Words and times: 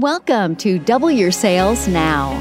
Welcome 0.00 0.56
to 0.56 0.78
Double 0.78 1.10
Your 1.10 1.30
Sales 1.30 1.86
Now, 1.86 2.32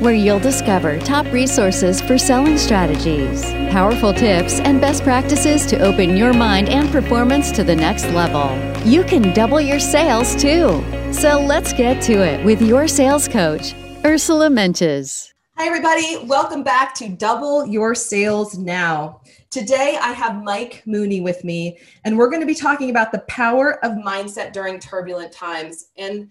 where 0.00 0.12
you'll 0.12 0.38
discover 0.38 0.98
top 0.98 1.24
resources 1.32 1.98
for 1.98 2.18
selling 2.18 2.58
strategies, 2.58 3.42
powerful 3.72 4.12
tips, 4.12 4.60
and 4.60 4.82
best 4.82 5.02
practices 5.02 5.64
to 5.68 5.78
open 5.78 6.14
your 6.14 6.34
mind 6.34 6.68
and 6.68 6.90
performance 6.90 7.52
to 7.52 7.64
the 7.64 7.74
next 7.74 8.04
level. 8.10 8.54
You 8.86 9.02
can 9.02 9.32
double 9.32 9.62
your 9.62 9.80
sales 9.80 10.34
too. 10.36 10.84
So 11.10 11.40
let's 11.40 11.72
get 11.72 12.02
to 12.02 12.22
it 12.22 12.44
with 12.44 12.60
your 12.60 12.86
sales 12.86 13.28
coach, 13.28 13.74
Ursula 14.04 14.48
Mentjes. 14.48 15.32
Hi, 15.56 15.68
everybody. 15.68 16.18
Welcome 16.26 16.62
back 16.62 16.92
to 16.96 17.08
Double 17.08 17.66
Your 17.66 17.94
Sales 17.94 18.58
Now. 18.58 19.22
Today, 19.48 19.96
I 19.98 20.12
have 20.12 20.44
Mike 20.44 20.82
Mooney 20.84 21.22
with 21.22 21.44
me, 21.44 21.78
and 22.04 22.18
we're 22.18 22.28
going 22.28 22.42
to 22.42 22.46
be 22.46 22.54
talking 22.54 22.90
about 22.90 23.10
the 23.10 23.20
power 23.20 23.82
of 23.82 23.92
mindset 23.92 24.52
during 24.52 24.78
turbulent 24.78 25.32
times. 25.32 25.86
And 25.96 26.28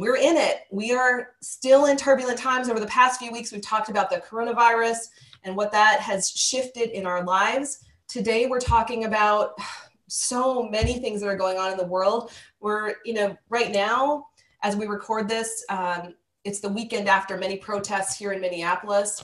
we're 0.00 0.16
in 0.16 0.38
it. 0.38 0.62
We 0.70 0.92
are 0.92 1.32
still 1.42 1.84
in 1.84 1.98
turbulent 1.98 2.38
times. 2.38 2.70
Over 2.70 2.80
the 2.80 2.86
past 2.86 3.20
few 3.20 3.30
weeks, 3.30 3.52
we've 3.52 3.60
talked 3.60 3.90
about 3.90 4.08
the 4.08 4.16
coronavirus 4.16 4.96
and 5.44 5.54
what 5.54 5.70
that 5.72 6.00
has 6.00 6.30
shifted 6.30 6.88
in 6.96 7.04
our 7.04 7.22
lives. 7.22 7.84
Today, 8.08 8.46
we're 8.46 8.60
talking 8.60 9.04
about 9.04 9.58
so 10.08 10.62
many 10.62 11.00
things 11.00 11.20
that 11.20 11.28
are 11.28 11.36
going 11.36 11.58
on 11.58 11.70
in 11.70 11.76
the 11.76 11.84
world. 11.84 12.32
We're, 12.60 12.94
you 13.04 13.12
know, 13.12 13.36
right 13.50 13.70
now, 13.70 14.28
as 14.62 14.74
we 14.74 14.86
record 14.86 15.28
this, 15.28 15.66
um, 15.68 16.14
it's 16.44 16.60
the 16.60 16.70
weekend 16.70 17.06
after 17.06 17.36
many 17.36 17.58
protests 17.58 18.16
here 18.16 18.32
in 18.32 18.40
Minneapolis. 18.40 19.22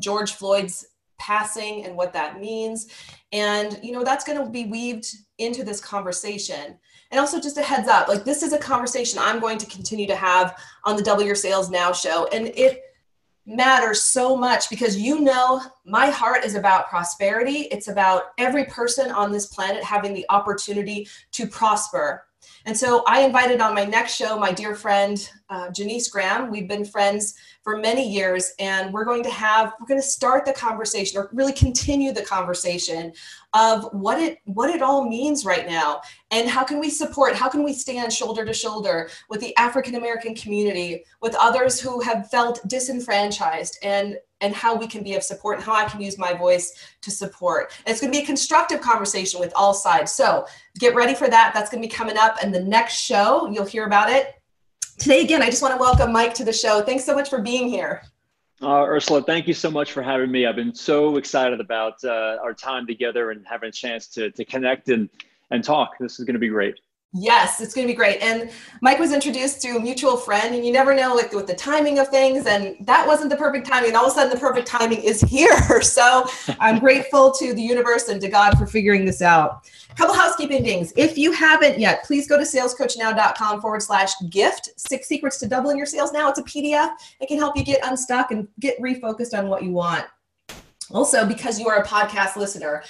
George 0.00 0.32
Floyd's 0.32 0.86
passing 1.18 1.84
and 1.84 1.94
what 1.94 2.14
that 2.14 2.40
means. 2.40 2.88
And, 3.30 3.78
you 3.82 3.92
know, 3.92 4.04
that's 4.04 4.24
going 4.24 4.42
to 4.42 4.50
be 4.50 4.64
weaved 4.64 5.06
into 5.36 5.64
this 5.64 5.82
conversation. 5.82 6.78
And 7.12 7.20
also, 7.20 7.38
just 7.38 7.58
a 7.58 7.62
heads 7.62 7.88
up 7.88 8.08
like, 8.08 8.24
this 8.24 8.42
is 8.42 8.54
a 8.54 8.58
conversation 8.58 9.20
I'm 9.20 9.38
going 9.38 9.58
to 9.58 9.66
continue 9.66 10.06
to 10.06 10.16
have 10.16 10.58
on 10.84 10.96
the 10.96 11.02
Double 11.02 11.22
Your 11.22 11.34
Sales 11.34 11.70
Now 11.70 11.92
show. 11.92 12.26
And 12.32 12.48
it 12.48 12.82
matters 13.44 14.00
so 14.00 14.36
much 14.36 14.70
because 14.70 14.96
you 14.96 15.20
know, 15.20 15.60
my 15.84 16.06
heart 16.06 16.44
is 16.44 16.54
about 16.54 16.88
prosperity. 16.88 17.68
It's 17.70 17.88
about 17.88 18.32
every 18.38 18.64
person 18.64 19.10
on 19.10 19.30
this 19.30 19.46
planet 19.46 19.84
having 19.84 20.14
the 20.14 20.24
opportunity 20.30 21.06
to 21.32 21.46
prosper. 21.46 22.24
And 22.64 22.76
so 22.76 23.04
I 23.06 23.20
invited 23.20 23.60
on 23.60 23.74
my 23.74 23.84
next 23.84 24.14
show 24.14 24.38
my 24.38 24.52
dear 24.52 24.74
friend 24.74 25.28
uh, 25.50 25.70
Janice 25.70 26.08
Graham. 26.08 26.50
We've 26.50 26.68
been 26.68 26.84
friends 26.84 27.34
for 27.62 27.76
many 27.76 28.08
years, 28.08 28.52
and 28.58 28.92
we're 28.92 29.04
going 29.04 29.22
to 29.22 29.30
have 29.30 29.72
we're 29.80 29.86
going 29.86 30.00
to 30.00 30.06
start 30.06 30.44
the 30.44 30.52
conversation 30.52 31.18
or 31.18 31.30
really 31.32 31.52
continue 31.52 32.12
the 32.12 32.22
conversation 32.22 33.12
of 33.54 33.88
what 33.92 34.18
it 34.18 34.38
what 34.44 34.70
it 34.70 34.82
all 34.82 35.08
means 35.08 35.44
right 35.44 35.66
now 35.66 36.00
and 36.30 36.48
how 36.48 36.64
can 36.64 36.80
we 36.80 36.88
support 36.88 37.34
how 37.34 37.48
can 37.48 37.62
we 37.62 37.72
stand 37.72 38.10
shoulder 38.12 38.44
to 38.46 38.54
shoulder 38.54 39.10
with 39.28 39.40
the 39.40 39.54
african 39.58 39.94
american 39.94 40.34
community 40.34 41.04
with 41.20 41.34
others 41.38 41.78
who 41.78 42.00
have 42.00 42.30
felt 42.30 42.66
disenfranchised 42.66 43.78
and 43.82 44.16
and 44.40 44.54
how 44.54 44.74
we 44.74 44.86
can 44.86 45.02
be 45.02 45.14
of 45.14 45.22
support 45.22 45.56
and 45.56 45.64
how 45.64 45.74
i 45.74 45.84
can 45.84 46.00
use 46.00 46.18
my 46.18 46.32
voice 46.32 46.72
to 47.02 47.10
support. 47.10 47.72
And 47.84 47.92
it's 47.92 48.00
going 48.00 48.12
to 48.12 48.18
be 48.18 48.22
a 48.22 48.26
constructive 48.26 48.80
conversation 48.80 49.38
with 49.38 49.52
all 49.54 49.74
sides 49.74 50.12
so 50.12 50.46
get 50.78 50.94
ready 50.94 51.14
for 51.14 51.28
that. 51.28 51.52
That's 51.52 51.70
going 51.70 51.82
to 51.82 51.88
be 51.88 51.94
coming 51.94 52.16
up 52.16 52.42
in 52.42 52.50
the 52.52 52.62
next 52.62 52.94
show. 52.94 53.50
You'll 53.50 53.66
hear 53.66 53.86
about 53.86 54.10
it 54.10 54.41
today 55.02 55.22
again 55.22 55.42
i 55.42 55.46
just 55.46 55.62
want 55.62 55.74
to 55.74 55.80
welcome 55.80 56.12
mike 56.12 56.32
to 56.32 56.44
the 56.44 56.52
show 56.52 56.80
thanks 56.80 57.04
so 57.04 57.12
much 57.12 57.28
for 57.28 57.40
being 57.40 57.68
here 57.68 58.02
uh, 58.62 58.84
Ursula, 58.84 59.20
thank 59.24 59.48
you 59.48 59.54
so 59.54 59.72
much 59.72 59.90
for 59.90 60.02
having 60.02 60.30
me. 60.30 60.46
I've 60.46 60.54
been 60.54 60.72
so 60.72 61.16
excited 61.16 61.58
about 61.58 61.94
uh, 62.04 62.36
our 62.40 62.54
time 62.54 62.86
together 62.86 63.32
and 63.32 63.44
having 63.44 63.70
a 63.70 63.72
chance 63.72 64.06
to, 64.10 64.30
to 64.30 64.44
connect 64.44 64.88
and, 64.88 65.10
and 65.50 65.64
talk. 65.64 65.98
This 65.98 66.20
is 66.20 66.24
going 66.24 66.34
to 66.34 66.38
be 66.38 66.48
great. 66.48 66.78
Yes, 67.14 67.60
it's 67.60 67.74
going 67.74 67.86
to 67.86 67.92
be 67.92 67.96
great. 67.96 68.22
And 68.22 68.50
Mike 68.80 68.98
was 68.98 69.12
introduced 69.12 69.60
to 69.62 69.76
a 69.76 69.80
mutual 69.80 70.16
friend, 70.16 70.54
and 70.54 70.64
you 70.64 70.72
never 70.72 70.94
know 70.94 71.14
like 71.14 71.32
with 71.32 71.46
the 71.46 71.54
timing 71.54 71.98
of 71.98 72.08
things. 72.08 72.46
And 72.46 72.74
that 72.86 73.06
wasn't 73.06 73.28
the 73.28 73.36
perfect 73.36 73.66
timing. 73.66 73.88
And 73.90 73.98
all 73.98 74.06
of 74.06 74.12
a 74.12 74.14
sudden, 74.14 74.32
the 74.32 74.40
perfect 74.40 74.66
timing 74.66 75.02
is 75.02 75.20
here. 75.28 75.82
So 75.82 76.24
I'm 76.58 76.78
grateful 76.78 77.30
to 77.32 77.52
the 77.52 77.60
universe 77.60 78.08
and 78.08 78.18
to 78.22 78.28
God 78.28 78.56
for 78.56 78.66
figuring 78.66 79.04
this 79.04 79.20
out. 79.20 79.68
Couple 79.96 80.14
housekeeping 80.14 80.64
things. 80.64 80.94
If 80.96 81.18
you 81.18 81.32
haven't 81.32 81.78
yet, 81.78 82.02
please 82.04 82.26
go 82.26 82.38
to 82.38 82.44
salescoachnow.com 82.44 83.60
forward 83.60 83.82
slash 83.82 84.12
gift 84.30 84.70
six 84.78 85.06
secrets 85.06 85.38
to 85.40 85.46
doubling 85.46 85.76
your 85.76 85.84
sales 85.84 86.12
now. 86.12 86.30
It's 86.30 86.38
a 86.38 86.44
PDF. 86.44 86.92
It 87.20 87.26
can 87.26 87.36
help 87.36 87.58
you 87.58 87.64
get 87.64 87.86
unstuck 87.86 88.30
and 88.30 88.48
get 88.58 88.80
refocused 88.80 89.38
on 89.38 89.48
what 89.48 89.62
you 89.62 89.70
want. 89.70 90.06
Also, 90.90 91.26
because 91.26 91.60
you 91.60 91.68
are 91.68 91.76
a 91.76 91.86
podcast 91.86 92.36
listener, 92.36 92.82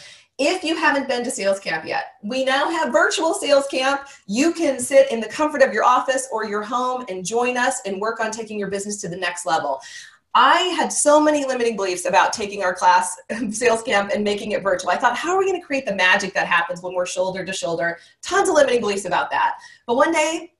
if 0.48 0.64
you 0.64 0.76
haven't 0.76 1.08
been 1.08 1.24
to 1.24 1.30
sales 1.30 1.58
camp 1.58 1.84
yet, 1.84 2.14
we 2.22 2.44
now 2.44 2.70
have 2.70 2.92
virtual 2.92 3.34
sales 3.34 3.66
camp. 3.66 4.02
You 4.26 4.52
can 4.52 4.78
sit 4.78 5.10
in 5.10 5.20
the 5.20 5.28
comfort 5.28 5.62
of 5.62 5.72
your 5.72 5.84
office 5.84 6.28
or 6.32 6.44
your 6.44 6.62
home 6.62 7.04
and 7.08 7.24
join 7.24 7.56
us 7.56 7.80
and 7.86 8.00
work 8.00 8.20
on 8.20 8.30
taking 8.30 8.58
your 8.58 8.68
business 8.68 9.00
to 9.02 9.08
the 9.08 9.16
next 9.16 9.46
level. 9.46 9.80
I 10.34 10.60
had 10.78 10.90
so 10.92 11.20
many 11.20 11.44
limiting 11.44 11.76
beliefs 11.76 12.06
about 12.06 12.32
taking 12.32 12.62
our 12.62 12.74
class 12.74 13.18
sales 13.50 13.82
camp 13.82 14.10
and 14.14 14.24
making 14.24 14.52
it 14.52 14.62
virtual. 14.62 14.90
I 14.90 14.96
thought, 14.96 15.16
how 15.16 15.32
are 15.32 15.38
we 15.38 15.46
going 15.46 15.60
to 15.60 15.66
create 15.66 15.84
the 15.84 15.94
magic 15.94 16.32
that 16.34 16.46
happens 16.46 16.80
when 16.80 16.94
we're 16.94 17.06
shoulder 17.06 17.44
to 17.44 17.52
shoulder? 17.52 17.98
Tons 18.22 18.48
of 18.48 18.54
limiting 18.54 18.80
beliefs 18.80 19.04
about 19.04 19.30
that. 19.30 19.58
But 19.86 19.96
one 19.96 20.12
day, 20.12 20.52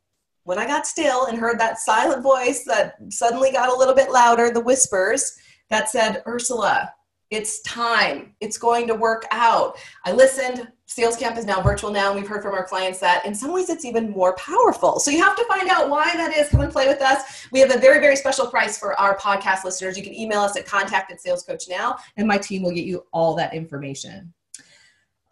when 0.45 0.59
I 0.59 0.67
got 0.67 0.87
still 0.87 1.27
and 1.27 1.39
heard 1.39 1.59
that 1.61 1.79
silent 1.79 2.23
voice 2.23 2.65
that 2.65 2.97
suddenly 3.09 3.53
got 3.53 3.73
a 3.73 3.77
little 3.77 3.95
bit 3.95 4.11
louder, 4.11 4.51
the 4.51 4.61
whispers 4.61 5.39
that 5.71 5.89
said, 5.89 6.23
Ursula, 6.27 6.93
it's 7.33 7.63
time. 7.63 8.35
It's 8.41 8.59
going 8.59 8.87
to 8.89 8.95
work 8.95 9.25
out. 9.31 9.79
I 10.05 10.13
listened. 10.13 10.69
Sales 10.85 11.17
Camp 11.17 11.39
is 11.39 11.47
now 11.47 11.63
virtual 11.63 11.91
now, 11.91 12.11
and 12.11 12.21
we've 12.21 12.29
heard 12.29 12.43
from 12.43 12.53
our 12.53 12.67
clients 12.67 12.99
that 13.01 13.25
in 13.25 13.35
some 13.35 13.51
ways 13.51 13.71
it's 13.71 13.87
even 13.87 14.11
more 14.11 14.37
powerful. 14.37 15.01
So 15.01 15.11
you 15.11 15.23
have 15.23 15.35
to 15.37 15.45
find 15.47 15.71
out 15.71 15.89
why 15.89 16.15
that 16.15 16.37
is. 16.37 16.51
Come 16.51 16.61
and 16.61 16.71
play 16.71 16.87
with 16.87 17.01
us. 17.01 17.47
We 17.51 17.61
have 17.61 17.75
a 17.75 17.79
very, 17.79 18.01
very 18.01 18.17
special 18.17 18.47
price 18.49 18.79
for 18.79 19.01
our 19.01 19.17
podcast 19.17 19.65
listeners. 19.65 19.97
You 19.97 20.05
can 20.05 20.13
email 20.13 20.41
us 20.41 20.59
at 20.59 20.67
contact 20.67 21.11
at 21.11 21.23
Sales 21.23 21.43
Coach 21.43 21.65
Now, 21.71 21.97
and 22.19 22.29
my 22.29 22.37
team 22.37 22.63
will 22.63 22.73
get 22.73 22.85
you 22.85 23.07
all 23.15 23.35
that 23.37 23.55
information. 23.55 24.35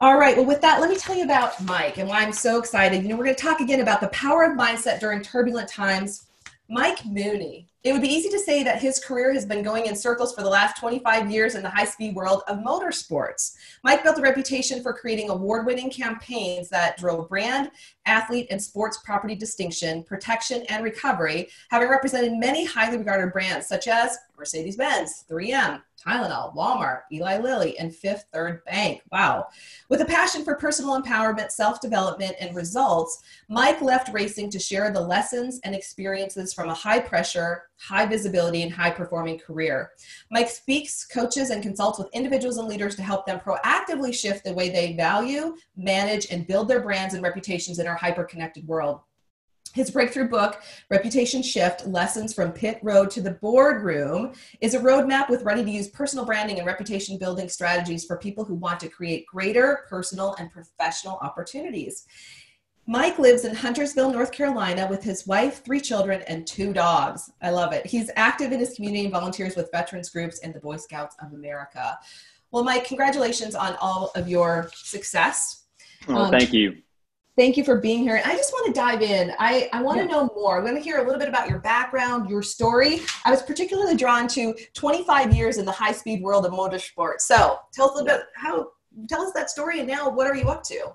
All 0.01 0.17
right, 0.17 0.35
well, 0.35 0.47
with 0.47 0.63
that, 0.63 0.81
let 0.81 0.89
me 0.89 0.97
tell 0.97 1.15
you 1.15 1.25
about 1.25 1.63
Mike 1.65 1.99
and 1.99 2.09
why 2.09 2.23
I'm 2.23 2.33
so 2.33 2.59
excited. 2.59 3.03
You 3.03 3.11
know, 3.11 3.17
we're 3.17 3.25
going 3.25 3.37
to 3.37 3.43
talk 3.43 3.61
again 3.61 3.81
about 3.81 4.01
the 4.01 4.09
power 4.09 4.45
of 4.45 4.57
mindset 4.57 5.01
during 5.01 5.21
turbulent 5.21 5.69
times 5.69 6.29
Mike 6.71 7.05
Mooney. 7.05 7.70
It 7.83 7.93
would 7.93 8.03
be 8.03 8.13
easy 8.13 8.29
to 8.29 8.39
say 8.39 8.63
that 8.63 8.83
his 8.83 8.99
career 8.99 9.33
has 9.33 9.47
been 9.47 9.63
going 9.63 9.87
in 9.87 9.97
circles 9.97 10.35
for 10.35 10.43
the 10.43 10.51
last 10.51 10.79
25 10.79 11.31
years 11.31 11.55
in 11.55 11.63
the 11.63 11.71
high 11.71 11.87
speed 11.87 12.15
world 12.15 12.43
of 12.47 12.59
motorsports. 12.59 13.55
Mike 13.83 14.03
built 14.03 14.19
a 14.19 14.23
reputation 14.23 14.83
for 14.83 14.93
creating 14.93 15.31
award 15.31 15.65
winning 15.65 15.89
campaigns 15.89 16.69
that 16.69 16.99
drove 16.99 17.31
brand, 17.31 17.71
athlete, 18.05 18.49
and 18.51 18.63
sports 18.63 18.99
property 19.03 19.35
distinction, 19.35 20.03
protection, 20.03 20.63
and 20.69 20.85
recovery, 20.85 21.49
having 21.71 21.89
represented 21.89 22.35
many 22.35 22.67
highly 22.67 22.99
regarded 22.99 23.33
brands 23.33 23.67
such 23.67 23.89
as 23.89 24.19
Mercedes 24.37 24.77
Benz, 24.77 25.25
3M, 25.31 25.83
Tylenol, 26.03 26.55
Walmart, 26.55 27.03
Eli 27.13 27.39
Lilly, 27.39 27.79
and 27.79 27.95
Fifth 27.95 28.25
Third 28.33 28.65
Bank. 28.65 29.03
Wow. 29.13 29.49
With 29.91 30.01
a 30.01 30.07
passion 30.07 30.45
for 30.45 30.55
personal 30.55 31.01
empowerment, 31.01 31.51
self 31.51 31.81
development, 31.81 32.37
and 32.41 32.57
results, 32.57 33.23
Mike 33.49 33.83
left 33.83 34.13
racing 34.13 34.51
to 34.51 34.59
share 34.59 34.91
the 34.91 35.01
lessons 35.01 35.61
and 35.63 35.75
experiences 35.75 36.55
from 36.55 36.71
a 36.71 36.75
high 36.75 37.01
pressure, 37.01 37.65
high 37.81 38.07
visibility, 38.07 38.63
and 38.63 38.73
high 38.73 38.91
performing 38.91 39.39
career. 39.39 39.91
Mike 40.31 40.49
speaks, 40.49 41.07
coaches, 41.07 41.51
and 41.51 41.63
consults 41.63 41.99
with 41.99 42.13
individuals 42.13 42.59
and 42.59 42.69
leaders 42.69 42.95
to 42.97 43.03
help 43.03 43.27
them 43.27 43.41
proactively 43.41 44.15
shift 44.15 44.45
the 44.45 44.53
way 44.53 44.69
they 44.69 44.95
value, 44.95 45.57
manage, 45.77 46.27
and 46.31 46.47
build 46.47 46.69
their 46.69 46.81
brands 46.81 47.15
and 47.15 47.23
reputations 47.23 47.79
in 47.79 47.87
our 47.87 47.97
hyper 47.97 48.25
connected 48.25 48.67
world. 48.67 49.01
His 49.73 49.91
breakthrough 49.91 50.29
book, 50.29 50.63
Reputation 50.91 51.43
Shift 51.43 51.87
Lessons 51.87 52.35
from 52.35 52.51
Pit 52.51 52.81
Road 52.83 53.09
to 53.13 53.23
the 53.23 53.33
Boardroom, 53.33 54.33
is 54.61 54.75
a 54.75 54.81
roadmap 54.81 55.31
with 55.31 55.45
ready 55.45 55.65
to 55.65 55.71
use 55.71 55.87
personal 55.89 56.25
branding 56.25 56.59
and 56.59 56.67
reputation 56.67 57.19
building 57.19 57.49
strategies 57.49 58.05
for 58.05 58.17
people 58.17 58.45
who 58.45 58.55
want 58.57 58.81
to 58.81 58.89
create 58.89 59.27
greater 59.27 59.87
personal 59.89 60.35
and 60.41 60.51
professional 60.51 61.19
opportunities. 61.23 62.07
Mike 62.87 63.19
lives 63.19 63.45
in 63.45 63.55
Huntersville, 63.55 64.11
North 64.11 64.33
Carolina, 64.33 64.87
with 64.89 65.03
his 65.03 65.27
wife, 65.27 65.65
three 65.65 65.81
children, 65.81 66.23
and 66.27 66.47
two 66.47 66.73
dogs. 66.73 67.31
I 67.41 67.51
love 67.51 67.73
it. 67.73 67.87
He's 67.87 68.11
active 68.17 68.53
in 68.53 68.59
his 68.59 68.75
community 68.75 69.05
and 69.05 69.13
volunteers 69.13 69.55
with 69.55 69.71
veterans 69.71 70.11
groups 70.11 70.41
and 70.41 70.53
the 70.53 70.61
Boy 70.61 70.77
Scouts 70.77 71.15
of 71.23 71.33
America. 71.33 71.99
Well, 72.51 72.65
Mike, 72.65 72.85
congratulations 72.85 73.55
on 73.55 73.77
all 73.81 74.11
of 74.17 74.29
your 74.29 74.71
success. 74.75 75.67
Oh, 76.09 76.17
um, 76.17 76.31
thank 76.31 76.53
you. 76.53 76.79
Thank 77.37 77.57
you 77.57 77.65
for 77.65 77.79
being 77.79 78.01
here. 78.01 78.21
I 78.25 78.37
just 78.37 78.53
want 78.53 78.67
to 78.67 78.73
dive 78.73 79.03
in. 79.03 79.33
I, 79.39 79.71
I 79.73 79.83
want 79.83 79.99
yeah. 79.99 80.05
to 80.05 80.11
know 80.11 80.31
more. 80.35 80.59
I'm 80.59 80.65
going 80.65 80.75
to 80.75 80.83
hear 80.83 80.99
a 80.99 81.05
little 81.05 81.19
bit 81.19 81.29
about 81.29 81.49
your 81.49 81.61
background, 81.61 82.29
your 82.29 82.43
story. 82.43 83.01
I 83.25 83.31
was 83.31 83.43
particularly 83.43 83.97
drawn 83.97 84.27
to 84.29 84.55
25 84.75 85.33
years 85.33 85.59
in 85.59 85.65
the 85.65 85.73
high 85.73 85.93
speed 85.93 86.23
world 86.23 86.45
of 86.45 86.53
motorsports. 86.53 87.21
So 87.21 87.59
tell 87.73 87.87
us 87.87 87.93
a 87.93 88.03
little 88.03 88.07
bit 88.07 88.27
how, 88.35 88.73
tell 89.09 89.23
us 89.23 89.33
that 89.35 89.49
story 89.49 89.79
and 89.79 89.89
now 89.89 90.11
what 90.11 90.27
are 90.27 90.35
you 90.35 90.49
up 90.49 90.65
to? 90.65 90.93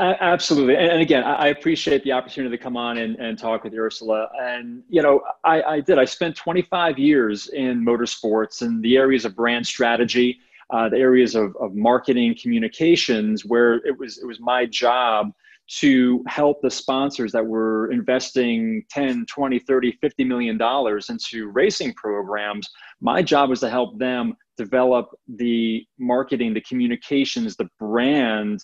Absolutely. 0.00 0.76
And, 0.76 1.00
again, 1.00 1.24
I 1.24 1.48
appreciate 1.48 2.04
the 2.04 2.12
opportunity 2.12 2.56
to 2.56 2.62
come 2.62 2.76
on 2.76 2.98
and, 2.98 3.16
and 3.16 3.38
talk 3.38 3.64
with 3.64 3.74
Ursula. 3.74 4.28
And, 4.38 4.82
you 4.88 5.02
know, 5.02 5.22
I, 5.44 5.62
I 5.62 5.80
did. 5.80 5.98
I 5.98 6.04
spent 6.04 6.36
25 6.36 6.98
years 6.98 7.48
in 7.48 7.84
motorsports 7.84 8.60
in 8.62 8.82
the 8.82 8.96
areas 8.96 9.24
of 9.24 9.34
brand 9.34 9.66
strategy, 9.66 10.40
uh, 10.70 10.90
the 10.90 10.98
areas 10.98 11.34
of, 11.34 11.56
of 11.56 11.74
marketing 11.74 12.36
communications, 12.40 13.46
where 13.46 13.76
it 13.86 13.98
was, 13.98 14.18
it 14.18 14.26
was 14.26 14.40
my 14.40 14.66
job 14.66 15.32
to 15.68 16.22
help 16.26 16.60
the 16.60 16.70
sponsors 16.70 17.32
that 17.32 17.46
were 17.46 17.90
investing 17.92 18.84
10 18.90 19.24
20 19.26 19.58
30 19.60 19.92
50 20.02 20.24
million 20.24 20.58
dollars 20.58 21.08
into 21.08 21.48
racing 21.48 21.94
programs 21.94 22.68
my 23.00 23.22
job 23.22 23.48
was 23.48 23.60
to 23.60 23.70
help 23.70 23.96
them 23.98 24.34
develop 24.56 25.10
the 25.36 25.86
marketing 25.98 26.52
the 26.52 26.60
communications 26.62 27.56
the 27.56 27.68
brand 27.78 28.62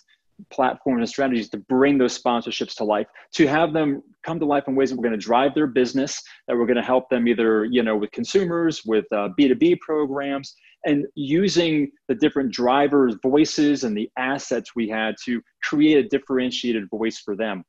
platforms 0.49 0.99
and 0.99 1.09
strategies 1.09 1.49
to 1.49 1.57
bring 1.57 1.97
those 1.97 2.21
sponsorships 2.21 2.75
to 2.75 2.83
life 2.83 3.07
to 3.33 3.47
have 3.47 3.73
them 3.73 4.01
come 4.23 4.39
to 4.39 4.45
life 4.45 4.65
in 4.67 4.75
ways 4.75 4.89
that 4.89 4.95
we're 4.95 5.03
going 5.03 5.17
to 5.17 5.25
drive 5.25 5.53
their 5.53 5.67
business 5.67 6.21
that 6.47 6.55
we're 6.55 6.65
going 6.65 6.77
to 6.77 6.83
help 6.83 7.09
them 7.09 7.27
either 7.27 7.65
you 7.65 7.83
know 7.83 7.97
with 7.97 8.11
consumers 8.11 8.83
with 8.85 9.05
uh, 9.11 9.29
b2b 9.39 9.79
programs 9.79 10.55
and 10.85 11.05
using 11.15 11.91
the 12.07 12.15
different 12.15 12.51
drivers 12.51 13.15
voices 13.21 13.83
and 13.83 13.97
the 13.97 14.09
assets 14.17 14.75
we 14.75 14.87
had 14.87 15.15
to 15.23 15.41
create 15.63 16.05
a 16.05 16.07
differentiated 16.07 16.89
voice 16.89 17.19
for 17.19 17.35
them 17.35 17.63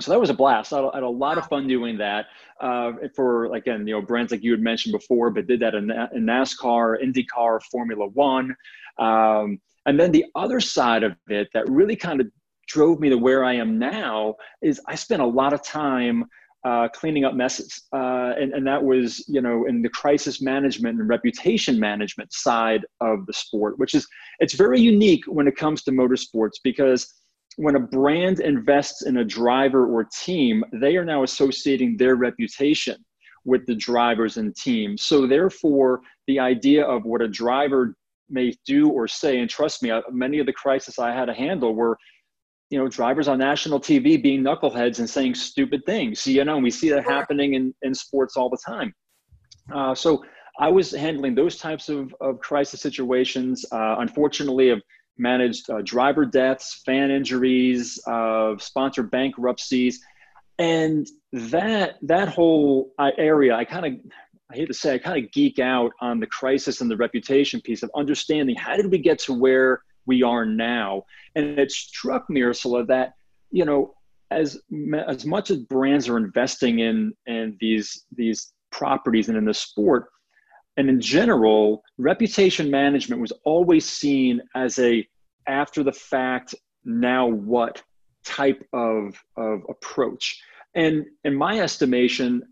so 0.00 0.10
that 0.10 0.18
was 0.18 0.30
a 0.30 0.34
blast. 0.34 0.72
I 0.72 0.82
had 0.94 1.02
a 1.02 1.08
lot 1.08 1.38
of 1.38 1.46
fun 1.48 1.68
doing 1.68 1.98
that 1.98 2.26
uh, 2.60 2.92
for 3.14 3.54
again, 3.54 3.86
you 3.86 3.94
know, 3.94 4.02
brands 4.02 4.32
like 4.32 4.42
you 4.42 4.50
had 4.50 4.60
mentioned 4.60 4.92
before, 4.92 5.30
but 5.30 5.46
did 5.46 5.60
that 5.60 5.74
in, 5.74 5.90
in 5.90 6.24
NASCAR, 6.24 7.02
IndyCar, 7.02 7.62
Formula 7.70 8.06
One. 8.06 8.56
Um, 8.98 9.60
and 9.86 9.98
then 9.98 10.12
the 10.12 10.24
other 10.34 10.60
side 10.60 11.02
of 11.02 11.16
it 11.28 11.48
that 11.54 11.68
really 11.68 11.96
kind 11.96 12.20
of 12.20 12.28
drove 12.68 13.00
me 13.00 13.08
to 13.10 13.18
where 13.18 13.44
I 13.44 13.54
am 13.54 13.78
now 13.78 14.36
is 14.62 14.80
I 14.86 14.94
spent 14.94 15.22
a 15.22 15.26
lot 15.26 15.52
of 15.52 15.62
time 15.62 16.24
uh, 16.64 16.88
cleaning 16.88 17.24
up 17.24 17.34
messes. 17.34 17.82
Uh, 17.92 18.34
and, 18.38 18.52
and 18.52 18.66
that 18.66 18.82
was, 18.82 19.24
you 19.28 19.40
know, 19.40 19.66
in 19.66 19.82
the 19.82 19.88
crisis 19.88 20.40
management 20.40 21.00
and 21.00 21.08
reputation 21.08 21.78
management 21.78 22.32
side 22.32 22.86
of 23.00 23.26
the 23.26 23.32
sport, 23.32 23.78
which 23.78 23.94
is, 23.94 24.06
it's 24.38 24.54
very 24.54 24.80
unique 24.80 25.24
when 25.26 25.48
it 25.48 25.56
comes 25.56 25.82
to 25.82 25.90
motorsports 25.90 26.60
because 26.62 27.12
when 27.56 27.76
a 27.76 27.80
brand 27.80 28.40
invests 28.40 29.04
in 29.04 29.18
a 29.18 29.24
driver 29.24 29.86
or 29.92 30.04
team, 30.04 30.64
they 30.72 30.96
are 30.96 31.04
now 31.04 31.24
associating 31.24 31.96
their 31.96 32.14
reputation 32.14 32.96
with 33.44 33.66
the 33.66 33.74
drivers 33.74 34.36
and 34.36 34.54
team. 34.54 34.96
So 34.96 35.26
therefore, 35.26 36.00
the 36.28 36.38
idea 36.38 36.84
of 36.84 37.04
what 37.04 37.22
a 37.22 37.28
driver 37.28 37.96
may 38.32 38.54
do 38.66 38.88
or 38.90 39.06
say. 39.06 39.38
And 39.38 39.48
trust 39.48 39.82
me, 39.82 39.92
I, 39.92 40.02
many 40.10 40.38
of 40.38 40.46
the 40.46 40.52
crises 40.52 40.98
I 40.98 41.12
had 41.12 41.26
to 41.26 41.34
handle 41.34 41.74
were, 41.74 41.96
you 42.70 42.78
know, 42.78 42.88
drivers 42.88 43.28
on 43.28 43.38
national 43.38 43.80
TV 43.80 44.20
being 44.22 44.42
knuckleheads 44.42 44.98
and 44.98 45.08
saying 45.08 45.34
stupid 45.34 45.82
things. 45.86 46.26
You 46.26 46.44
know, 46.44 46.54
and 46.54 46.64
we 46.64 46.70
see 46.70 46.88
that 46.90 47.04
happening 47.04 47.54
in, 47.54 47.74
in 47.82 47.94
sports 47.94 48.36
all 48.36 48.48
the 48.48 48.58
time. 48.64 48.94
Uh, 49.72 49.94
so 49.94 50.24
I 50.58 50.68
was 50.68 50.90
handling 50.90 51.34
those 51.34 51.56
types 51.56 51.88
of, 51.88 52.14
of 52.20 52.40
crisis 52.40 52.80
situations. 52.80 53.64
Uh, 53.70 53.96
unfortunately, 53.98 54.72
I've 54.72 54.82
managed 55.18 55.70
uh, 55.70 55.82
driver 55.82 56.24
deaths, 56.24 56.82
fan 56.84 57.10
injuries, 57.10 58.00
uh, 58.06 58.56
sponsor 58.58 59.02
bankruptcies, 59.02 60.00
and 60.58 61.06
that 61.32 61.96
that 62.02 62.28
whole 62.28 62.92
uh, 62.98 63.10
area, 63.18 63.54
I 63.54 63.64
kind 63.64 63.86
of 63.86 64.12
I 64.52 64.56
hate 64.56 64.68
to 64.68 64.74
say, 64.74 64.94
I 64.94 64.98
kind 64.98 65.24
of 65.24 65.32
geek 65.32 65.58
out 65.58 65.92
on 66.00 66.20
the 66.20 66.26
crisis 66.26 66.80
and 66.80 66.90
the 66.90 66.96
reputation 66.96 67.60
piece 67.60 67.82
of 67.82 67.90
understanding 67.96 68.54
how 68.54 68.76
did 68.76 68.90
we 68.90 68.98
get 68.98 69.18
to 69.20 69.32
where 69.32 69.82
we 70.06 70.22
are 70.22 70.44
now. 70.44 71.04
And 71.34 71.58
it 71.58 71.70
struck 71.70 72.28
me, 72.28 72.42
Ursula, 72.42 72.84
that 72.86 73.14
you 73.50 73.64
know, 73.64 73.94
as 74.30 74.60
as 75.06 75.24
much 75.24 75.50
as 75.50 75.58
brands 75.58 76.08
are 76.08 76.16
investing 76.16 76.80
in 76.80 77.12
in 77.26 77.56
these 77.60 78.04
these 78.14 78.52
properties 78.70 79.28
and 79.28 79.38
in 79.38 79.44
the 79.44 79.54
sport, 79.54 80.08
and 80.76 80.88
in 80.88 81.00
general, 81.00 81.82
reputation 81.98 82.70
management 82.70 83.20
was 83.20 83.32
always 83.44 83.86
seen 83.86 84.40
as 84.54 84.78
a 84.78 85.06
after 85.46 85.82
the 85.82 85.92
fact, 85.92 86.54
now 86.84 87.26
what 87.26 87.82
type 88.24 88.66
of 88.72 89.22
of 89.36 89.62
approach. 89.68 90.42
And 90.74 91.04
in 91.24 91.34
my 91.34 91.60
estimation, 91.60 92.42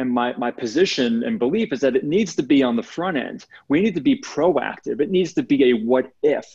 and 0.00 0.10
my, 0.10 0.34
my 0.38 0.50
position 0.50 1.22
and 1.24 1.38
belief 1.38 1.74
is 1.74 1.80
that 1.80 1.94
it 1.94 2.04
needs 2.04 2.34
to 2.34 2.42
be 2.42 2.62
on 2.62 2.74
the 2.74 2.82
front 2.82 3.18
end. 3.18 3.44
We 3.68 3.82
need 3.82 3.94
to 3.96 4.00
be 4.00 4.18
proactive. 4.22 4.98
It 4.98 5.10
needs 5.10 5.34
to 5.34 5.42
be 5.42 5.70
a 5.70 5.72
what 5.74 6.10
if, 6.22 6.46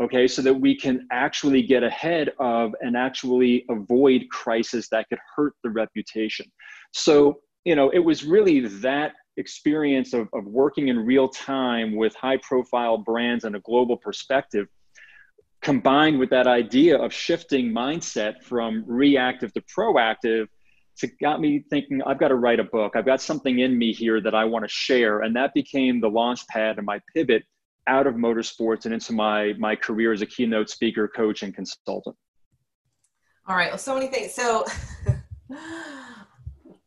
okay, 0.00 0.28
so 0.28 0.40
that 0.42 0.54
we 0.54 0.76
can 0.76 1.08
actually 1.10 1.62
get 1.62 1.82
ahead 1.82 2.30
of 2.38 2.74
and 2.80 2.96
actually 2.96 3.64
avoid 3.70 4.28
crisis 4.30 4.88
that 4.90 5.08
could 5.08 5.18
hurt 5.34 5.54
the 5.64 5.70
reputation. 5.70 6.46
So, 6.92 7.40
you 7.64 7.74
know, 7.74 7.90
it 7.90 7.98
was 7.98 8.22
really 8.22 8.60
that 8.60 9.14
experience 9.36 10.14
of, 10.14 10.28
of 10.32 10.44
working 10.44 10.86
in 10.86 10.96
real 11.00 11.28
time 11.28 11.96
with 11.96 12.14
high 12.14 12.38
profile 12.38 12.98
brands 12.98 13.44
and 13.44 13.56
a 13.56 13.60
global 13.60 13.96
perspective 13.96 14.68
combined 15.60 16.20
with 16.20 16.30
that 16.30 16.46
idea 16.46 16.96
of 16.96 17.12
shifting 17.12 17.72
mindset 17.72 18.40
from 18.44 18.84
reactive 18.86 19.52
to 19.54 19.60
proactive 19.62 20.46
it 21.02 21.18
got 21.20 21.40
me 21.40 21.64
thinking 21.70 22.02
I've 22.02 22.18
got 22.18 22.28
to 22.28 22.36
write 22.36 22.60
a 22.60 22.64
book. 22.64 22.96
I've 22.96 23.06
got 23.06 23.20
something 23.20 23.58
in 23.58 23.76
me 23.76 23.92
here 23.92 24.20
that 24.20 24.34
I 24.34 24.44
want 24.44 24.64
to 24.64 24.68
share. 24.68 25.20
And 25.20 25.34
that 25.36 25.52
became 25.54 26.00
the 26.00 26.08
launch 26.08 26.46
pad 26.48 26.78
and 26.78 26.86
my 26.86 27.00
pivot 27.14 27.44
out 27.86 28.06
of 28.06 28.14
motorsports 28.14 28.84
and 28.84 28.94
into 28.94 29.12
my 29.12 29.52
my 29.58 29.76
career 29.76 30.12
as 30.12 30.22
a 30.22 30.26
keynote 30.26 30.70
speaker, 30.70 31.08
coach, 31.08 31.42
and 31.42 31.54
consultant. 31.54 32.16
All 33.46 33.56
right. 33.56 33.70
Well, 33.70 33.78
so 33.78 33.94
many 33.94 34.08
things. 34.08 34.34
So 34.34 34.64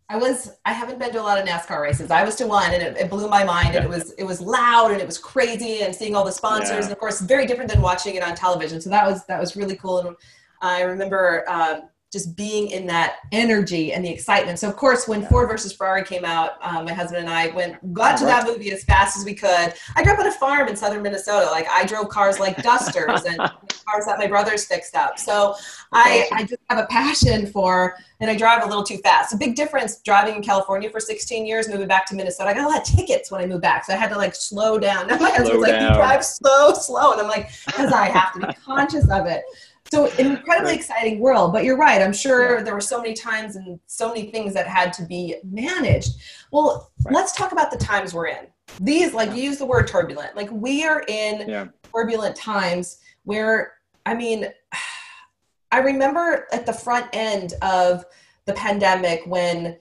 I 0.10 0.18
was 0.18 0.51
I 0.66 0.74
haven't 0.74 1.00
been 1.00 1.12
to 1.13 1.22
a 1.22 1.24
lot 1.24 1.39
of 1.39 1.48
NASCAR 1.48 1.82
races. 1.82 2.12
I 2.12 2.24
was 2.24 2.36
to 2.38 2.48
one 2.48 2.74
and 2.74 2.82
it, 2.82 2.98
it 2.98 3.10
blew 3.10 3.30
my 3.30 3.44
mind 3.44 3.75
and 3.75 3.86
it 3.86 3.89
was 3.89 4.12
it 4.13 4.24
was 4.24 4.42
loud 4.42 4.92
and 4.92 5.00
it 5.00 5.06
was 5.06 5.18
crazy 5.18 5.84
and 5.84 5.96
seeing 5.96 6.16
all 6.16 6.25
the 6.25 6.32
sponsors 6.32 6.70
yeah. 6.70 6.84
and 6.84 6.92
of 6.92 7.00
course 7.00 7.22
very 7.22 7.46
different 7.46 7.72
than 7.72 7.82
watching 7.82 8.16
it 8.16 8.24
on 8.24 8.36
television. 8.36 8.82
So 8.82 8.89
that 8.89 9.06
was 9.06 9.25
that 9.28 9.39
was 9.39 9.56
really 9.56 9.75
cool 9.75 10.00
and 10.00 10.16
I 10.62 10.82
remember 10.82 11.46
um, 11.48 11.84
just 12.12 12.36
being 12.36 12.70
in 12.72 12.88
that 12.88 13.18
energy 13.32 13.94
and 13.94 14.04
the 14.04 14.10
excitement. 14.10 14.58
So 14.58 14.68
of 14.68 14.75
course, 14.75 15.08
when 15.08 15.25
Ford 15.28 15.48
versus 15.48 15.74
Ferrari 15.74 16.04
came 16.04 16.25
out, 16.25 16.54
um, 16.62 16.86
my 16.86 16.94
husband 16.94 17.22
and 17.22 17.30
I 17.30 17.48
went 17.48 17.94
got 17.94 18.18
to 18.18 18.25
that 18.25 18.48
movie 18.48 18.72
as 18.72 18.84
fast 18.84 19.16
as 19.18 19.25
we 19.25 19.36
could. 19.36 19.74
I 19.96 20.04
grew 20.04 20.13
up 20.13 20.20
on 20.20 20.25
a 20.25 20.32
farm 20.32 20.68
in 20.68 20.75
southern 20.75 21.04
Minnesota. 21.04 21.46
Like 21.51 21.68
I 21.70 21.86
drove 21.86 22.10
cars 22.10 22.39
like 22.39 22.58
dusters 22.63 23.25
and 23.25 23.38
cars 23.38 24.06
that 24.06 24.18
my 24.18 24.25
brothers 24.25 24.66
fixed 24.66 24.96
up. 24.96 25.20
So 25.20 25.54
I, 25.92 26.28
I 26.34 26.44
just 26.44 26.62
have 26.70 26.80
a 26.80 26.88
passion 26.88 27.46
for, 27.46 27.96
and 28.20 28.30
I 28.30 28.36
drive 28.36 28.63
a 28.63 28.68
little 28.68 28.84
too 28.84 28.98
fast. 28.98 29.34
A 29.34 29.38
big 29.38 29.56
difference 29.56 30.00
driving 30.01 30.36
in 30.36 30.42
California 30.42 30.89
for 30.89 31.00
16 31.00 31.46
years, 31.46 31.70
moving 31.70 31.88
back 31.88 32.06
to 32.08 32.16
Minnesota. 32.16 32.50
I 32.50 32.54
got 32.54 32.66
a 32.66 32.70
lot 32.70 32.82
of 32.82 32.84
tickets 32.88 33.32
when 33.32 33.42
I 33.42 33.46
moved 33.46 33.62
back, 33.62 33.86
so 33.86 33.94
I 33.94 33.98
had 33.98 34.10
to 34.10 34.18
like 34.18 34.34
slow 34.34 34.80
down. 34.80 35.08
Now 35.08 35.18
my 35.18 35.30
husband's 35.30 35.62
like, 35.62 35.80
"You 35.80 35.94
drive 35.94 36.25
slow, 36.25 36.74
slow," 36.74 37.13
and 37.13 37.22
I'm 37.22 37.28
like, 37.28 37.51
"Because 37.66 37.92
I 37.92 38.10
have 38.10 38.34
to 38.34 38.48
be 38.48 38.54
conscious 38.66 39.10
of 39.10 39.28
it." 39.28 39.44
So 39.91 40.05
incredibly 40.19 40.75
exciting 40.75 41.19
world, 41.19 41.51
but 41.51 41.63
you're 41.63 41.77
right. 41.77 42.01
I'm 42.01 42.13
sure 42.13 42.58
yeah. 42.58 42.63
there 42.63 42.74
were 42.75 42.81
so 42.81 43.01
many 43.01 43.13
times 43.15 43.55
and 43.55 43.79
so 43.88 44.10
many 44.10 44.29
things 44.29 44.53
that 44.53 44.67
had 44.67 44.93
to 44.93 45.03
be 45.05 45.36
managed. 45.43 46.12
Well, 46.51 46.91
right. 47.05 47.15
let's 47.15 47.34
talk 47.34 47.51
about 47.53 47.72
the 47.72 47.77
times 47.77 48.13
we're 48.13 48.27
in. 48.27 48.48
these 48.79 49.13
like 49.15 49.29
you 49.36 49.41
use 49.41 49.58
the 49.58 49.65
word 49.65 49.88
turbulent 49.88 50.36
like 50.36 50.50
we 50.51 50.86
are 50.86 51.03
in 51.08 51.50
Yeah. 51.50 51.65
turbulent 51.91 52.36
times 52.36 53.00
where 53.24 53.74
i 54.05 54.13
mean 54.13 54.46
i 55.72 55.79
remember 55.79 56.46
at 56.53 56.67
the 56.67 56.74
front 56.74 57.08
end 57.12 57.55
of 57.63 58.05
the 58.46 58.53
pandemic 58.53 59.24
when 59.25 59.79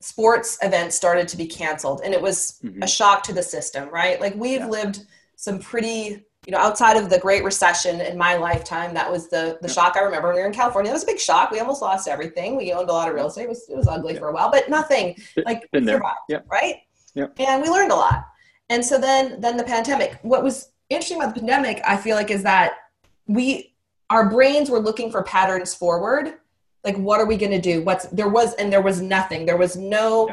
sports 0.00 0.58
events 0.60 0.94
started 0.94 1.26
to 1.28 1.38
be 1.38 1.46
canceled 1.46 2.02
and 2.04 2.12
it 2.12 2.20
was 2.20 2.58
Mhm. 2.62 2.84
a 2.84 2.86
shock 2.86 3.22
to 3.24 3.32
the 3.32 3.42
system 3.42 3.88
right 3.88 4.20
like 4.20 4.34
we've 4.36 4.60
Yeah. 4.60 4.68
lived 4.68 5.06
some 5.36 5.58
pretty 5.58 6.25
you 6.46 6.52
know 6.52 6.58
outside 6.58 6.96
of 6.96 7.10
the 7.10 7.18
great 7.18 7.42
recession 7.44 8.00
in 8.00 8.16
my 8.16 8.36
lifetime 8.36 8.94
that 8.94 9.10
was 9.10 9.28
the 9.28 9.58
the 9.62 9.68
shock 9.68 9.96
i 9.96 10.00
remember. 10.00 10.28
When 10.28 10.36
we 10.36 10.42
were 10.42 10.46
in 10.46 10.52
california. 10.54 10.90
It 10.90 10.94
was 10.94 11.02
a 11.02 11.06
big 11.06 11.18
shock. 11.18 11.50
We 11.50 11.58
almost 11.58 11.82
lost 11.82 12.06
everything. 12.08 12.56
We 12.56 12.72
owned 12.72 12.88
a 12.88 12.92
lot 12.92 13.08
of 13.08 13.14
real 13.14 13.26
estate. 13.26 13.42
It 13.44 13.48
was, 13.48 13.68
it 13.68 13.76
was 13.76 13.88
ugly 13.88 14.16
for 14.16 14.28
a 14.28 14.32
while 14.32 14.50
but 14.50 14.68
nothing 14.70 15.16
like 15.44 15.68
been 15.72 15.84
there. 15.84 15.96
survived, 15.96 16.18
Yeah. 16.28 16.38
right? 16.50 16.76
Yeah. 17.14 17.26
and 17.38 17.62
we 17.62 17.68
learned 17.68 17.92
a 17.92 17.96
lot. 17.96 18.24
And 18.70 18.84
so 18.84 18.98
then 18.98 19.40
then 19.40 19.56
the 19.56 19.64
pandemic. 19.64 20.18
What 20.22 20.42
was 20.42 20.70
interesting 20.88 21.18
about 21.20 21.34
the 21.34 21.40
pandemic 21.40 21.80
i 21.86 21.96
feel 21.96 22.14
like 22.16 22.30
is 22.30 22.42
that 22.44 22.74
we 23.26 23.74
our 24.08 24.30
brains 24.30 24.70
were 24.70 24.78
looking 24.78 25.10
for 25.10 25.22
patterns 25.24 25.74
forward. 25.74 26.34
Like 26.84 26.96
what 26.96 27.18
are 27.20 27.26
we 27.26 27.36
going 27.36 27.50
to 27.50 27.60
do? 27.60 27.82
What's 27.82 28.06
there 28.18 28.28
was 28.28 28.54
and 28.54 28.72
there 28.72 28.82
was 28.82 29.00
nothing. 29.00 29.44
There 29.46 29.56
was 29.56 29.74
no. 29.76 30.30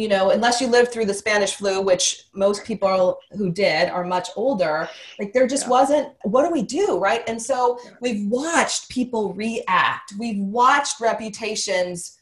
You 0.00 0.08
know 0.08 0.30
unless 0.30 0.60
you 0.60 0.66
lived 0.66 0.90
through 0.90 1.04
the 1.04 1.14
spanish 1.22 1.54
flu 1.54 1.80
which 1.82 2.24
most 2.34 2.64
people 2.64 3.18
who 3.32 3.52
did 3.52 3.90
are 3.90 4.04
much 4.04 4.28
older 4.34 4.88
like 5.18 5.32
there 5.34 5.46
just 5.46 5.64
Yeah. 5.64 5.70
wasn't 5.76 6.08
what 6.22 6.44
do 6.46 6.50
we 6.50 6.62
do 6.62 6.98
right? 6.98 7.22
And 7.28 7.40
so 7.40 7.78
Yeah. 7.84 7.90
we've 8.00 8.26
watched 8.30 8.88
people 8.88 9.34
react. 9.34 10.14
We've 10.18 10.42
watched 10.60 11.00
reputations 11.00 12.18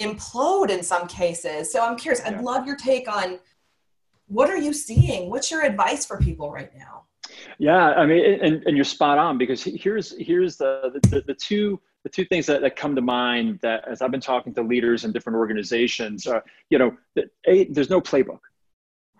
implode 0.00 0.70
in 0.70 0.82
some 0.82 1.06
cases. 1.08 1.72
So 1.72 1.84
i'm 1.84 1.96
curious 1.96 2.22
i'd 2.24 2.40
love 2.42 2.66
your 2.66 2.76
take 2.76 3.08
on 3.08 3.38
what 4.28 4.48
are 4.48 4.56
you 4.56 4.72
seeing? 4.72 5.28
What's 5.28 5.50
your 5.50 5.62
advice 5.62 6.06
for 6.06 6.16
people 6.16 6.50
right 6.50 6.70
now? 6.74 7.04
Yeah, 7.58 7.90
I 8.02 8.06
mean, 8.06 8.40
and, 8.40 8.62
and 8.66 8.76
you're 8.76 8.84
spot 8.84 9.18
on 9.18 9.36
because 9.36 9.62
here's 9.62 10.16
here's 10.18 10.56
the 10.56 10.70
the, 11.10 11.22
the 11.26 11.34
two 11.34 11.80
the 12.04 12.10
two 12.10 12.24
things 12.24 12.46
that, 12.46 12.62
that 12.62 12.76
come 12.76 12.96
to 12.96 13.02
mind 13.02 13.60
that 13.62 13.86
as 13.86 14.02
I've 14.02 14.10
been 14.10 14.20
talking 14.20 14.52
to 14.54 14.62
leaders 14.62 15.04
in 15.04 15.12
different 15.12 15.36
organizations, 15.36 16.26
you 16.70 16.78
know, 16.78 16.96
a, 17.46 17.64
there's 17.64 17.90
no 17.90 18.00
playbook. 18.00 18.40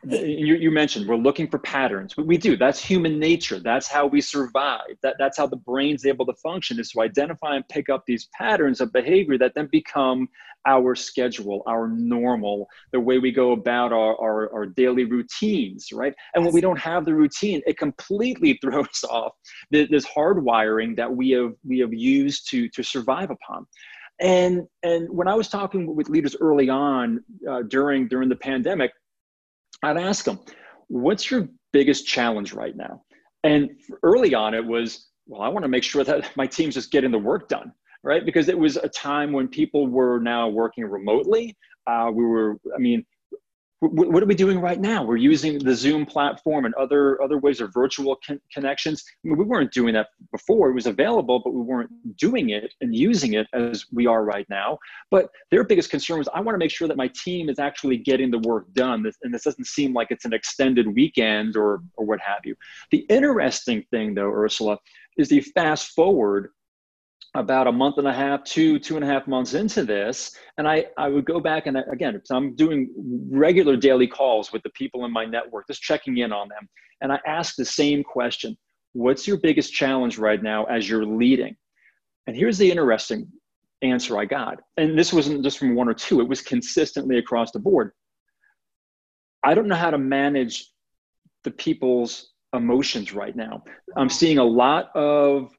You, 0.05 0.57
you 0.57 0.73
mentioned 0.73 1.07
we're 1.07 1.15
looking 1.15 1.47
for 1.47 1.61
patterns. 1.61 2.17
We, 2.17 2.25
we 2.25 2.37
do. 2.37 2.57
That's 2.57 2.81
human 2.85 3.21
nature. 3.21 3.61
That's 3.61 3.87
how 3.87 4.07
we 4.07 4.21
survive. 4.21 4.97
That, 5.05 5.15
that's 5.17 5.39
how 5.39 5.47
the 5.47 5.59
brain's 5.59 6.07
able 6.07 6.27
to 6.27 6.35
function 6.35 6.81
is 6.81 6.91
to 6.91 7.03
identify 7.03 7.55
and 7.55 7.69
pick 7.69 7.89
up 7.89 8.03
these 8.05 8.29
patterns 8.37 8.81
of 8.81 8.93
behavior 8.93 9.39
that 9.39 9.55
then 9.55 9.69
become 9.71 10.29
our 10.66 10.95
schedule, 10.95 11.62
our 11.66 11.88
normal, 11.88 12.69
the 12.92 13.00
way 13.00 13.19
we 13.19 13.33
go 13.33 13.52
about 13.52 13.92
our, 13.92 14.16
our, 14.21 14.52
our 14.52 14.66
daily 14.66 15.04
routines, 15.04 15.88
right? 15.92 16.14
And 16.35 16.45
when 16.45 16.54
we 16.54 16.61
don't 16.61 16.78
have 16.78 17.04
the 17.04 17.14
routine, 17.14 17.62
it 17.66 17.78
completely 17.78 18.59
throws 18.62 19.04
off 19.09 19.33
this, 19.71 19.88
this 19.90 20.07
hardwiring 20.07 20.97
that 20.97 21.12
we 21.14 21.31
have 21.31 21.52
we 21.64 21.78
have 21.81 21.92
used 21.92 22.49
to 22.50 22.69
to 22.71 22.83
survive 22.83 23.31
upon. 23.31 23.66
And 24.21 24.62
and 24.83 25.09
when 25.11 25.28
I 25.28 25.35
was 25.35 25.49
talking 25.49 25.95
with 25.95 26.09
leaders 26.09 26.37
early 26.40 26.69
on 26.69 27.25
uh, 27.49 27.62
during 27.62 28.09
during 28.09 28.28
the 28.28 28.37
pandemic, 28.37 28.92
I'd 29.83 29.97
ask 29.97 30.25
them, 30.25 30.38
"What's 30.88 31.31
your 31.31 31.49
biggest 31.73 32.07
challenge 32.07 32.52
right 32.52 32.76
now?" 32.76 33.02
And 33.42 33.71
early 34.04 34.35
on, 34.35 34.54
it 34.54 34.64
was, 34.64 35.09
"Well, 35.26 35.42
I 35.42 35.49
want 35.49 35.64
to 35.64 35.69
make 35.69 35.83
sure 35.83 36.04
that 36.04 36.31
my 36.37 36.47
team's 36.47 36.75
just 36.75 36.92
getting 36.92 37.11
the 37.11 37.19
work 37.19 37.49
done." 37.49 37.73
Right? 38.03 38.25
Because 38.25 38.49
it 38.49 38.59
was 38.59 38.77
a 38.77 38.89
time 38.89 39.33
when 39.33 39.49
people 39.49 39.87
were 39.87 40.19
now 40.19 40.49
working 40.49 40.85
remotely. 40.85 41.57
Uh, 41.87 42.11
we 42.13 42.25
were, 42.25 42.57
I 42.75 42.79
mean, 42.79 43.05
w- 43.83 44.11
what 44.11 44.23
are 44.23 44.27
we 44.27 44.35
doing 44.35 44.61
right 44.61 44.81
now? 44.81 45.05
We're 45.05 45.17
using 45.17 45.59
the 45.59 45.75
Zoom 45.75 46.07
platform 46.07 46.65
and 46.65 46.75
other 46.75 47.21
other 47.23 47.39
ways 47.39 47.61
of 47.61 47.73
virtual 47.73 48.17
con- 48.25 48.41
connections. 48.53 49.05
I 49.09 49.29
mean, 49.29 49.39
we 49.39 49.45
weren't 49.45 49.73
doing 49.73 49.95
that 49.95 50.09
before; 50.31 50.71
it 50.71 50.75
was 50.75 50.87
available, 50.87 51.41
but 51.45 51.53
we 51.53 51.61
weren't 51.63 51.91
doing 52.17 52.51
it 52.51 52.73
and 52.81 52.95
using 52.95 53.35
it 53.35 53.47
as 53.53 53.87
we 53.93 54.07
are 54.07 54.25
right 54.25 54.47
now. 54.49 54.79
But 55.11 55.31
their 55.51 55.65
biggest 55.65 55.91
concern 55.91 56.19
was, 56.19 56.29
I 56.33 56.41
want 56.41 56.55
to 56.55 56.59
make 56.59 56.71
sure 56.71 56.89
that 56.89 56.97
my 56.97 57.09
team 57.09 57.49
is 57.49 57.59
actually 57.59 57.99
getting 57.99 58.31
the 58.31 58.39
work 58.39 58.73
done, 58.75 59.05
and 59.23 59.35
this 59.35 59.45
doesn't 59.45 59.67
seem 59.67 59.93
like 59.93 60.09
it's 60.11 60.25
an 60.25 60.33
extended 60.33 60.87
weekend 60.95 61.57
or 61.57 61.83
or 61.97 62.07
what 62.07 62.21
have 62.21 62.41
you. 62.45 62.55
The 62.91 63.07
interesting 63.09 63.85
thing, 63.91 64.15
though, 64.15 64.31
Ursula, 64.31 64.79
is 65.17 65.29
the 65.29 65.41
fast 65.41 65.89
forward 65.91 66.51
about 67.35 67.67
a 67.67 67.73
month 67.73 67.97
and 67.99 68.07
a 68.07 68.12
half, 68.12 68.45
two, 68.45 68.79
two 68.79 68.97
and 68.97 69.05
a 69.05 69.09
half 69.09 69.27
months 69.27 69.55
into 69.55 69.85
this. 69.85 70.37
And 70.59 70.69
I, 70.69 70.87
I 70.99 71.09
would 71.09 71.25
go 71.25 71.41
back 71.41 71.67
and 71.67 71.79
again, 71.91 72.21
so 72.25 72.37
I'm 72.37 72.55
doing 72.55 72.91
regular 73.31 73.77
daily 73.77 74.07
calls 74.07 74.53
with 74.53 74.62
the 74.62 74.71
people 74.71 75.05
in 75.07 75.12
my 75.12 75.25
network, 75.25 75.67
just 75.67 75.81
checking 75.81 76.19
in 76.19 76.33
on 76.33 76.49
them. 76.49 76.69
And 77.01 77.11
I 77.12 77.19
ask 77.27 77.57
the 77.57 77.65
same 77.65 78.05
question 78.05 78.57
What's 78.95 79.27
your 79.27 79.39
biggest 79.39 79.73
challenge 79.73 80.19
right 80.19 80.43
now 80.43 80.65
as 80.65 80.89
you're 80.89 81.07
leading? 81.07 81.57
And 82.27 82.37
here's 82.37 82.59
the 82.59 82.71
interesting 82.71 83.27
answer 83.81 84.19
I 84.19 84.27
got. 84.27 84.61
And 84.77 84.99
this 84.99 85.15
wasn't 85.15 85.43
just 85.43 85.59
from 85.59 85.75
one 85.75 85.89
or 85.89 85.95
two, 85.95 86.21
it 86.21 86.29
was 86.29 86.43
consistently 86.43 87.19
across 87.19 87.51
the 87.53 87.59
board. 87.59 87.93
I 89.43 89.55
don't 89.55 89.67
know 89.67 89.77
how 89.77 89.91
to 89.91 89.99
manage 89.99 90.71
the 91.43 91.51
people's 91.51 92.33
emotions 92.53 93.12
right 93.12 93.35
now. 93.35 93.65
I'm 93.97 94.09
seeing 94.11 94.39
a 94.39 94.45
lot 94.45 94.95
of 94.95 95.51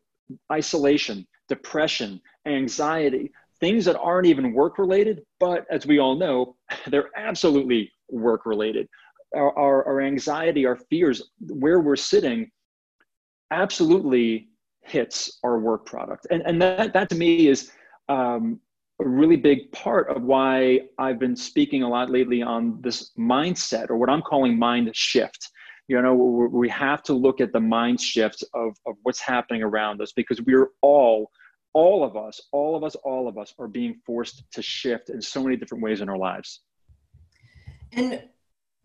isolation, 0.52 1.28
depression, 1.50 2.22
anxiety, 2.46 3.32
things 3.60 3.86
that 3.86 3.98
aren't 3.98 4.28
even 4.28 4.54
work 4.54 4.78
related, 4.78 5.24
but 5.40 5.66
as 5.70 5.86
we 5.86 6.00
all 6.00 6.16
know, 6.16 6.56
they're 6.88 7.10
absolutely 7.16 7.92
work 8.10 8.46
related. 8.46 8.88
Our, 9.36 9.58
our, 9.58 9.86
our, 9.86 10.02
anxiety, 10.02 10.66
our 10.66 10.76
fears, 10.76 11.24
where 11.40 11.80
we're 11.80 11.96
sitting, 11.96 12.52
absolutely 13.52 14.50
hits 14.82 15.40
our 15.44 15.60
work 15.60 15.86
product. 15.86 16.28
And, 16.30 16.44
and 16.46 16.62
that, 16.62 16.94
that 16.94 17.10
to 17.10 17.16
me 17.16 17.48
is 17.48 17.72
um, 18.10 18.60
a 19.02 19.08
really 19.08 19.38
big 19.38 19.72
part 19.72 20.10
of 20.10 20.22
why 20.24 20.82
I've 21.00 21.20
been 21.20 21.36
speaking 21.36 21.84
a 21.84 21.90
lot 21.90 22.10
lately 22.10 22.42
on 22.44 22.80
this 22.82 23.12
mindset 23.18 23.90
or 23.90 23.98
what 23.98 24.10
I'm 24.10 24.22
calling 24.22 24.58
mind 24.58 24.92
shift 24.94 25.50
you 25.88 26.02
know 26.02 26.14
we 26.14 26.70
have 26.70 27.04
to 27.04 27.14
look 27.14 27.42
at 27.42 27.52
the 27.52 27.60
mind 27.60 28.00
shift 28.00 28.44
of, 28.54 28.76
of 28.86 28.96
what's 29.04 29.20
happening 29.20 29.62
around 29.62 30.02
us 30.02 30.12
because 30.14 30.42
we're 30.42 30.70
all 30.82 31.30
all 31.74 32.04
of 32.04 32.16
us 32.16 32.40
all 32.52 32.76
of 32.76 32.84
us 32.84 32.96
all 33.04 33.28
of 33.28 33.38
us 33.38 33.54
are 33.60 33.68
being 33.68 33.96
forced 34.06 34.44
to 34.52 34.62
shift 34.62 35.10
in 35.10 35.22
so 35.22 35.44
many 35.44 35.56
different 35.56 35.84
ways 35.84 36.02
in 36.02 36.10
our 36.10 36.18
lives 36.18 36.62
and 37.94 38.24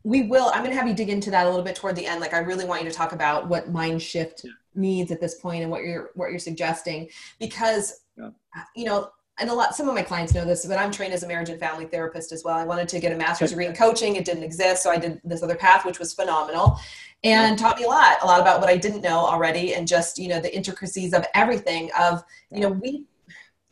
we 0.05 0.23
will 0.23 0.51
i'm 0.55 0.63
going 0.63 0.71
to 0.71 0.77
have 0.77 0.89
you 0.89 0.95
dig 0.95 1.09
into 1.09 1.31
that 1.31 1.47
a 1.47 1.49
little 1.49 1.65
bit 1.65 1.77
toward 1.77 1.95
the 1.95 2.07
end 2.07 2.21
like 2.21 2.35
i 2.35 2.39
really 2.39 2.65
want 2.65 2.83
you 2.83 2.89
to 2.89 2.95
talk 2.95 3.13
about 3.13 3.49
what 3.49 3.71
mind 3.71 4.01
shift 4.03 4.43
yeah. 4.45 4.51
means 4.75 5.11
at 5.11 5.21
this 5.21 5.37
point 5.37 5.63
and 5.63 5.71
what 5.71 5.83
you're 5.83 6.11
what 6.15 6.31
you're 6.31 6.39
suggesting 6.39 7.09
because 7.39 8.01
yeah. 8.17 8.31
you 8.75 8.85
know 8.85 9.11
and 9.41 9.51
a 9.51 9.55
lot 9.55 9.75
some 9.75 9.89
of 9.89 9.95
my 9.95 10.03
clients 10.03 10.35
know 10.35 10.45
this 10.45 10.67
but 10.67 10.79
i'm 10.79 10.91
trained 10.91 11.13
as 11.13 11.23
a 11.23 11.29
marriage 11.29 11.49
and 11.49 11.61
family 11.61 11.85
therapist 11.87 12.33
as 12.33 12.45
well. 12.45 12.57
I 12.57 12.65
wanted 12.65 12.89
to 12.89 13.01
get 13.01 13.13
a 13.13 13.17
master's 13.17 13.51
degree 13.51 13.67
in 13.67 13.75
coaching. 13.75 14.17
It 14.17 14.25
didn't 14.25 14.43
exist 14.43 14.83
so 14.83 14.91
i 14.91 14.99
did 14.99 15.21
this 15.25 15.43
other 15.43 15.57
path 15.57 15.85
which 15.85 15.99
was 15.99 16.13
phenomenal 16.13 16.79
and 17.25 17.59
taught 17.59 17.79
me 17.79 17.85
a 17.85 17.89
lot 17.89 18.19
a 18.23 18.27
lot 18.27 18.41
about 18.41 18.61
what 18.61 18.69
i 18.69 18.77
didn't 18.77 19.03
know 19.03 19.19
already 19.19 19.75
and 19.75 19.89
just 19.89 20.19
you 20.19 20.29
know 20.29 20.41
the 20.41 20.55
intricacies 20.55 21.13
of 21.13 21.25
everything 21.35 21.91
of 21.99 22.23
you 22.53 22.61
know 22.61 22.71
we 22.71 23.05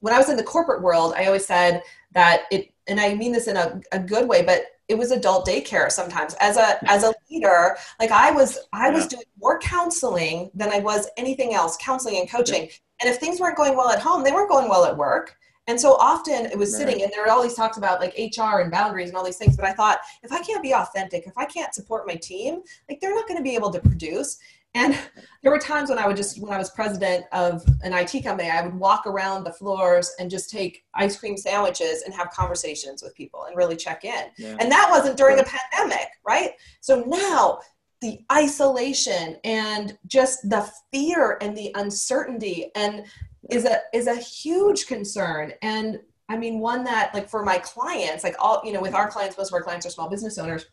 when 0.00 0.12
i 0.14 0.18
was 0.18 0.28
in 0.28 0.37
the 0.37 0.42
corporate 0.42 0.82
world 0.82 1.14
i 1.16 1.26
always 1.26 1.46
said 1.46 1.82
that 2.12 2.42
it 2.50 2.73
and 2.88 3.00
i 3.00 3.14
mean 3.14 3.32
this 3.32 3.46
in 3.46 3.56
a, 3.56 3.80
a 3.92 3.99
good 3.99 4.28
way 4.28 4.42
but 4.42 4.66
it 4.88 4.96
was 4.96 5.11
adult 5.11 5.46
daycare 5.46 5.90
sometimes. 5.90 6.35
As 6.40 6.56
a 6.56 6.78
as 6.90 7.02
a 7.02 7.12
leader 7.30 7.76
like 7.99 8.11
i 8.11 8.30
was 8.30 8.58
i 8.73 8.90
was 8.90 9.06
doing 9.06 9.25
more 9.40 9.58
counseling 9.58 10.50
than 10.54 10.70
i 10.70 10.78
was 10.78 11.08
anything 11.16 11.54
else 11.54 11.76
counseling 11.80 12.18
and 12.18 12.30
coaching. 12.30 12.68
And 13.00 13.11
if 13.11 13.18
things 13.18 13.40
weren't 13.40 13.56
going 13.56 13.76
well 13.76 13.90
at 13.90 13.99
home 13.99 14.23
they 14.23 14.32
weren't 14.32 14.49
going 14.49 14.68
well 14.68 14.85
at 14.85 14.96
work 14.96 15.37
and 15.66 15.80
so 15.80 15.94
often 15.94 16.46
it 16.46 16.56
was 16.56 16.73
right. 16.73 16.78
sitting, 16.78 17.02
and 17.02 17.12
there 17.12 17.25
are 17.25 17.30
all 17.30 17.42
these 17.42 17.54
talks 17.54 17.76
about 17.76 18.00
like 18.00 18.14
HR 18.16 18.61
and 18.61 18.70
boundaries 18.70 19.08
and 19.08 19.16
all 19.16 19.25
these 19.25 19.37
things. 19.37 19.56
But 19.56 19.66
I 19.66 19.73
thought, 19.73 19.99
if 20.23 20.32
I 20.32 20.40
can't 20.40 20.62
be 20.62 20.75
authentic, 20.75 21.26
if 21.26 21.37
I 21.37 21.44
can't 21.44 21.75
support 21.75 22.06
my 22.06 22.14
team, 22.14 22.62
like 22.88 23.00
they're 23.00 23.14
not 23.14 23.26
going 23.26 23.38
to 23.38 23.42
be 23.42 23.54
able 23.54 23.70
to 23.73 23.80
produce. 23.80 24.38
And 24.75 24.96
there 25.42 25.50
were 25.50 25.58
times 25.58 25.90
when 25.90 25.99
I 25.99 26.06
would 26.06 26.16
just, 26.16 26.40
when 26.40 26.52
I 26.52 26.58
was 26.58 26.70
president 26.70 27.25
of 27.32 27.64
an 27.82 27.92
IT 27.92 28.23
company, 28.23 28.49
I 28.49 28.62
would 28.62 28.75
walk 28.75 29.06
around 29.06 29.44
the 29.44 29.52
floors 29.52 30.14
and 30.20 30.30
just 30.30 30.50
take 30.50 30.85
ice 30.94 31.16
cream 31.18 31.37
sandwiches 31.37 32.02
and 32.02 32.14
have 32.14 32.30
conversations 32.30 33.02
with 33.02 33.14
people 33.14 33.44
and 33.44 33.56
really 33.56 33.76
check 33.76 34.04
in. 34.04 34.26
Yeah. 34.38 34.56
And 34.61 34.70
that 34.70 34.88
wasn't 34.90 35.16
during 35.16 35.37
right. 35.37 35.46
a 35.46 35.50
pandemic, 35.50 36.08
right? 36.25 36.50
So 36.80 37.02
now 37.06 37.61
the 38.02 38.20
isolation 38.30 39.37
and 39.42 39.96
just 40.06 40.49
the 40.49 40.70
fear 40.92 41.38
and 41.40 41.56
the 41.56 41.73
uncertainty 41.75 42.70
and 42.75 43.04
is 43.50 43.64
a 43.64 43.78
is 43.92 44.06
a 44.06 44.16
huge 44.16 44.86
concern. 44.86 45.52
And 45.62 46.00
i 46.28 46.36
mean 46.36 46.58
one 46.58 46.82
that 46.84 47.14
like 47.14 47.28
for 47.28 47.44
my 47.44 47.56
clients 47.58 48.24
like 48.24 48.34
all 48.40 48.60
you 48.64 48.72
know 48.72 48.80
with 48.80 48.94
our 48.94 49.08
clients 49.08 49.38
most 49.38 49.50
of 49.50 49.54
our 49.54 49.62
clients 49.62 49.86
are 49.86 49.90
small 49.90 50.08
business 50.08 50.38
owners. 50.38 50.66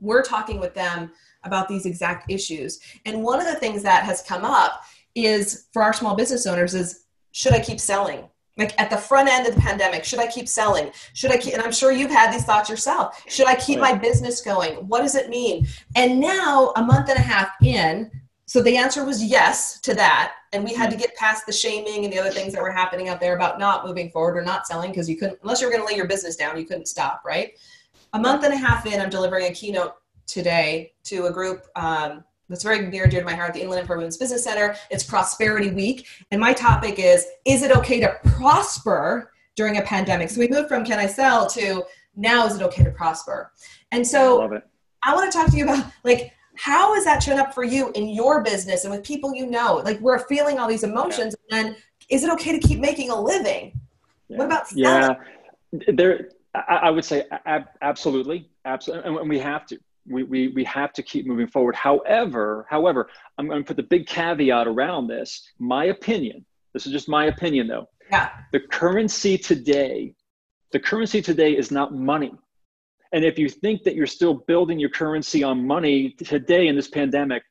We're 0.00 0.22
talking 0.22 0.60
with 0.60 0.74
them 0.74 1.12
about 1.44 1.68
these 1.68 1.86
exact 1.86 2.30
issues. 2.30 2.80
And 3.06 3.22
one 3.22 3.40
of 3.40 3.46
the 3.46 3.54
things 3.54 3.82
that 3.82 4.04
has 4.04 4.20
come 4.22 4.44
up 4.44 4.82
is 5.14 5.68
for 5.72 5.82
our 5.82 5.92
small 5.92 6.14
business 6.14 6.46
owners 6.46 6.74
is 6.74 7.04
should 7.32 7.52
i 7.52 7.60
keep 7.60 7.80
selling? 7.80 8.28
Like 8.58 8.78
at 8.80 8.88
the 8.88 8.96
front 8.96 9.28
end 9.28 9.46
of 9.46 9.54
the 9.54 9.60
pandemic 9.60 10.04
should 10.04 10.18
i 10.18 10.26
keep 10.26 10.48
selling? 10.48 10.90
Should 11.14 11.30
i 11.30 11.36
keep 11.36 11.54
and 11.54 11.62
i'm 11.62 11.72
sure 11.72 11.92
you've 11.92 12.10
had 12.10 12.32
these 12.32 12.44
thoughts 12.44 12.68
yourself. 12.68 13.22
Should 13.28 13.46
i 13.46 13.54
keep 13.54 13.78
my 13.78 13.94
business 13.94 14.40
going? 14.40 14.74
What 14.88 15.02
does 15.02 15.14
it 15.14 15.30
mean? 15.30 15.66
And 15.94 16.20
now 16.20 16.72
a 16.76 16.82
month 16.82 17.08
and 17.08 17.18
a 17.18 17.22
half 17.22 17.50
in 17.62 18.10
so 18.46 18.62
the 18.62 18.76
answer 18.76 19.04
was 19.04 19.22
yes 19.22 19.80
to 19.80 19.94
that 19.94 20.34
and 20.52 20.64
we 20.64 20.72
had 20.72 20.90
to 20.90 20.96
get 20.96 21.14
past 21.16 21.44
the 21.46 21.52
shaming 21.52 22.04
and 22.04 22.12
the 22.12 22.18
other 22.18 22.30
things 22.30 22.52
that 22.52 22.62
were 22.62 22.70
happening 22.70 23.08
out 23.08 23.20
there 23.20 23.36
about 23.36 23.58
not 23.58 23.84
moving 23.86 24.10
forward 24.10 24.36
or 24.36 24.42
not 24.42 24.66
selling 24.66 24.90
because 24.90 25.08
you 25.08 25.16
couldn't 25.16 25.38
unless 25.42 25.60
you 25.60 25.66
were 25.66 25.72
going 25.72 25.84
to 25.84 25.90
lay 25.90 25.96
your 25.96 26.06
business 26.06 26.36
down 26.36 26.58
you 26.58 26.64
couldn't 26.64 26.86
stop 26.86 27.22
right 27.24 27.58
a 28.12 28.18
month 28.18 28.44
and 28.44 28.54
a 28.54 28.56
half 28.56 28.86
in 28.86 29.00
i'm 29.00 29.10
delivering 29.10 29.46
a 29.46 29.52
keynote 29.52 29.94
today 30.26 30.92
to 31.04 31.26
a 31.26 31.32
group 31.32 31.66
um, 31.76 32.24
that's 32.48 32.62
very 32.62 32.86
near 32.86 33.04
and 33.04 33.10
dear 33.10 33.20
to 33.20 33.26
my 33.26 33.34
heart, 33.34 33.54
the 33.54 33.60
Inland 33.60 33.80
Empire 33.80 33.96
Women's 33.96 34.16
Business 34.16 34.44
Center. 34.44 34.76
It's 34.90 35.02
Prosperity 35.02 35.70
Week. 35.70 36.06
And 36.30 36.40
my 36.40 36.52
topic 36.52 36.98
is 36.98 37.26
Is 37.44 37.62
it 37.62 37.72
okay 37.72 38.00
to 38.00 38.16
prosper 38.24 39.32
during 39.56 39.78
a 39.78 39.82
pandemic? 39.82 40.30
So 40.30 40.40
we 40.40 40.48
moved 40.48 40.68
from 40.68 40.84
Can 40.84 40.98
I 40.98 41.06
Sell 41.06 41.48
to 41.50 41.84
Now 42.14 42.46
is 42.46 42.56
it 42.56 42.62
okay 42.62 42.84
to 42.84 42.90
prosper? 42.90 43.52
And 43.90 44.06
so 44.06 44.42
I, 44.42 45.10
I 45.10 45.14
want 45.14 45.30
to 45.30 45.36
talk 45.36 45.50
to 45.50 45.56
you 45.56 45.64
about 45.64 45.86
like, 46.04 46.32
how 46.56 46.94
is 46.94 47.04
that 47.04 47.22
showing 47.22 47.38
up 47.38 47.54
for 47.54 47.64
you 47.64 47.90
in 47.94 48.08
your 48.08 48.42
business 48.42 48.84
and 48.84 48.92
with 48.92 49.04
people 49.04 49.34
you 49.34 49.46
know? 49.46 49.82
Like, 49.84 50.00
we're 50.00 50.26
feeling 50.26 50.58
all 50.58 50.68
these 50.68 50.84
emotions, 50.84 51.34
yeah. 51.50 51.58
and 51.58 51.76
is 52.08 52.24
it 52.24 52.30
okay 52.30 52.58
to 52.58 52.66
keep 52.66 52.78
making 52.80 53.10
a 53.10 53.20
living? 53.20 53.78
Yeah. 54.28 54.38
What 54.38 54.46
about 54.46 54.68
selling? 54.68 55.16
Yeah, 55.72 55.92
there. 55.94 56.28
I 56.68 56.88
would 56.88 57.04
say 57.04 57.24
absolutely, 57.82 58.48
absolutely, 58.64 59.14
and 59.14 59.28
we 59.28 59.38
have 59.38 59.66
to 59.66 59.78
we, 60.08 60.22
we, 60.22 60.48
we 60.48 60.64
have 60.64 60.92
to 60.94 61.02
keep 61.02 61.26
moving 61.26 61.46
forward. 61.46 61.74
However, 61.74 62.66
however, 62.68 63.08
I'm 63.38 63.48
going 63.48 63.62
to 63.62 63.66
put 63.66 63.76
the 63.76 63.82
big 63.82 64.06
caveat 64.06 64.66
around 64.66 65.08
this. 65.08 65.50
My 65.58 65.86
opinion, 65.86 66.44
this 66.72 66.86
is 66.86 66.92
just 66.92 67.08
my 67.08 67.26
opinion 67.26 67.66
though. 67.66 67.88
Yeah. 68.10 68.30
The 68.52 68.60
currency 68.60 69.36
today, 69.36 70.14
the 70.72 70.80
currency 70.80 71.20
today 71.20 71.52
is 71.52 71.70
not 71.70 71.94
money. 71.94 72.32
And 73.16 73.24
if 73.24 73.38
you 73.38 73.48
think 73.48 73.82
that 73.84 73.94
you're 73.94 74.06
still 74.06 74.34
building 74.34 74.78
your 74.78 74.90
currency 74.90 75.42
on 75.42 75.66
money 75.66 76.10
today 76.22 76.66
in 76.66 76.76
this 76.76 76.88
pandemic, 76.88 77.42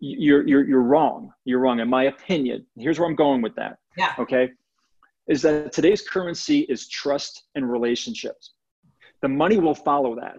you're, 0.00 0.44
you're, 0.48 0.68
you're 0.68 0.82
wrong. 0.82 1.30
You're 1.44 1.60
wrong. 1.60 1.78
In 1.78 1.88
my 1.88 2.06
opinion, 2.06 2.66
here's 2.76 2.98
where 2.98 3.08
I'm 3.08 3.14
going 3.14 3.40
with 3.40 3.54
that. 3.54 3.78
Yeah. 3.96 4.14
Okay. 4.18 4.50
Is 5.28 5.42
that 5.42 5.70
today's 5.70 6.02
currency 6.02 6.62
is 6.62 6.88
trust 6.88 7.44
and 7.54 7.70
relationships. 7.70 8.54
The 9.20 9.28
money 9.28 9.58
will 9.58 9.76
follow 9.76 10.16
that 10.16 10.38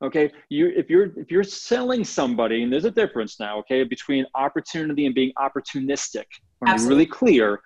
okay 0.00 0.30
you 0.48 0.68
if 0.76 0.88
you're 0.88 1.06
if 1.18 1.28
you're 1.28 1.42
selling 1.42 2.04
somebody 2.04 2.62
and 2.62 2.72
there's 2.72 2.84
a 2.84 2.90
difference 2.92 3.40
now 3.40 3.58
okay 3.58 3.82
between 3.82 4.24
opportunity 4.36 5.06
and 5.06 5.14
being 5.16 5.32
opportunistic 5.38 6.22
you're 6.64 6.88
really 6.88 7.04
clear 7.04 7.58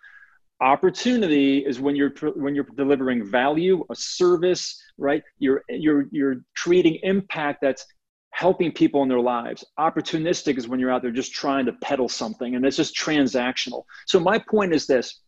opportunity 0.63 1.59
is 1.59 1.81
when 1.81 1.97
you're 1.97 2.13
when 2.37 2.55
you're 2.55 2.67
delivering 2.77 3.27
value 3.27 3.85
a 3.91 3.95
service 3.95 4.83
right? 4.99 5.23
You're 5.39 5.63
you're 5.69 6.07
you're 6.11 6.37
creating 6.57 6.99
impact 7.03 7.61
that's 7.63 7.87
helping 8.31 8.73
people 8.73 9.03
in 9.03 9.09
their 9.09 9.21
lives. 9.21 9.65
Opportunistic 9.79 10.57
is 10.57 10.67
when 10.67 10.81
you're 10.81 10.91
out 10.91 11.03
there 11.03 11.11
just 11.11 11.33
trying 11.33 11.67
to 11.67 11.73
peddle 11.75 12.09
something 12.09 12.55
and 12.55 12.65
it's 12.65 12.77
just 12.77 12.97
transactional. 12.97 13.85
So 14.07 14.19
my 14.19 14.39
point 14.39 14.73
is 14.73 14.87
this. 14.87 15.21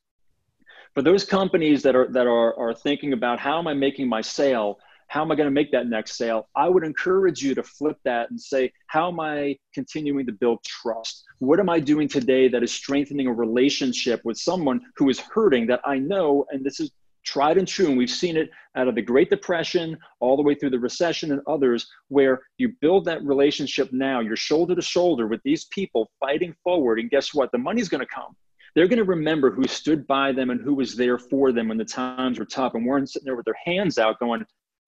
For 0.95 1.03
those 1.03 1.25
companies 1.25 1.83
that 1.83 1.97
are 1.97 2.09
that 2.13 2.27
are, 2.27 2.59
are 2.59 2.75
thinking 2.75 3.13
about 3.13 3.41
how 3.41 3.59
am 3.59 3.67
i 3.67 3.75
making 3.75 4.09
my 4.09 4.21
sale 4.21 4.79
how 5.09 5.23
am 5.23 5.31
I 5.31 5.35
going 5.35 5.47
to 5.47 5.53
make 5.53 5.71
that 5.73 5.87
next 5.87 6.17
sale? 6.17 6.49
I 6.57 6.69
would 6.69 6.85
encourage 6.85 7.43
you 7.43 7.55
to 7.55 7.63
flip 7.63 7.99
that 8.05 8.31
and 8.31 8.41
say, 8.41 8.73
how 8.89 9.09
am 9.09 9.21
I 9.21 9.57
continuing 9.73 10.27
to 10.27 10.33
build 10.33 10.63
trust? 10.65 11.25
What 11.39 11.61
am 11.61 11.69
I 11.69 11.81
doing 11.81 12.09
today 12.09 12.49
that 12.49 12.63
is 12.63 12.73
strengthening 12.73 13.27
a 13.27 13.33
relationship 13.33 14.21
with 14.25 14.39
someone 14.39 14.81
who 14.97 15.09
is 15.09 15.21
hurting 15.21 15.67
that 15.69 15.81
I 15.85 15.99
know? 15.99 16.47
And 16.51 16.65
this 16.65 16.81
is 16.81 16.91
tried 17.25 17.59
and 17.59 17.67
true. 17.67 17.87
And 17.87 17.97
we've 17.97 18.11
seen 18.11 18.37
it 18.37 18.51
out 18.77 18.89
of 18.89 18.95
the 18.95 19.03
Great 19.03 19.31
Depression 19.31 19.97
all 20.21 20.37
the 20.37 20.43
way 20.43 20.55
through 20.55 20.71
the 20.71 20.79
recession 20.79 21.33
and 21.33 21.41
others, 21.47 21.87
where 22.09 22.43
you 22.59 22.73
build 22.81 23.05
that 23.07 23.23
relationship 23.25 23.93
now, 23.93 24.21
you're 24.21 24.37
shoulder 24.37 24.75
to 24.75 24.83
shoulder 24.83 25.27
with 25.27 25.41
these 25.45 25.65
people 25.67 26.11
fighting 26.21 26.55
forward. 26.63 26.99
And 26.99 27.11
guess 27.11 27.33
what? 27.33 27.51
The 27.53 27.59
money's 27.59 27.89
going 27.89 28.01
to 28.01 28.15
come 28.15 28.37
they're 28.75 28.89
going 28.89 28.99
to 28.99 29.05
remember 29.05 29.51
who 29.51 29.67
stood 29.69 30.07
by 30.07 30.33
them 30.33 30.51
and 30.51 30.61
who 30.61 30.75
was 30.75 30.97
there 30.97 31.19
for 31.19 31.53
them 31.53 31.69
when 31.69 31.79
the 31.79 31.85
times 31.85 32.39
were 32.39 32.45
tough 32.45 32.75
and 32.75 32.85
weren't 32.85 33.11
sitting 33.11 33.25
there 33.25 33.37
with 33.37 33.45
their 33.45 33.57
hands 33.65 33.99
out 33.99 34.19
going, 34.19 34.45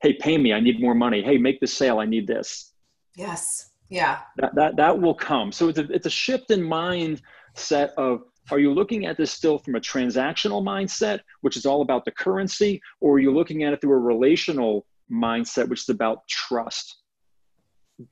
hey 0.06 0.14
pay 0.14 0.38
me 0.38 0.52
i 0.52 0.60
need 0.60 0.80
more 0.80 0.94
money. 0.94 1.22
Hey 1.22 1.36
make 1.38 1.58
the 1.60 1.66
sale 1.66 1.98
i 1.98 2.06
need 2.06 2.26
this. 2.26 2.72
Yes. 3.16 3.70
Yeah. 3.88 4.20
That 4.36 4.54
that, 4.54 4.76
that 4.76 5.00
will 5.00 5.14
come. 5.14 5.52
So 5.52 5.68
it's 5.68 5.78
a, 5.78 5.92
it's 5.92 6.06
a 6.06 6.10
shift 6.10 6.50
in 6.50 6.60
mindset 6.60 7.90
of 7.96 8.22
are 8.52 8.60
you 8.60 8.72
looking 8.72 9.06
at 9.06 9.16
this 9.16 9.32
still 9.32 9.58
from 9.58 9.74
a 9.74 9.80
transactional 9.80 10.62
mindset 10.62 11.20
which 11.40 11.56
is 11.56 11.66
all 11.66 11.82
about 11.82 12.04
the 12.04 12.12
currency 12.12 12.80
or 13.00 13.14
are 13.14 13.18
you 13.18 13.32
looking 13.32 13.64
at 13.64 13.72
it 13.72 13.80
through 13.80 13.94
a 13.94 13.98
relational 13.98 14.86
mindset 15.10 15.68
which 15.68 15.80
is 15.80 15.88
about 15.88 16.26
trust? 16.28 16.98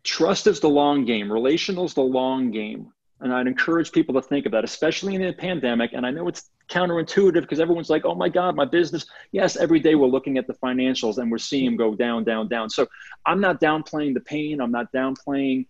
Trust 0.03 0.47
is 0.47 0.61
the 0.61 0.69
long 0.69 1.05
game. 1.05 1.31
Relational 1.31 1.85
is 1.85 1.95
the 1.95 2.01
long 2.01 2.51
game. 2.51 2.91
And 3.21 3.33
I'd 3.33 3.47
encourage 3.47 3.93
people 3.93 4.15
to 4.15 4.23
think 4.23 4.47
of 4.47 4.53
that, 4.53 4.65
especially 4.65 5.15
in 5.15 5.23
the 5.23 5.33
pandemic. 5.33 5.93
And 5.93 6.05
I 6.05 6.11
know 6.11 6.27
it's 6.27 6.51
counterintuitive 6.69 7.43
because 7.43 7.61
everyone's 7.61 7.91
like, 7.91 8.05
oh 8.05 8.15
my 8.15 8.29
God, 8.29 8.57
my 8.57 8.65
business. 8.65 9.07
Yes, 9.33 9.57
every 9.57 9.81
day 9.81 9.95
we're 9.95 10.07
looking 10.07 10.39
at 10.39 10.47
the 10.47 10.55
financials 10.55 11.19
and 11.19 11.31
we're 11.31 11.39
seeing 11.39 11.67
them 11.67 11.77
go 11.77 11.95
down, 11.95 12.25
down, 12.25 12.49
down. 12.49 12.71
So 12.71 12.87
I'm 13.27 13.41
not 13.41 13.61
downplaying 13.61 14.15
the 14.15 14.21
pain. 14.21 14.61
I'm 14.61 14.73
not 14.73 14.93
downplaying 14.93 15.67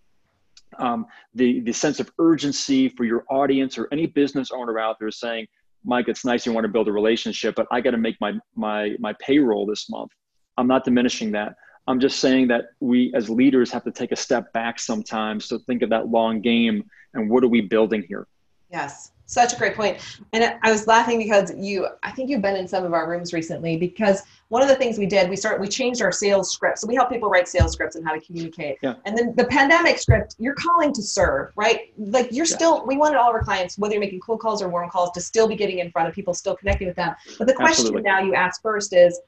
um, 0.78 1.06
the, 1.34 1.60
the 1.60 1.72
sense 1.72 2.00
of 2.00 2.10
urgency 2.18 2.88
for 2.88 3.04
your 3.04 3.24
audience 3.28 3.78
or 3.78 3.88
any 3.92 4.06
business 4.06 4.50
owner 4.50 4.78
out 4.78 4.98
there 4.98 5.10
saying, 5.10 5.46
Mike, 5.84 6.08
it's 6.08 6.24
nice 6.24 6.46
you 6.46 6.52
want 6.52 6.64
to 6.64 6.72
build 6.72 6.88
a 6.88 6.92
relationship, 6.92 7.54
but 7.54 7.66
I 7.70 7.80
got 7.80 7.90
to 7.90 7.98
make 7.98 8.16
my, 8.20 8.32
my, 8.54 8.94
my 8.98 9.14
payroll 9.20 9.66
this 9.66 9.90
month. 9.90 10.10
I'm 10.56 10.66
not 10.66 10.84
diminishing 10.84 11.32
that. 11.32 11.56
I'm 11.86 12.00
just 12.00 12.20
saying 12.20 12.48
that 12.48 12.66
we 12.80 13.12
as 13.14 13.28
leaders 13.28 13.70
have 13.70 13.84
to 13.84 13.90
take 13.90 14.10
a 14.10 14.16
step 14.16 14.52
back 14.54 14.78
sometimes 14.78 15.48
to 15.48 15.58
think 15.60 15.82
of 15.82 15.90
that 15.90 16.08
long 16.08 16.40
game 16.40 16.84
and 17.12 17.28
what 17.28 17.44
are 17.44 17.48
we 17.48 17.60
building 17.60 18.04
here? 18.08 18.26
Yes, 18.70 19.12
such 19.26 19.54
a 19.54 19.56
great 19.56 19.74
point. 19.74 19.98
And 20.32 20.56
I 20.62 20.70
was 20.70 20.86
laughing 20.86 21.18
because 21.18 21.52
you, 21.56 21.88
I 22.02 22.10
think 22.10 22.28
you've 22.28 22.42
been 22.42 22.56
in 22.56 22.68
some 22.68 22.84
of 22.84 22.92
our 22.92 23.08
rooms 23.08 23.32
recently 23.32 23.76
because 23.76 24.22
one 24.48 24.62
of 24.62 24.68
the 24.68 24.76
things 24.76 24.98
we 24.98 25.06
did, 25.06 25.30
we 25.30 25.36
started, 25.36 25.60
we 25.60 25.68
changed 25.68 26.02
our 26.02 26.12
sales 26.12 26.52
script. 26.52 26.78
So 26.78 26.86
we 26.86 26.94
help 26.94 27.10
people 27.10 27.30
write 27.30 27.48
sales 27.48 27.72
scripts 27.72 27.96
and 27.96 28.06
how 28.06 28.12
to 28.12 28.20
communicate. 28.20 28.78
Yeah. 28.82 28.94
And 29.06 29.16
then 29.16 29.34
the 29.34 29.46
pandemic 29.46 29.98
script, 29.98 30.36
you're 30.38 30.54
calling 30.54 30.92
to 30.92 31.02
serve, 31.02 31.52
right? 31.56 31.92
Like 31.96 32.28
you're 32.32 32.46
yeah. 32.46 32.54
still, 32.54 32.86
we 32.86 32.96
wanted 32.96 33.16
all 33.16 33.30
of 33.30 33.34
our 33.34 33.42
clients, 33.42 33.78
whether 33.78 33.94
you're 33.94 34.00
making 34.00 34.20
cold 34.20 34.40
calls 34.40 34.62
or 34.62 34.68
warm 34.68 34.90
calls, 34.90 35.10
to 35.12 35.20
still 35.20 35.48
be 35.48 35.56
getting 35.56 35.78
in 35.78 35.90
front 35.90 36.08
of 36.08 36.14
people, 36.14 36.34
still 36.34 36.54
connecting 36.54 36.86
with 36.86 36.96
them. 36.96 37.14
But 37.38 37.46
the 37.46 37.54
question 37.54 37.86
Absolutely. 37.86 38.02
now 38.02 38.20
you 38.20 38.34
ask 38.34 38.60
first 38.60 38.92
is, 38.92 39.20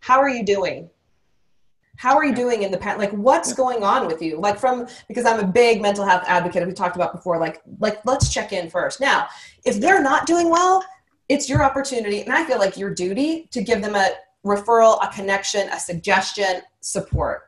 how 0.00 0.18
are 0.20 0.28
you 0.28 0.44
doing? 0.44 0.90
How 1.96 2.14
are 2.16 2.24
you 2.24 2.34
doing 2.34 2.62
in 2.62 2.70
the 2.70 2.78
past 2.78 2.98
like 2.98 3.10
what's 3.12 3.52
going 3.52 3.82
on 3.82 4.06
with 4.06 4.22
you? 4.22 4.38
Like 4.38 4.58
from 4.58 4.86
because 5.08 5.24
i'm 5.24 5.40
a 5.40 5.46
big 5.46 5.82
mental 5.82 6.04
health 6.04 6.24
advocate 6.26 6.66
we 6.66 6.72
talked 6.72 6.96
about 6.96 7.12
before 7.12 7.38
like 7.38 7.62
like 7.78 8.04
let's 8.04 8.32
check 8.32 8.52
in 8.52 8.70
first. 8.70 9.00
Now 9.00 9.28
if 9.64 9.80
they're 9.80 10.02
not 10.02 10.26
doing 10.26 10.50
well 10.50 10.84
it's 11.28 11.48
your 11.48 11.62
opportunity 11.62 12.20
and 12.22 12.32
i 12.32 12.44
feel 12.44 12.58
like 12.58 12.76
your 12.76 12.94
duty 12.94 13.48
to 13.50 13.62
give 13.62 13.82
them 13.82 13.96
a 13.96 14.10
referral 14.44 14.98
a 15.02 15.12
connection 15.12 15.68
a 15.70 15.80
suggestion 15.80 16.62
support. 16.80 17.42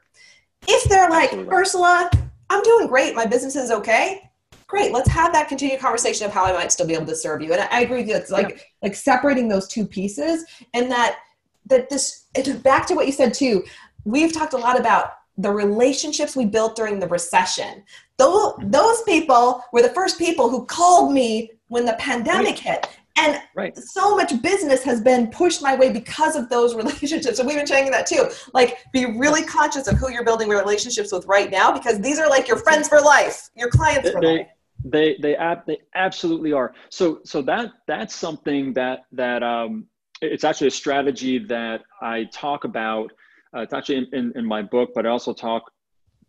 If 0.67 0.89
they're 0.89 1.11
like 1.11 1.33
ursula 1.53 2.11
i'm 2.51 2.63
doing 2.63 2.87
great. 2.87 3.15
My 3.15 3.27
business 3.27 3.57
is 3.57 3.71
okay. 3.71 4.23
Great. 4.67 4.93
Let's 4.93 5.09
have 5.09 5.33
that 5.33 5.49
continued 5.49 5.81
conversation 5.81 6.27
of 6.27 6.33
how 6.33 6.45
i 6.45 6.53
might 6.53 6.73
still 6.73 6.87
be 6.87 6.95
able 6.95 7.07
to 7.07 7.17
serve 7.17 7.43
you. 7.43 7.53
And 7.53 7.63
i, 7.71 7.81
agree 7.81 7.99
with 7.99 8.09
you. 8.09 8.17
It's 8.17 8.31
like 8.31 8.51
yeah. 8.51 8.63
like 8.83 8.95
separating 8.95 9.49
those 9.49 9.69
two 9.69 9.87
pieces 9.87 10.45
and 10.75 10.91
that 10.91 11.19
that 11.67 11.89
this 11.91 12.27
it's 12.35 12.49
back 12.49 12.87
to 12.87 12.95
what 12.95 13.07
you 13.07 13.13
said 13.13 13.35
too 13.35 13.63
we've 14.05 14.33
talked 14.33 14.53
a 14.53 14.59
lot 14.59 14.79
about 14.79 15.13
the 15.37 15.51
relationships 15.51 16.35
we 16.35 16.45
built 16.45 16.75
during 16.75 16.99
the 16.99 17.07
recession. 17.07 17.85
Those, 18.17 18.55
those 18.65 19.03
people 19.03 19.63
were 19.73 19.83
the 19.83 19.91
first 19.91 20.19
people 20.19 20.51
who 20.51 20.67
called 20.67 21.13
me 21.13 21.53
when 21.69 21.85
the 21.85 21.95
pandemic 21.95 22.47
right. 22.47 22.59
hit. 22.59 22.89
And 23.17 23.41
right. 23.55 23.77
so 23.77 24.17
much 24.17 24.41
business 24.43 24.83
has 24.85 25.01
been 25.01 25.29
pushed 25.29 25.61
my 25.61 25.75
way 25.75 25.93
because 25.93 26.37
of 26.37 26.49
those 26.49 26.75
relationships. 26.83 27.37
So 27.37 27.45
we've 27.45 27.57
been 27.57 27.67
saying 27.67 27.91
that 27.91 28.07
too. 28.07 28.29
Like, 28.53 28.79
be 28.93 29.07
really 29.07 29.45
conscious 29.45 29.89
of 29.89 29.97
who 29.97 30.11
you're 30.11 30.25
building 30.25 30.49
relationships 30.49 31.13
with 31.13 31.27
right 31.27 31.51
now 31.51 31.73
because 31.73 32.01
these 32.01 32.19
are 32.19 32.29
like 32.29 32.49
your 32.49 32.59
friends 32.59 32.89
for 32.89 33.01
life, 33.01 33.51
your 33.57 33.71
clients 33.71 34.11
for 34.11 34.21
they, 34.21 34.39
life. 34.39 34.47
They 34.85 35.17
they 35.21 35.35
ab- 35.35 35.67
they 35.67 35.79
absolutely 35.97 36.53
are. 36.53 36.73
So 36.89 37.21
so 37.25 37.43
that 37.43 37.73
that's 37.89 38.15
something 38.15 38.73
that 38.75 39.01
that 39.11 39.43
um, 39.43 39.87
it's 40.23 40.45
actually 40.45 40.69
a 40.69 40.73
strategy 40.73 41.39
that 41.39 41.83
I 42.01 42.29
talk 42.33 42.63
about 42.63 43.11
uh, 43.57 43.61
it's 43.61 43.73
actually 43.73 43.97
in, 43.97 44.07
in, 44.13 44.33
in, 44.37 44.45
my 44.45 44.63
book, 44.63 44.91
but 44.95 45.07
I 45.07 45.11
also 45.11 45.33
talk 45.33 45.71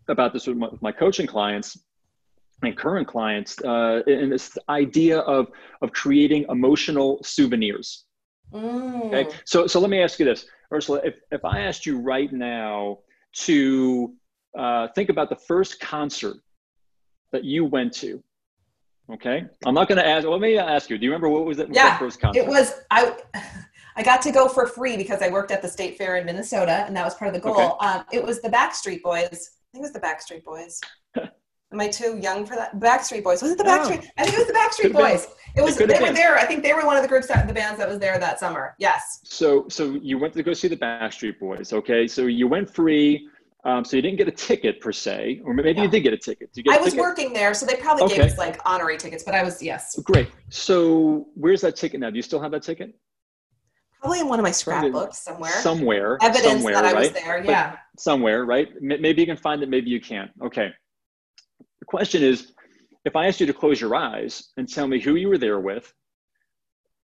about 0.08 0.34
this 0.34 0.48
with 0.48 0.58
my, 0.58 0.68
with 0.70 0.82
my 0.82 0.92
coaching 0.92 1.28
clients 1.28 1.78
and 2.62 2.78
current 2.78 3.08
clients 3.08 3.62
uh, 3.64 4.02
in 4.08 4.30
this 4.30 4.58
idea 4.68 5.20
of, 5.20 5.48
of 5.82 5.92
creating 5.92 6.46
emotional 6.50 7.20
souvenirs. 7.24 8.06
Mm. 8.54 9.14
Okay, 9.14 9.30
so, 9.46 9.68
so 9.68 9.80
let 9.80 9.90
me 9.90 10.02
ask 10.02 10.20
you 10.20 10.26
this, 10.26 10.46
Ursula, 10.74 11.02
if, 11.04 11.16
if 11.32 11.46
I 11.46 11.62
asked 11.62 11.86
you 11.86 12.00
right 12.00 12.32
now 12.32 13.00
to 13.34 14.14
uh, 14.58 14.88
think 14.96 15.10
about 15.10 15.30
the 15.30 15.36
first 15.36 15.80
concert 15.80 16.38
that 17.32 17.44
you 17.44 17.66
went 17.66 17.94
to, 17.94 18.24
okay? 19.12 19.46
I'm 19.66 19.76
not 19.76 19.88
going 19.88 20.00
to 20.00 20.08
ask, 20.08 20.24
well, 20.24 20.34
let 20.34 20.42
me 20.42 20.58
ask 20.58 20.90
you, 20.90 20.98
do 20.98 21.06
you 21.06 21.12
remember 21.12 21.30
what 21.30 21.46
was 21.46 21.60
it? 21.60 21.70
Yeah, 21.72 21.98
first 21.98 22.20
concert? 22.20 22.42
it 22.42 22.48
was, 22.48 22.74
I, 22.90 23.16
I 24.00 24.02
got 24.02 24.22
to 24.22 24.32
go 24.32 24.48
for 24.48 24.66
free 24.66 24.96
because 24.96 25.22
I 25.22 25.28
worked 25.28 25.52
at 25.52 25.62
the 25.62 25.68
state 25.68 25.98
fair 25.98 26.16
in 26.16 26.26
Minnesota, 26.26 26.86
and 26.88 26.96
that 26.96 27.04
was 27.04 27.16
part 27.16 27.28
of 27.28 27.34
the 27.34 27.42
goal. 27.42 27.74
Okay. 27.74 27.86
Um, 27.86 28.06
it 28.14 28.24
was 28.24 28.42
the 28.42 28.48
Backstreet 28.48 29.02
Boys. 29.02 29.26
I 29.28 29.28
think 29.74 29.76
it 29.76 29.82
was 29.82 29.92
the 29.92 30.00
Backstreet 30.00 30.46
Boys. 30.46 30.80
Am 31.18 31.82
I 31.82 31.90
too 31.90 32.18
young 32.18 32.46
for 32.46 32.56
that? 32.56 32.80
Backstreet 32.80 33.26
Boys. 33.26 33.42
Was 33.42 33.52
it 33.52 33.58
the 33.58 33.66
Backstreet? 33.66 34.08
I 34.18 34.24
think 34.24 34.36
it 34.36 34.38
was 34.38 34.48
the 34.48 34.54
Backstreet 34.54 34.94
Boys. 34.94 35.28
It 35.54 35.62
was. 35.62 35.78
It 35.82 35.90
they 35.90 36.00
were 36.00 36.14
there. 36.14 36.38
I 36.38 36.46
think 36.46 36.64
they 36.64 36.72
were 36.72 36.86
one 36.86 36.96
of 36.96 37.04
the 37.04 37.10
groups 37.10 37.28
that 37.28 37.46
the 37.46 37.54
bands 37.54 37.78
that 37.78 37.90
was 37.90 38.00
there 38.00 38.18
that 38.18 38.40
summer. 38.40 38.74
Yes. 38.80 39.20
So, 39.26 39.68
so 39.68 40.00
you 40.02 40.18
went 40.18 40.34
to 40.36 40.44
go 40.44 40.54
see 40.54 40.70
the 40.70 40.78
Backstreet 40.78 41.38
Boys. 41.38 41.74
Okay, 41.74 42.08
so 42.08 42.28
you 42.28 42.48
went 42.48 42.74
free. 42.74 43.28
Um, 43.66 43.84
so 43.84 43.98
you 43.98 44.02
didn't 44.02 44.18
get 44.18 44.30
a 44.30 44.32
ticket 44.32 44.80
per 44.80 44.94
se, 44.94 45.42
or 45.44 45.54
maybe 45.54 45.72
yeah. 45.72 45.84
you 45.84 45.90
did 45.90 46.00
get 46.00 46.14
a 46.14 46.18
ticket. 46.18 46.54
Did 46.54 46.70
I 46.70 46.78
was 46.78 46.94
ticket? 46.94 47.02
working 47.02 47.34
there, 47.34 47.54
so 47.54 47.66
they 47.66 47.76
probably 47.76 48.06
okay. 48.06 48.16
gave 48.16 48.26
us 48.32 48.38
like 48.38 48.62
honorary 48.64 48.98
tickets. 48.98 49.24
But 49.24 49.36
I 49.36 49.44
was 49.44 49.62
yes. 49.62 50.00
Great. 50.06 50.32
So 50.48 51.28
where's 51.36 51.60
that 51.62 51.76
ticket 51.76 52.00
now? 52.00 52.10
Do 52.10 52.16
you 52.16 52.22
still 52.22 52.40
have 52.40 52.52
that 52.52 52.64
ticket? 52.64 52.96
Probably 54.02 54.22
in 54.22 54.28
one 54.28 54.40
of 54.40 54.44
my 54.44 54.52
scrapbooks 54.52 55.20
somewhere. 55.20 55.52
Somewhere. 55.52 56.18
Evidence 56.22 56.54
somewhere, 56.54 56.74
that 56.74 56.86
I 56.86 56.94
right? 56.94 57.00
was 57.00 57.12
there. 57.12 57.44
Yeah. 57.44 57.72
But 57.72 57.80
somewhere, 58.02 58.46
right? 58.46 58.70
Maybe 58.82 59.22
you 59.22 59.28
can 59.28 59.38
find 59.38 59.62
it. 59.62 59.70
Maybe 59.70 59.90
you 59.90 60.00
can't. 60.00 60.32
Okay. 60.44 60.70
The 61.80 61.86
question 61.86 62.24
is, 62.24 62.54
if 63.06 63.16
I 63.16 63.28
asked 63.28 63.40
you 63.40 63.46
to 63.48 63.54
close 63.54 63.82
your 63.82 63.96
eyes 63.96 64.50
and 64.58 64.68
tell 64.68 64.88
me 64.88 65.02
who 65.02 65.16
you 65.16 65.28
were 65.28 65.38
there 65.38 65.60
with, 65.60 65.92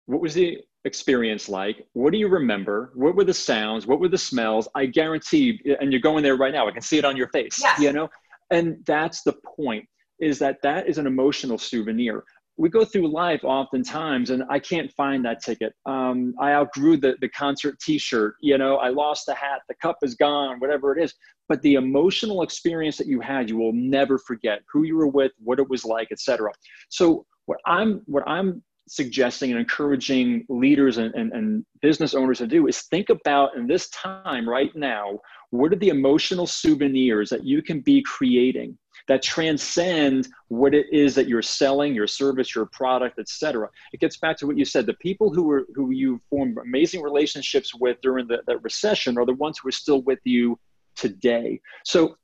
what 0.05 0.21
was 0.21 0.33
the 0.33 0.57
experience 0.83 1.47
like? 1.47 1.85
What 1.93 2.11
do 2.11 2.17
you 2.17 2.27
remember? 2.27 2.91
What 2.95 3.15
were 3.15 3.23
the 3.23 3.33
sounds? 3.33 3.87
What 3.87 3.99
were 3.99 4.09
the 4.09 4.17
smells? 4.17 4.67
I 4.75 4.85
guarantee, 4.85 5.61
and 5.79 5.91
you're 5.91 6.01
going 6.01 6.23
there 6.23 6.35
right 6.35 6.53
now. 6.53 6.67
I 6.67 6.71
can 6.71 6.81
see 6.81 6.97
it 6.97 7.05
on 7.05 7.15
your 7.15 7.29
face. 7.29 7.61
Yeah. 7.61 7.79
You 7.79 7.93
know, 7.93 8.09
and 8.49 8.77
that's 8.85 9.21
the 9.23 9.33
point. 9.55 9.87
Is 10.19 10.39
that 10.39 10.61
that 10.63 10.87
is 10.87 10.97
an 10.97 11.07
emotional 11.07 11.57
souvenir 11.57 12.23
we 12.61 12.69
go 12.69 12.85
through 12.85 13.11
life 13.11 13.43
oftentimes 13.43 14.29
and 14.29 14.43
i 14.49 14.59
can't 14.59 14.91
find 14.93 15.25
that 15.25 15.41
ticket. 15.41 15.73
Um, 15.87 16.35
i 16.39 16.53
outgrew 16.53 16.95
the, 16.95 17.15
the 17.19 17.29
concert 17.29 17.79
t-shirt 17.79 18.35
you 18.39 18.57
know 18.57 18.75
i 18.77 18.89
lost 18.89 19.25
the 19.25 19.33
hat 19.33 19.61
the 19.67 19.75
cup 19.81 19.97
is 20.03 20.13
gone 20.15 20.59
whatever 20.59 20.95
it 20.95 21.03
is. 21.03 21.13
But 21.49 21.61
the 21.63 21.73
emotional 21.73 22.43
experience 22.43 22.97
that 22.97 23.07
you 23.07 23.19
had 23.19 23.49
you 23.49 23.57
will 23.57 23.73
never 23.73 24.17
forget 24.19 24.61
who 24.71 24.83
you 24.83 24.95
were 24.95 25.07
with 25.07 25.31
what 25.43 25.59
it 25.59 25.67
was 25.69 25.83
like 25.83 26.09
etc 26.11 26.51
so 26.89 27.25
what 27.47 27.57
i'm 27.65 28.03
what 28.05 28.23
i'm 28.27 28.63
suggesting 28.87 29.51
and 29.51 29.59
encouraging 29.59 30.45
leaders 30.49 30.97
and, 30.97 31.13
and, 31.15 31.31
and 31.33 31.65
business 31.81 32.13
owners 32.13 32.39
to 32.39 32.47
do 32.47 32.67
is 32.67 32.81
think 32.83 33.09
about 33.09 33.55
in 33.55 33.65
this 33.65 33.89
time 33.89 34.47
right 34.47 34.75
now 34.75 35.17
what 35.49 35.71
are 35.71 35.77
the 35.77 35.89
emotional 35.89 36.45
souvenirs 36.45 37.29
that 37.29 37.43
you 37.45 37.61
can 37.61 37.79
be 37.81 38.03
creating 38.03 38.77
that 39.07 39.21
transcend 39.21 40.27
what 40.47 40.73
it 40.73 40.87
is 40.91 41.15
that 41.15 41.27
you're 41.27 41.41
selling, 41.41 41.93
your 41.93 42.07
service, 42.07 42.55
your 42.55 42.65
product, 42.67 43.19
etc. 43.19 43.69
It 43.93 43.99
gets 43.99 44.17
back 44.17 44.37
to 44.37 44.47
what 44.47 44.57
you 44.57 44.65
said. 44.65 44.85
The 44.85 44.93
people 44.95 45.33
who 45.33 45.43
were 45.43 45.65
who 45.75 45.91
you 45.91 46.21
formed 46.29 46.57
amazing 46.57 47.01
relationships 47.01 47.73
with 47.73 47.97
during 48.01 48.27
the, 48.27 48.41
that 48.47 48.63
recession 48.63 49.17
are 49.17 49.25
the 49.25 49.33
ones 49.33 49.59
who 49.59 49.69
are 49.69 49.73
still 49.73 50.01
with 50.01 50.19
you 50.23 50.59
today. 50.95 51.61
So 51.85 52.17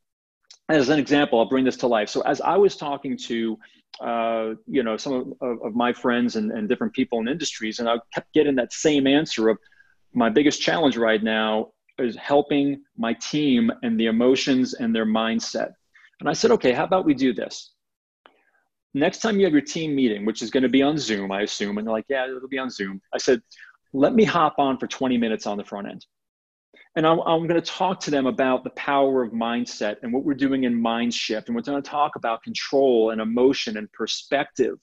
as 0.69 0.89
an 0.89 0.99
example, 0.99 1.39
I'll 1.39 1.49
bring 1.49 1.65
this 1.65 1.77
to 1.77 1.87
life. 1.87 2.09
So 2.09 2.21
as 2.21 2.41
I 2.41 2.57
was 2.57 2.75
talking 2.75 3.17
to 3.17 3.57
uh, 4.01 4.53
you 4.67 4.83
know 4.83 4.97
some 4.97 5.35
of, 5.41 5.61
of, 5.63 5.75
my 5.75 5.91
friends 5.91 6.35
and, 6.35 6.51
and 6.51 6.69
different 6.69 6.93
people 6.93 7.19
in 7.19 7.27
industries, 7.27 7.79
and 7.79 7.89
I 7.89 7.95
kept 8.13 8.31
getting 8.33 8.55
that 8.55 8.71
same 8.71 9.07
answer 9.07 9.49
of 9.49 9.57
my 10.13 10.29
biggest 10.29 10.61
challenge 10.61 10.97
right 10.97 11.23
now 11.23 11.71
is 11.99 12.15
helping 12.15 12.83
my 12.97 13.13
team 13.13 13.71
and 13.83 13.99
the 13.99 14.05
emotions 14.05 14.73
and 14.75 14.95
their 14.95 15.05
mindset. 15.05 15.73
And 16.19 16.30
I 16.30 16.34
said, 16.34 16.51
okay, 16.51 16.71
how 16.71 16.84
about 16.84 17.06
we 17.06 17.13
do 17.13 17.34
this? 17.34 17.73
Next 18.93 19.19
time 19.19 19.38
you 19.38 19.45
have 19.45 19.53
your 19.53 19.62
team 19.62 19.95
meeting, 19.95 20.25
which 20.25 20.41
is 20.41 20.49
going 20.49 20.63
to 20.63 20.69
be 20.69 20.82
on 20.82 20.97
Zoom, 20.97 21.32
I 21.32 21.41
assume, 21.41 21.77
and 21.77 21.86
they're 21.86 21.93
like, 21.93 22.06
yeah, 22.10 22.25
it'll 22.25 22.47
be 22.47 22.58
on 22.58 22.69
Zoom. 22.69 23.01
I 23.13 23.17
said, 23.17 23.41
let 23.93 24.13
me 24.15 24.23
hop 24.23 24.56
on 24.58 24.77
for 24.77 24.88
20 24.88 25.17
minutes 25.17 25.45
on 25.45 25.58
the 25.58 25.63
front 25.63 25.88
end. 25.88 26.06
And 26.95 27.06
I'm, 27.06 27.19
I'm 27.19 27.47
going 27.47 27.62
to 27.62 27.71
talk 27.71 27.99
to 28.01 28.12
them 28.12 28.25
about 28.25 28.63
the 28.63 28.71
power 28.71 29.21
of 29.21 29.32
mindset 29.32 29.97
and 30.01 30.12
what 30.12 30.23
we're 30.23 30.34
doing 30.34 30.63
in 30.63 30.73
mind 30.73 31.13
shift. 31.13 31.47
And 31.47 31.56
we're 31.56 31.62
going 31.62 31.82
to 31.82 31.88
talk 31.88 32.15
about 32.15 32.41
control 32.41 33.12
and 33.12 33.21
emotion 33.21 33.77
and 33.77 33.91
perspective. 33.91 34.77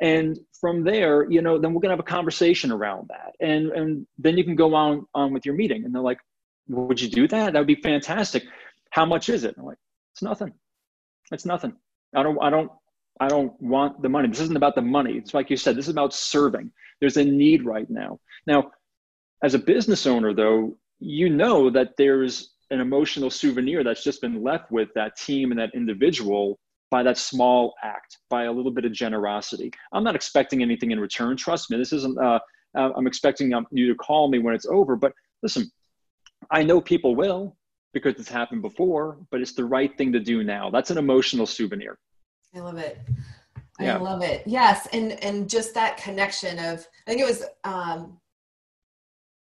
And 0.00 0.38
from 0.60 0.84
there, 0.84 1.28
you 1.28 1.42
know, 1.42 1.58
then 1.58 1.74
we're 1.74 1.80
going 1.80 1.90
to 1.90 1.96
have 1.96 2.00
a 2.00 2.04
conversation 2.04 2.70
around 2.70 3.08
that. 3.08 3.32
And, 3.40 3.72
and 3.72 4.06
then 4.16 4.38
you 4.38 4.44
can 4.44 4.54
go 4.54 4.74
on, 4.74 5.06
on 5.12 5.32
with 5.32 5.44
your 5.44 5.56
meeting. 5.56 5.84
And 5.84 5.92
they're 5.92 6.00
like, 6.00 6.20
would 6.68 7.00
you 7.00 7.08
do 7.08 7.26
that? 7.28 7.52
That 7.52 7.58
would 7.58 7.66
be 7.66 7.74
fantastic. 7.74 8.44
How 8.90 9.04
much 9.04 9.28
is 9.28 9.42
it? 9.42 9.56
I'm 9.58 9.64
like, 9.64 9.78
it's 10.20 10.22
nothing. 10.22 10.52
It's 11.32 11.46
nothing. 11.46 11.72
I 12.14 12.22
don't, 12.22 12.38
I 12.42 12.50
don't, 12.50 12.70
I 13.20 13.28
don't 13.28 13.58
want 13.60 14.02
the 14.02 14.08
money. 14.10 14.28
This 14.28 14.40
isn't 14.40 14.56
about 14.56 14.74
the 14.74 14.82
money. 14.82 15.14
It's 15.14 15.32
like 15.32 15.48
you 15.48 15.56
said, 15.56 15.76
this 15.76 15.86
is 15.86 15.92
about 15.92 16.12
serving. 16.12 16.70
There's 17.00 17.16
a 17.16 17.24
need 17.24 17.64
right 17.64 17.88
now. 17.88 18.20
Now, 18.46 18.70
as 19.42 19.54
a 19.54 19.58
business 19.58 20.06
owner, 20.06 20.34
though, 20.34 20.76
you 20.98 21.30
know 21.30 21.70
that 21.70 21.96
there's 21.96 22.50
an 22.70 22.80
emotional 22.80 23.30
souvenir 23.30 23.82
that's 23.82 24.04
just 24.04 24.20
been 24.20 24.42
left 24.42 24.70
with 24.70 24.90
that 24.94 25.16
team 25.16 25.52
and 25.52 25.58
that 25.58 25.70
individual 25.74 26.58
by 26.90 27.02
that 27.02 27.16
small 27.16 27.72
act, 27.82 28.18
by 28.28 28.44
a 28.44 28.52
little 28.52 28.72
bit 28.72 28.84
of 28.84 28.92
generosity. 28.92 29.72
I'm 29.92 30.04
not 30.04 30.16
expecting 30.16 30.60
anything 30.60 30.90
in 30.90 31.00
return. 31.00 31.34
Trust 31.38 31.70
me, 31.70 31.78
this 31.78 31.94
isn't, 31.94 32.18
uh, 32.18 32.40
uh 32.76 32.90
I'm 32.94 33.06
expecting 33.06 33.54
um, 33.54 33.66
you 33.70 33.88
to 33.88 33.94
call 33.94 34.28
me 34.28 34.38
when 34.38 34.54
it's 34.54 34.66
over. 34.66 34.96
But 34.96 35.14
listen, 35.42 35.70
I 36.50 36.62
know 36.62 36.82
people 36.82 37.16
will 37.16 37.56
because 37.92 38.14
it's 38.14 38.28
happened 38.28 38.62
before, 38.62 39.18
but 39.30 39.40
it's 39.40 39.52
the 39.52 39.64
right 39.64 39.96
thing 39.96 40.12
to 40.12 40.20
do 40.20 40.44
now. 40.44 40.70
That's 40.70 40.90
an 40.90 40.98
emotional 40.98 41.46
souvenir. 41.46 41.98
I 42.54 42.60
love 42.60 42.78
it. 42.78 42.98
I 43.78 43.96
love 43.96 44.22
it. 44.22 44.42
Yes, 44.46 44.88
and 44.92 45.12
and 45.24 45.48
just 45.48 45.74
that 45.74 45.96
connection 45.96 46.58
of 46.58 46.86
I 47.06 47.10
think 47.10 47.22
it 47.22 47.26
was 47.26 47.44
um, 47.64 48.18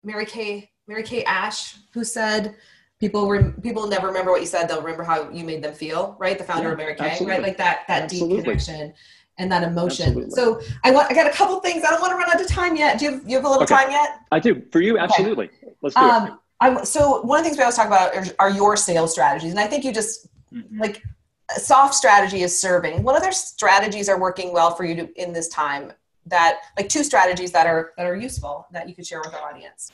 Mary 0.05 0.25
Kay 0.25 0.71
Mary 0.87 1.03
Kay 1.03 1.25
Ash 1.25 1.77
who 1.93 2.05
said 2.05 2.57
people 3.01 3.27
were 3.27 3.53
people 3.63 3.87
never 3.87 4.07
remember 4.07 4.31
what 4.31 4.41
you 4.41 4.47
said 4.47 4.67
they'll 4.67 4.83
remember 4.83 5.03
how 5.03 5.31
you 5.31 5.45
made 5.45 5.63
them 5.63 5.75
feel 5.75 6.17
right 6.21 6.39
the 6.39 6.45
founder 6.45 6.69
yeah, 6.69 6.73
of 6.73 6.79
Mary 6.79 6.95
Kay 6.95 7.11
absolutely. 7.11 7.35
right 7.35 7.43
like 7.43 7.57
that 7.57 7.81
that 7.89 8.03
absolutely. 8.05 8.37
deep 8.37 8.45
connection 8.45 8.95
and 9.39 9.51
that 9.51 9.63
emotion 9.63 10.09
absolutely. 10.09 10.31
so 10.31 10.61
I 10.85 10.91
want 10.91 11.11
I 11.11 11.15
got 11.15 11.27
a 11.27 11.31
couple 11.35 11.59
things 11.61 11.83
I 11.85 11.91
don't 11.91 12.01
want 12.01 12.13
to 12.13 12.17
run 12.17 12.31
out 12.31 12.41
of 12.41 12.47
time 12.47 12.77
yet 12.77 12.99
do 12.99 13.07
you 13.07 13.11
have, 13.13 13.29
you 13.29 13.37
have 13.37 13.45
a 13.45 13.49
little 13.49 13.65
okay. 13.65 13.75
time 13.75 13.91
yet 13.91 14.21
I 14.31 14.39
do 14.39 14.63
for 14.71 14.81
you 14.81 14.99
absolutely 14.99 15.47
okay. 15.47 15.75
let's 15.83 15.95
do 15.95 16.03
um, 16.03 16.27
it 16.27 16.33
I, 16.61 16.85
so 16.85 17.23
one 17.23 17.39
of 17.39 17.45
the 17.45 17.49
things 17.49 17.57
we 17.57 17.63
always 17.63 17.77
talk 17.77 17.87
about 17.87 18.15
are, 18.15 18.25
are 18.39 18.51
your 18.51 18.77
sales 18.77 19.13
strategies, 19.13 19.51
and 19.51 19.61
I 19.61 19.67
think 19.67 19.85
you 19.85 19.93
just 19.93 20.29
mm-hmm. 20.53 20.81
like 20.81 21.03
a 21.55 21.59
soft 21.59 21.95
strategy 21.95 22.43
is 22.43 22.59
serving. 22.59 23.03
What 23.03 23.17
other 23.17 23.33
strategies 23.33 24.09
are 24.09 24.19
working 24.19 24.53
well 24.53 24.75
for 24.75 24.85
you 24.85 24.95
to, 24.97 25.23
in 25.23 25.33
this 25.33 25.49
time? 25.49 25.93
That 26.27 26.61
like 26.79 26.89
two 26.89 27.03
strategies 27.03 27.51
that 27.53 27.67
are 27.67 27.93
that 27.97 28.07
are 28.07 28.15
useful 28.15 28.67
that 28.73 28.89
you 28.89 28.95
could 28.95 29.07
share 29.07 29.21
with 29.25 29.35
our 29.35 29.51
audience. 29.51 29.91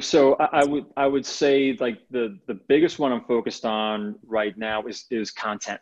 So 0.00 0.34
I, 0.34 0.60
I 0.60 0.64
would 0.64 0.86
I 0.96 1.06
would 1.06 1.24
say 1.24 1.76
like 1.80 2.00
the 2.10 2.38
the 2.46 2.54
biggest 2.54 2.98
one 2.98 3.12
I'm 3.12 3.24
focused 3.24 3.64
on 3.64 4.16
right 4.26 4.56
now 4.58 4.82
is 4.86 5.06
is 5.10 5.30
content 5.30 5.80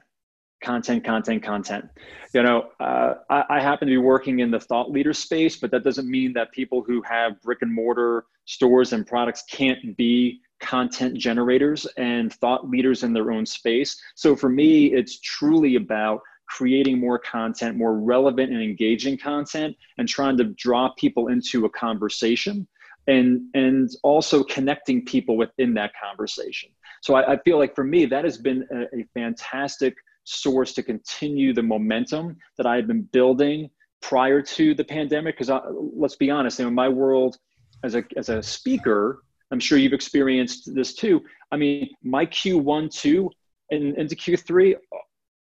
content, 0.67 1.05
content, 1.05 1.45
content. 1.45 1.89
You 2.35 2.43
know, 2.43 2.71
uh, 2.81 3.15
I, 3.31 3.45
I, 3.51 3.61
happen 3.61 3.87
to 3.87 3.93
be 3.93 3.99
working 3.99 4.41
in 4.41 4.51
the 4.51 4.59
thought 4.59 4.91
leader 4.91 5.13
space, 5.13 5.57
but 5.57 5.71
that 5.71 5.85
doesn't 5.85 6.11
mean 6.11 6.33
that 6.33 6.51
people 6.51 6.83
who 6.83 7.01
have 7.03 7.41
brick 7.41 7.63
and 7.63 7.73
mortar 7.73 8.25
stores 8.47 8.93
and 8.93 9.07
products 9.07 9.45
can't 9.49 9.97
be 9.97 10.41
content 10.59 11.17
generators 11.17 11.87
and 11.97 12.33
thought 12.33 12.69
leaders 12.69 13.05
in 13.05 13.13
their 13.13 13.31
own 13.31 13.47
space. 13.47 13.97
So 14.17 14.35
for 14.35 14.49
me, 14.49 14.87
it's 14.87 15.21
truly 15.21 15.77
about 15.77 16.21
creating 16.49 16.99
more 16.99 17.21
content, 17.21 17.77
more 17.77 18.01
relevant 18.01 18.53
and 18.53 18.61
engaging 18.61 19.19
content, 19.19 19.77
and 19.99 20.09
trying 20.09 20.37
to 20.39 20.45
draw 20.65 20.89
people 20.99 21.29
into 21.29 21.65
a 21.65 21.71
conversation 21.71 22.67
and 23.07 23.43
and 23.55 23.89
also 24.03 24.43
connecting 24.43 25.05
people 25.05 25.37
within 25.37 25.75
that 25.75 25.93
conversation. 26.03 26.71
So 27.03 27.15
I, 27.15 27.35
I 27.35 27.37
feel 27.45 27.57
like 27.57 27.77
for 27.77 27.85
me, 27.85 28.05
that 28.07 28.25
has 28.25 28.37
been 28.37 28.67
a, 28.73 28.99
a 28.99 29.05
fantastic 29.15 29.95
source 30.27 30.73
to 30.75 30.83
continue 30.83 31.55
the 31.55 31.63
momentum 31.63 32.37
that 32.57 32.67
I 32.67 32.77
had 32.77 32.87
been 32.87 33.03
building 33.13 33.71
prior 34.03 34.43
to 34.43 34.75
the 34.75 34.85
pandemic. 34.85 35.39
Because 35.39 35.51
let's 35.73 36.17
be 36.17 36.31
honest, 36.31 36.61
in 36.61 36.75
my 36.75 36.89
world 36.89 37.37
as 37.85 37.95
a 37.95 38.05
as 38.17 38.29
a 38.29 38.43
speaker, 38.43 39.23
I'm 39.51 39.61
sure 39.61 39.79
you've 39.79 39.93
experienced 39.93 40.75
this 40.75 40.95
too. 40.95 41.23
I 41.53 41.57
mean, 41.57 41.89
my 42.03 42.27
Q1, 42.27 42.91
two, 42.91 43.31
and 43.71 43.97
into 43.97 44.17
Q3, 44.17 44.75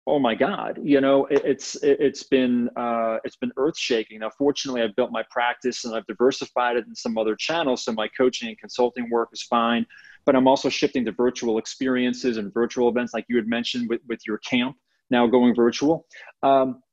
oh 0.06 0.18
my 0.18 0.34
God, 0.34 0.78
you 0.82 1.00
know, 1.00 1.26
it, 1.26 1.42
it's 1.44 1.76
it, 1.82 2.00
has 2.00 2.22
been 2.22 2.70
uh, 2.76 3.18
it's 3.24 3.36
been 3.36 3.52
earth 3.56 3.78
shaking. 3.78 4.20
Now, 4.20 4.30
fortunately, 4.30 4.82
I've 4.82 4.94
built 4.94 5.10
my 5.10 5.24
practice 5.30 5.84
and 5.84 5.94
I've 5.94 6.06
diversified 6.06 6.76
it 6.76 6.86
in 6.86 6.94
some 6.94 7.18
other 7.18 7.34
channels, 7.34 7.84
so 7.84 7.92
my 7.92 8.08
coaching 8.08 8.48
and 8.48 8.58
consulting 8.58 9.10
work 9.10 9.30
is 9.32 9.42
fine 9.42 9.84
but 10.30 10.36
I'm 10.36 10.46
also 10.46 10.68
shifting 10.68 11.04
to 11.06 11.10
virtual 11.10 11.58
experiences 11.58 12.36
and 12.36 12.54
virtual 12.54 12.88
events, 12.88 13.12
like 13.12 13.26
you 13.28 13.34
had 13.34 13.48
mentioned 13.48 13.88
with, 13.88 14.00
with 14.06 14.20
your 14.24 14.38
camp 14.38 14.76
now 15.10 15.26
going 15.26 15.56
virtual. 15.56 16.06
Um, 16.44 16.84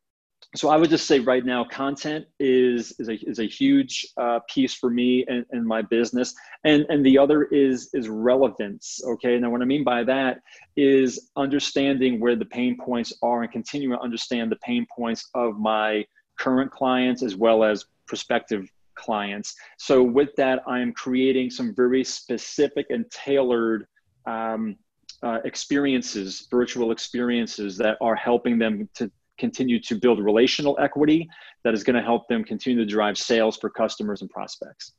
so 0.55 0.69
I 0.69 0.77
would 0.77 0.89
just 0.89 1.05
say 1.05 1.19
right 1.19 1.45
now, 1.45 1.63
content 1.63 2.25
is 2.39 2.93
is 2.97 3.09
a, 3.09 3.13
is 3.29 3.37
a 3.37 3.43
huge 3.43 4.07
uh, 4.19 4.39
piece 4.49 4.73
for 4.73 4.89
me 4.89 5.23
and, 5.27 5.45
and 5.51 5.67
my 5.67 5.83
business, 5.83 6.33
and 6.63 6.87
and 6.89 7.05
the 7.05 7.15
other 7.19 7.43
is 7.43 7.91
is 7.93 8.09
relevance. 8.09 9.01
Okay, 9.05 9.37
now 9.37 9.51
what 9.51 9.61
I 9.61 9.65
mean 9.65 9.83
by 9.83 10.03
that 10.05 10.39
is 10.75 11.29
understanding 11.35 12.19
where 12.19 12.35
the 12.35 12.45
pain 12.45 12.75
points 12.83 13.13
are 13.21 13.43
and 13.43 13.51
continuing 13.51 13.95
to 13.99 14.03
understand 14.03 14.51
the 14.51 14.55
pain 14.65 14.87
points 14.97 15.29
of 15.35 15.59
my 15.59 16.03
current 16.39 16.71
clients 16.71 17.21
as 17.21 17.35
well 17.35 17.63
as 17.63 17.85
prospective 18.07 18.67
clients. 18.97 19.55
So 19.77 20.03
with 20.03 20.35
that, 20.35 20.61
I 20.67 20.79
am 20.79 20.91
creating 20.93 21.49
some 21.49 21.73
very 21.75 22.03
specific 22.03 22.87
and 22.89 23.09
tailored 23.11 23.87
um, 24.25 24.75
uh, 25.23 25.39
experiences, 25.45 26.47
virtual 26.51 26.91
experiences 26.91 27.77
that 27.77 27.97
are 28.01 28.15
helping 28.15 28.59
them 28.59 28.89
to 28.95 29.09
continue 29.37 29.79
to 29.79 29.95
build 29.95 30.19
relational 30.19 30.77
equity 30.81 31.29
that 31.63 31.73
is 31.73 31.83
going 31.83 31.95
to 31.95 32.01
help 32.01 32.27
them 32.27 32.43
continue 32.43 32.83
to 32.83 32.85
drive 32.85 33.17
sales 33.17 33.55
for 33.57 33.69
customers 33.69 34.21
and 34.21 34.29
prospects. 34.29 34.93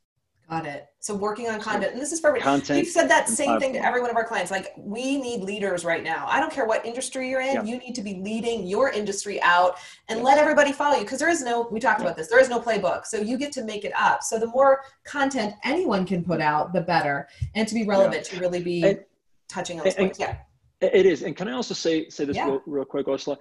Got 0.49 0.65
it. 0.65 0.87
So 1.01 1.15
working 1.15 1.47
on 1.49 1.61
content, 1.61 1.93
and 1.93 2.01
this 2.01 2.11
is 2.11 2.21
perfect. 2.21 2.43
Content 2.43 2.79
You've 2.79 2.89
said 2.89 3.07
that 3.09 3.29
same 3.29 3.61
thing 3.61 3.75
to 3.75 3.85
every 3.85 4.01
one 4.01 4.09
of 4.09 4.17
our 4.17 4.25
clients. 4.25 4.51
Like, 4.51 4.73
we 4.79 5.21
need 5.21 5.43
leaders 5.43 5.85
right 5.85 6.03
now. 6.03 6.25
I 6.27 6.41
don't 6.41 6.51
care 6.51 6.65
what 6.65 6.87
industry 6.87 7.29
you're 7.29 7.43
in. 7.43 7.55
Yeah. 7.55 7.63
You 7.65 7.77
need 7.77 7.95
to 7.97 8.03
be 8.03 8.15
leading 8.15 8.67
your 8.67 8.91
industry 8.91 9.43
out 9.43 9.77
and 10.09 10.23
let 10.23 10.39
everybody 10.39 10.73
follow 10.73 10.97
you 10.97 11.03
because 11.03 11.19
there 11.19 11.29
is 11.29 11.43
no. 11.43 11.69
We 11.71 11.81
talked 11.81 12.01
about 12.01 12.17
this. 12.17 12.29
There 12.29 12.41
is 12.41 12.49
no 12.49 12.61
playbook, 12.61 13.05
so 13.05 13.19
you 13.19 13.37
get 13.37 13.53
to 13.53 13.65
make 13.65 13.85
it 13.85 13.93
up. 13.95 14.23
So 14.23 14.39
the 14.39 14.47
more 14.47 14.85
content 15.05 15.55
anyone 15.65 16.07
can 16.07 16.25
put 16.25 16.41
out, 16.41 16.73
the 16.73 16.81
better, 16.81 17.29
and 17.55 17.69
to 17.69 17.75
be 17.75 17.85
relevant, 17.85 18.25
to 18.27 18.41
really 18.41 18.63
be 18.63 18.97
touching 19.49 19.81
on 19.81 19.93
points. 19.93 20.19
Yeah. 20.19 20.39
It 20.81 21.05
is. 21.05 21.23
And 21.23 21.37
can 21.37 21.49
I 21.49 21.53
also 21.53 21.75
say 21.75 22.09
say 22.09 22.25
this 22.25 22.37
Yeah. 22.37 22.47
real, 22.47 22.63
real 22.65 22.85
quick, 22.87 23.07
Ursula? 23.07 23.39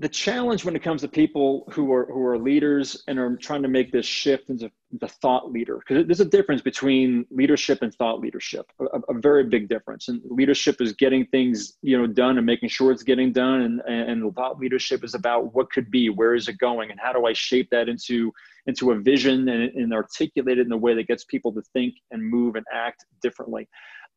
The 0.00 0.08
challenge 0.08 0.64
when 0.64 0.76
it 0.76 0.82
comes 0.84 1.00
to 1.00 1.08
people 1.08 1.64
who 1.72 1.92
are 1.92 2.06
who 2.06 2.24
are 2.24 2.38
leaders 2.38 3.02
and 3.08 3.18
are 3.18 3.34
trying 3.36 3.62
to 3.62 3.68
make 3.68 3.90
this 3.90 4.06
shift 4.06 4.48
into 4.48 4.70
the 4.92 5.08
thought 5.08 5.50
leader, 5.50 5.78
because 5.78 6.06
there's 6.06 6.20
a 6.20 6.24
difference 6.24 6.62
between 6.62 7.26
leadership 7.32 7.82
and 7.82 7.92
thought 7.92 8.20
leadership, 8.20 8.70
a, 8.80 9.00
a 9.08 9.18
very 9.18 9.42
big 9.42 9.68
difference. 9.68 10.06
And 10.06 10.22
leadership 10.24 10.80
is 10.80 10.92
getting 10.92 11.26
things 11.26 11.78
you 11.82 11.98
know 11.98 12.06
done 12.06 12.36
and 12.36 12.46
making 12.46 12.68
sure 12.68 12.92
it's 12.92 13.02
getting 13.02 13.32
done, 13.32 13.62
and 13.62 13.80
and 14.08 14.34
thought 14.36 14.60
leadership 14.60 15.02
is 15.02 15.14
about 15.14 15.52
what 15.52 15.72
could 15.72 15.90
be, 15.90 16.10
where 16.10 16.36
is 16.36 16.46
it 16.46 16.58
going, 16.58 16.92
and 16.92 17.00
how 17.00 17.12
do 17.12 17.26
I 17.26 17.32
shape 17.32 17.68
that 17.70 17.88
into 17.88 18.32
into 18.66 18.92
a 18.92 19.00
vision 19.00 19.48
and, 19.48 19.74
and 19.74 19.92
articulate 19.92 20.58
it 20.58 20.66
in 20.66 20.72
a 20.72 20.76
way 20.76 20.94
that 20.94 21.08
gets 21.08 21.24
people 21.24 21.52
to 21.54 21.62
think 21.72 21.94
and 22.12 22.22
move 22.22 22.54
and 22.54 22.64
act 22.72 23.04
differently. 23.20 23.68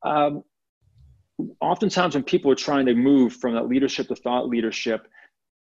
Um, 0.04 0.44
oftentimes 1.60 2.14
when 2.14 2.24
people 2.24 2.52
are 2.52 2.56
trying 2.56 2.86
to 2.86 2.94
move 2.94 3.34
from 3.34 3.56
that 3.56 3.68
leadership 3.68 4.08
to 4.10 4.16
thought 4.16 4.48
leadership 4.48 5.08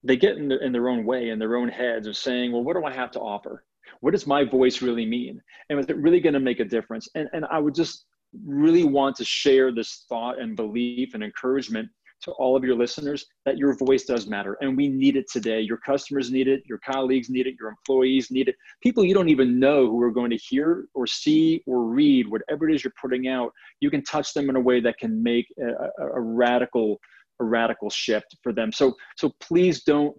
they 0.03 0.17
get 0.17 0.37
in, 0.37 0.49
the, 0.49 0.65
in 0.65 0.73
their 0.73 0.89
own 0.89 1.05
way 1.05 1.31
in 1.31 1.39
their 1.39 1.57
own 1.57 1.69
heads 1.69 2.07
of 2.07 2.17
saying 2.17 2.53
well 2.53 2.63
what 2.63 2.75
do 2.75 2.85
i 2.85 2.93
have 2.93 3.11
to 3.11 3.21
offer? 3.21 3.65
What 4.01 4.13
does 4.13 4.27
my 4.27 4.45
voice 4.45 4.83
really 4.83 5.05
mean? 5.05 5.43
And 5.69 5.79
is 5.79 5.87
it 5.89 5.97
really 5.97 6.21
going 6.21 6.35
to 6.35 6.41
make 6.41 6.61
a 6.61 6.65
difference? 6.65 7.09
And, 7.15 7.29
and 7.33 7.45
i 7.47 7.59
would 7.59 7.75
just 7.75 8.07
really 8.47 8.85
want 8.85 9.17
to 9.17 9.25
share 9.25 9.73
this 9.73 10.05
thought 10.09 10.41
and 10.41 10.57
belief 10.57 11.15
and 11.15 11.23
encouragement 11.23 11.89
to 12.23 12.33
all 12.33 12.55
of 12.55 12.63
your 12.63 12.77
listeners 12.77 13.27
that 13.47 13.57
your 13.57 13.75
voice 13.77 14.05
does 14.05 14.27
matter 14.27 14.57
and 14.61 14.77
we 14.77 14.89
need 14.89 15.17
it 15.17 15.25
today. 15.31 15.61
Your 15.61 15.79
customers 15.79 16.31
need 16.31 16.49
it 16.49 16.63
your 16.67 16.79
colleagues 16.79 17.31
need 17.31 17.47
it 17.47 17.55
your 17.59 17.71
employees 17.71 18.31
need 18.31 18.49
it. 18.49 18.57
People 18.83 19.05
you 19.05 19.15
don't 19.15 19.31
even 19.31 19.59
know 19.59 19.89
who 19.89 20.01
are 20.03 20.11
going 20.11 20.31
to 20.31 20.37
hear 20.37 20.87
or 20.95 21.07
see 21.07 21.63
or 21.67 21.85
read 21.85 22.29
whatever 22.29 22.69
it 22.69 22.75
is 22.75 22.85
you're 22.85 22.93
putting 23.01 23.29
out 23.29 23.53
you 23.81 23.91
can 23.91 24.03
touch 24.05 24.33
them 24.35 24.51
in 24.51 24.57
a 24.57 24.61
way 24.61 24.81
that 24.81 24.99
can 24.99 25.23
make 25.23 25.47
a, 25.59 26.03
a, 26.03 26.07
a 26.15 26.21
radical 26.21 27.01
a 27.41 27.45
radical 27.45 27.91
shift 27.91 28.37
for 28.43 28.53
them 28.53 28.71
so 28.73 28.95
so 29.17 29.33
please 29.41 29.83
don't 29.85 30.17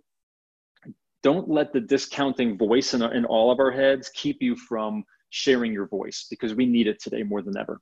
don't 1.24 1.48
let 1.48 1.72
the 1.72 1.80
discounting 1.80 2.58
voice 2.58 2.96
in, 2.96 3.04
in 3.04 3.26
all 3.26 3.52
of 3.52 3.60
our 3.60 3.72
heads 3.72 4.10
keep 4.16 4.42
you 4.42 4.56
from 4.56 5.04
sharing 5.30 5.72
your 5.72 5.88
voice 5.88 6.26
because 6.30 6.56
we 6.56 6.66
need 6.66 6.88
it 6.88 7.02
today 7.02 7.24
more 7.24 7.42
than 7.42 7.58
ever 7.58 7.80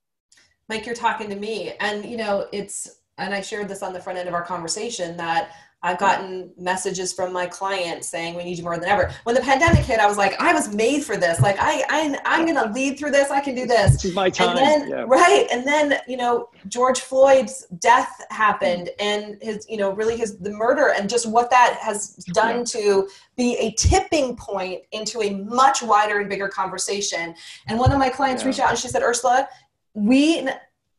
Mike, 0.70 0.86
you're 0.86 0.96
talking 0.96 1.30
to 1.30 1.36
me. 1.36 1.74
And, 1.80 2.06
you 2.06 2.16
know, 2.16 2.48
it's, 2.54 3.02
and 3.18 3.34
I 3.34 3.42
shared 3.42 3.68
this 3.68 3.82
on 3.82 3.92
the 3.92 4.00
front 4.00 4.20
end 4.20 4.30
of 4.30 4.36
our 4.36 4.44
conversation 4.44 5.18
that 5.18 5.52
I've 5.82 5.98
gotten 5.98 6.52
messages 6.58 7.14
from 7.14 7.32
my 7.32 7.46
clients 7.46 8.10
saying 8.10 8.36
we 8.36 8.44
need 8.44 8.58
you 8.58 8.66
more 8.66 8.78
than 8.78 8.90
ever. 8.90 9.14
When 9.24 9.34
the 9.34 9.40
pandemic 9.42 9.86
hit, 9.86 10.00
I 10.00 10.08
was 10.08 10.18
like, 10.18 10.36
I 10.38 10.54
was 10.54 10.74
made 10.74 11.06
for 11.06 11.16
this. 11.16 11.40
Like, 11.40 11.56
I, 11.58 11.84
I 11.90 12.20
I'm 12.26 12.46
going 12.46 12.58
to 12.62 12.70
lead 12.74 13.00
through 13.00 13.12
this. 13.12 13.32
I 13.32 13.40
can 13.40 13.56
do 13.56 13.66
this. 13.66 13.94
this 13.94 14.06
is 14.06 14.14
my 14.14 14.30
time 14.30 14.58
And 14.58 14.58
then, 14.58 14.90
yeah. 14.90 15.06
right. 15.08 15.48
And 15.50 15.66
then, 15.66 16.00
you 16.06 16.18
know, 16.18 16.50
George 16.68 17.00
Floyd's 17.00 17.66
death 17.80 18.26
happened 18.30 18.90
and 19.00 19.38
his, 19.42 19.66
you 19.70 19.78
know, 19.78 19.92
really 19.92 20.18
his, 20.18 20.38
the 20.40 20.52
murder 20.52 20.94
and 20.98 21.10
just 21.10 21.30
what 21.30 21.50
that 21.52 21.80
has 21.82 22.16
done 22.34 22.58
Yeah. 22.58 22.64
to 22.66 23.10
be 23.38 23.56
a 23.58 23.72
tipping 23.78 24.36
point 24.36 24.82
into 24.92 25.22
a 25.22 25.30
much 25.36 25.82
wider 25.82 26.20
and 26.20 26.30
bigger 26.30 26.50
conversation. 26.50 27.34
And 27.68 27.80
one 27.80 27.94
of 27.94 28.00
my 28.00 28.10
clients 28.10 28.44
Yeah. 28.44 28.48
reached 28.50 28.60
out 28.60 28.70
and 28.72 28.78
she 28.78 28.90
said, 28.90 29.02
Ursula, 29.02 29.48
we, 29.94 30.46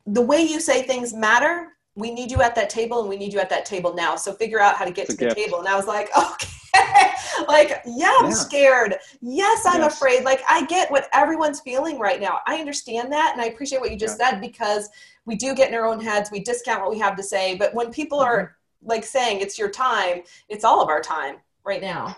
the 0.07 0.21
way 0.21 0.41
you 0.41 0.59
say 0.59 0.81
things 0.81 1.13
matter. 1.13 1.67
We 1.95 2.11
need 2.13 2.31
you 2.31 2.41
at 2.41 2.55
that 2.55 2.69
table 2.69 3.01
and 3.01 3.09
we 3.09 3.17
need 3.17 3.33
you 3.33 3.39
at 3.39 3.49
that 3.49 3.65
table 3.65 3.93
now. 3.93 4.15
So 4.15 4.33
figure 4.33 4.59
out 4.61 4.75
how 4.75 4.85
to 4.85 4.91
get 4.91 5.05
It's 5.09 5.15
to 5.15 5.17
the 5.25 5.25
gift. 5.35 5.37
table. 5.37 5.59
And 5.59 5.67
I 5.67 5.75
was 5.75 5.87
like, 5.87 6.09
okay, 6.17 7.11
like, 7.47 7.81
yeah, 7.85 8.13
I'm 8.19 8.25
Yeah. 8.29 8.33
scared. 8.33 8.95
Yes, 9.21 9.65
I'm 9.65 9.81
Yes. 9.81 9.95
afraid. 9.97 10.23
Like, 10.23 10.41
I 10.49 10.65
get 10.65 10.89
what 10.89 11.09
everyone's 11.13 11.59
feeling 11.59 11.99
right 11.99 12.21
now. 12.21 12.39
I 12.47 12.57
understand 12.59 13.11
that. 13.11 13.31
And 13.33 13.41
I 13.41 13.45
appreciate 13.45 13.81
what 13.81 13.91
you 13.91 13.97
just 13.97 14.17
said 14.17 14.39
because 14.39 14.89
we 15.25 15.35
do 15.35 15.53
get 15.53 15.67
in 15.69 15.75
our 15.75 15.85
own 15.85 15.99
heads. 15.99 16.31
We 16.31 16.39
discount 16.39 16.81
what 16.81 16.91
we 16.91 16.99
have 16.99 17.15
to 17.17 17.23
say. 17.23 17.55
But 17.55 17.73
when 17.73 17.91
people 17.91 18.19
are 18.19 18.37
Mm-hmm. 18.41 18.89
like 18.89 19.03
saying 19.03 19.41
it's 19.41 19.59
your 19.59 19.69
time, 19.69 20.21
it's 20.49 20.63
all 20.63 20.81
of 20.81 20.87
our 20.89 21.01
time 21.01 21.35
right 21.65 21.81
now. 21.81 22.15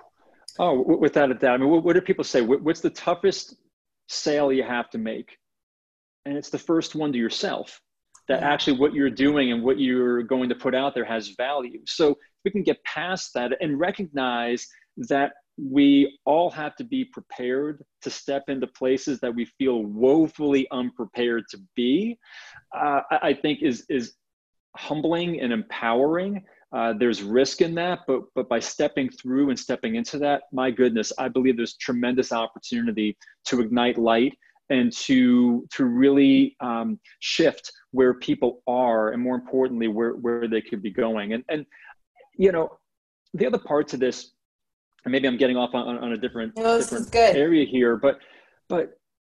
Oh, 0.59 0.77
w- 0.77 0.99
without 0.99 1.31
a 1.31 1.33
doubt. 1.33 1.55
I 1.55 1.57
mean, 1.57 1.69
what, 1.69 1.83
what 1.83 1.93
do 1.93 2.01
people 2.01 2.23
say? 2.23 2.41
What's 2.41 2.79
the 2.79 2.91
toughest 2.91 3.55
sale 4.07 4.53
you 4.53 4.63
have 4.63 4.89
to 4.91 4.97
make? 4.99 5.37
And 6.25 6.37
it's 6.37 6.49
the 6.49 6.59
first 6.59 6.93
one 6.95 7.11
to 7.11 7.17
yourself. 7.17 7.81
That 8.27 8.41
Yeah. 8.41 8.51
actually 8.53 8.77
what 8.79 8.93
you're 8.93 9.09
doing 9.09 9.51
and 9.51 9.63
what 9.63 9.79
you're 9.79 10.23
going 10.23 10.49
to 10.49 10.55
put 10.55 10.73
out 10.73 10.93
there 10.95 11.05
has 11.05 11.29
value. 11.29 11.81
So 11.85 12.17
we 12.45 12.51
can 12.51 12.63
get 12.63 12.83
past 12.83 13.33
that 13.33 13.51
and 13.61 13.79
recognize 13.79 14.67
that 14.97 15.33
we 15.57 16.17
all 16.25 16.49
have 16.49 16.75
to 16.77 16.83
be 16.83 17.05
prepared 17.05 17.83
to 18.01 18.09
step 18.09 18.45
into 18.47 18.65
places 18.67 19.19
that 19.19 19.33
we 19.33 19.45
feel 19.45 19.83
woefully 19.83 20.67
unprepared 20.71 21.43
to 21.51 21.59
be. 21.75 22.17
Uh, 22.75 23.01
I, 23.11 23.33
think 23.33 23.61
is 23.61 23.85
is 23.89 24.13
humbling 24.75 25.41
and 25.41 25.53
empowering. 25.53 26.43
Uh, 26.75 26.93
there's 26.93 27.21
risk 27.21 27.61
in 27.61 27.75
that, 27.75 27.99
but 28.07 28.21
but 28.33 28.49
by 28.49 28.59
stepping 28.59 29.09
through 29.09 29.51
and 29.51 29.59
stepping 29.59 29.95
into 29.95 30.17
that, 30.17 30.43
my 30.51 30.71
goodness, 30.71 31.13
I 31.19 31.27
believe 31.27 31.55
there's 31.55 31.75
tremendous 31.75 32.31
opportunity 32.31 33.15
to 33.45 33.61
ignite 33.61 33.99
light 33.99 34.35
and 34.73 34.91
to 34.91 35.65
to 35.75 35.85
really 35.85 36.55
um, 36.59 36.99
shift 37.19 37.71
where 37.91 38.13
people 38.15 38.51
are, 38.67 39.11
and 39.11 39.21
more 39.21 39.35
importantly, 39.35 39.87
where 39.87 40.13
where 40.13 40.47
they 40.47 40.61
could 40.61 40.81
be 40.81 40.91
going. 40.91 41.33
And 41.33 41.43
and 41.49 41.65
you 42.35 42.51
know, 42.51 42.65
the 43.33 43.45
other 43.45 43.59
part 43.59 43.87
to 43.89 43.97
this, 43.97 44.31
and 45.05 45.11
maybe 45.11 45.27
I'm 45.27 45.37
getting 45.37 45.57
off 45.57 45.73
on, 45.73 45.97
on 45.97 46.11
a 46.13 46.17
different 46.17 46.57
No, 46.57 46.77
this 46.77 46.85
different 46.85 47.05
is 47.05 47.11
good. 47.11 47.35
area 47.35 47.65
here, 47.65 47.95
but 47.97 48.15
but 48.67 48.85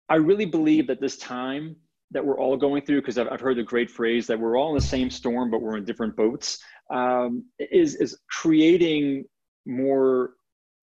I 0.08 0.16
really 0.16 0.46
believe 0.46 0.86
that 0.86 1.00
this 1.00 1.16
time 1.16 1.76
that 2.12 2.24
we're 2.24 2.38
all 2.38 2.56
going 2.56 2.82
through, 2.84 3.00
because 3.00 3.18
I've, 3.18 3.28
I've 3.32 3.40
heard 3.40 3.58
the 3.58 3.64
great 3.64 3.90
phrase 3.90 4.28
that 4.28 4.38
we're 4.38 4.56
all 4.56 4.68
in 4.70 4.76
the 4.76 4.80
same 4.96 5.10
storm, 5.10 5.50
but 5.50 5.60
we're 5.60 5.76
in 5.76 5.84
different 5.84 6.16
boats, 6.16 6.58
um, 6.90 7.44
is 7.58 7.96
is 7.96 8.18
creating 8.30 9.24
more 9.66 10.34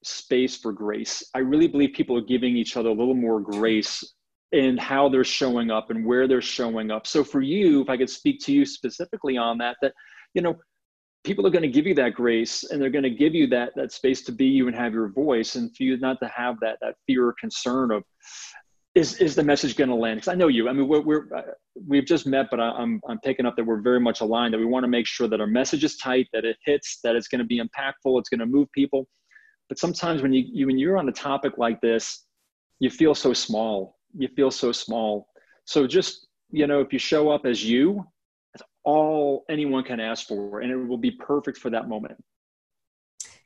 space 0.04 0.58
for 0.58 0.74
grace. 0.74 1.24
I 1.34 1.40
really 1.40 1.68
believe 1.68 1.94
people 1.94 2.18
are 2.18 2.28
giving 2.36 2.58
each 2.58 2.76
other 2.78 2.90
a 2.90 2.94
little 3.02 3.16
more 3.16 3.40
grace 3.40 4.14
in 4.54 4.78
how 4.78 5.10
they're 5.10 5.24
showing 5.24 5.72
up 5.72 5.90
and 5.90 6.06
where 6.06 6.28
they're 6.28 6.42
showing 6.42 6.92
up. 6.92 7.06
So 7.06 7.24
for 7.24 7.42
you, 7.42 7.82
if 7.82 7.90
I 7.90 7.98
could 7.98 8.10
speak 8.10 8.40
to 8.42 8.54
you 8.54 8.66
specifically 8.66 9.36
on 9.36 9.58
that, 9.58 9.78
that 9.82 9.94
you 10.34 10.42
know, 10.42 10.56
people 11.24 11.46
are 11.46 11.50
going 11.50 11.64
to 11.64 11.68
give 11.68 11.88
you 11.88 11.96
that 11.96 12.14
grace 12.14 12.64
and 12.64 12.82
they're 12.82 12.90
going 12.90 13.04
to 13.04 13.10
give 13.10 13.34
you 13.34 13.48
that 13.48 13.72
that 13.76 13.92
space 13.92 14.22
to 14.24 14.32
be 14.32 14.46
you 14.46 14.68
and 14.68 14.76
have 14.76 14.94
your 14.94 15.10
voice, 15.10 15.56
and 15.56 15.76
for 15.76 15.84
you 15.84 15.98
not 15.98 16.20
to 16.22 16.32
have 16.34 16.56
that 16.62 16.78
that 16.82 16.96
fear 17.08 17.28
or 17.28 17.36
concern 17.40 17.92
of 17.92 18.04
is 18.96 19.18
is 19.18 19.34
the 19.34 19.44
message 19.44 19.76
going 19.76 19.90
to 19.90 19.96
land? 19.96 20.18
Because 20.18 20.28
I 20.28 20.36
know 20.36 20.48
you. 20.48 20.70
I 20.70 20.74
mean, 20.74 20.88
we're, 20.88 21.02
we're 21.02 21.36
uh, 21.36 21.42
we've 21.88 22.06
just 22.06 22.28
met, 22.28 22.48
but 22.52 22.60
I, 22.60 22.70
I'm 22.70 23.02
I'm 23.10 23.20
picking 23.20 23.46
up 23.46 23.56
that 23.56 23.64
we're 23.66 23.82
very 23.82 24.00
much 24.00 24.22
aligned. 24.22 24.54
That 24.54 24.60
we 24.60 24.66
want 24.66 24.84
to 24.84 24.88
make 24.88 25.08
sure 25.08 25.28
that 25.28 25.42
our 25.42 25.48
message 25.48 25.84
is 25.84 25.98
tight, 25.98 26.28
that 26.34 26.46
it 26.46 26.58
hits, 26.64 27.00
that 27.04 27.16
it's 27.16 27.28
going 27.28 27.40
to 27.40 27.46
be 27.46 27.60
impactful, 27.60 28.20
it's 28.20 28.30
going 28.30 28.40
to 28.40 28.46
move 28.46 28.72
people. 28.72 29.08
But 29.70 29.80
sometimes 29.80 30.22
when 30.22 30.34
you, 30.34 30.44
you 30.48 30.68
when 30.68 30.78
you're 30.78 30.98
on 30.98 31.10
a 31.10 31.12
topic 31.12 31.54
like 31.58 31.82
this, 31.82 32.26
you 32.80 32.92
feel 32.92 33.16
so 33.16 33.34
small. 33.34 33.96
You 34.18 34.28
feel 34.36 34.52
so 34.52 34.72
small. 34.72 35.28
So 35.66 35.88
just 35.88 36.28
you 36.52 36.68
know, 36.68 36.82
if 36.82 36.94
you 36.94 37.00
show 37.00 37.30
up 37.30 37.46
as 37.46 37.64
you, 37.64 38.06
that's 38.54 38.64
all 38.84 39.44
anyone 39.50 39.84
can 39.84 40.00
ask 40.00 40.28
for, 40.28 40.62
and 40.62 40.72
it 40.72 40.76
will 40.76 40.98
be 40.98 41.12
perfect 41.12 41.58
for 41.58 41.70
that 41.72 41.90
moment. 41.90 42.24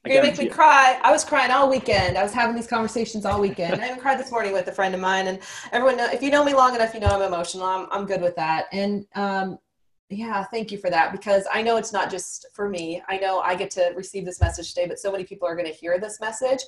I 0.05 0.09
You're 0.09 0.21
gonna 0.21 0.31
make 0.31 0.39
me 0.39 0.49
cry. 0.49 0.99
I 1.03 1.11
was 1.11 1.23
crying 1.23 1.51
all 1.51 1.69
weekend. 1.69 2.17
I 2.17 2.23
was 2.23 2.33
having 2.33 2.55
these 2.55 2.67
conversations 2.67 3.25
all 3.25 3.41
weekend. 3.41 3.81
I 3.81 3.87
even 3.87 3.99
cried 3.99 4.19
this 4.19 4.31
morning 4.31 4.53
with 4.53 4.67
a 4.67 4.71
friend 4.71 4.93
of 4.93 5.01
mine. 5.01 5.27
And 5.27 5.39
everyone, 5.71 5.97
know, 5.97 6.09
if 6.11 6.21
you 6.21 6.29
know 6.29 6.43
me 6.43 6.53
long 6.53 6.75
enough, 6.75 6.93
you 6.93 6.99
know 6.99 7.07
I'm 7.07 7.21
emotional. 7.21 7.65
I'm, 7.65 7.87
I'm 7.91 8.05
good 8.05 8.21
with 8.21 8.35
that. 8.35 8.65
And 8.71 9.05
um, 9.15 9.57
yeah, 10.09 10.43
thank 10.45 10.71
you 10.71 10.77
for 10.77 10.89
that 10.89 11.11
because 11.11 11.45
I 11.51 11.61
know 11.61 11.77
it's 11.77 11.91
not 11.91 12.09
just 12.09 12.47
for 12.53 12.69
me. 12.69 13.01
I 13.09 13.17
know 13.17 13.39
I 13.39 13.55
get 13.55 13.69
to 13.71 13.91
receive 13.95 14.25
this 14.25 14.39
message 14.39 14.73
today, 14.73 14.87
but 14.87 14.99
so 14.99 15.11
many 15.11 15.25
people 15.25 15.47
are 15.47 15.55
going 15.55 15.67
to 15.67 15.73
hear 15.73 15.99
this 15.99 16.21
message, 16.21 16.61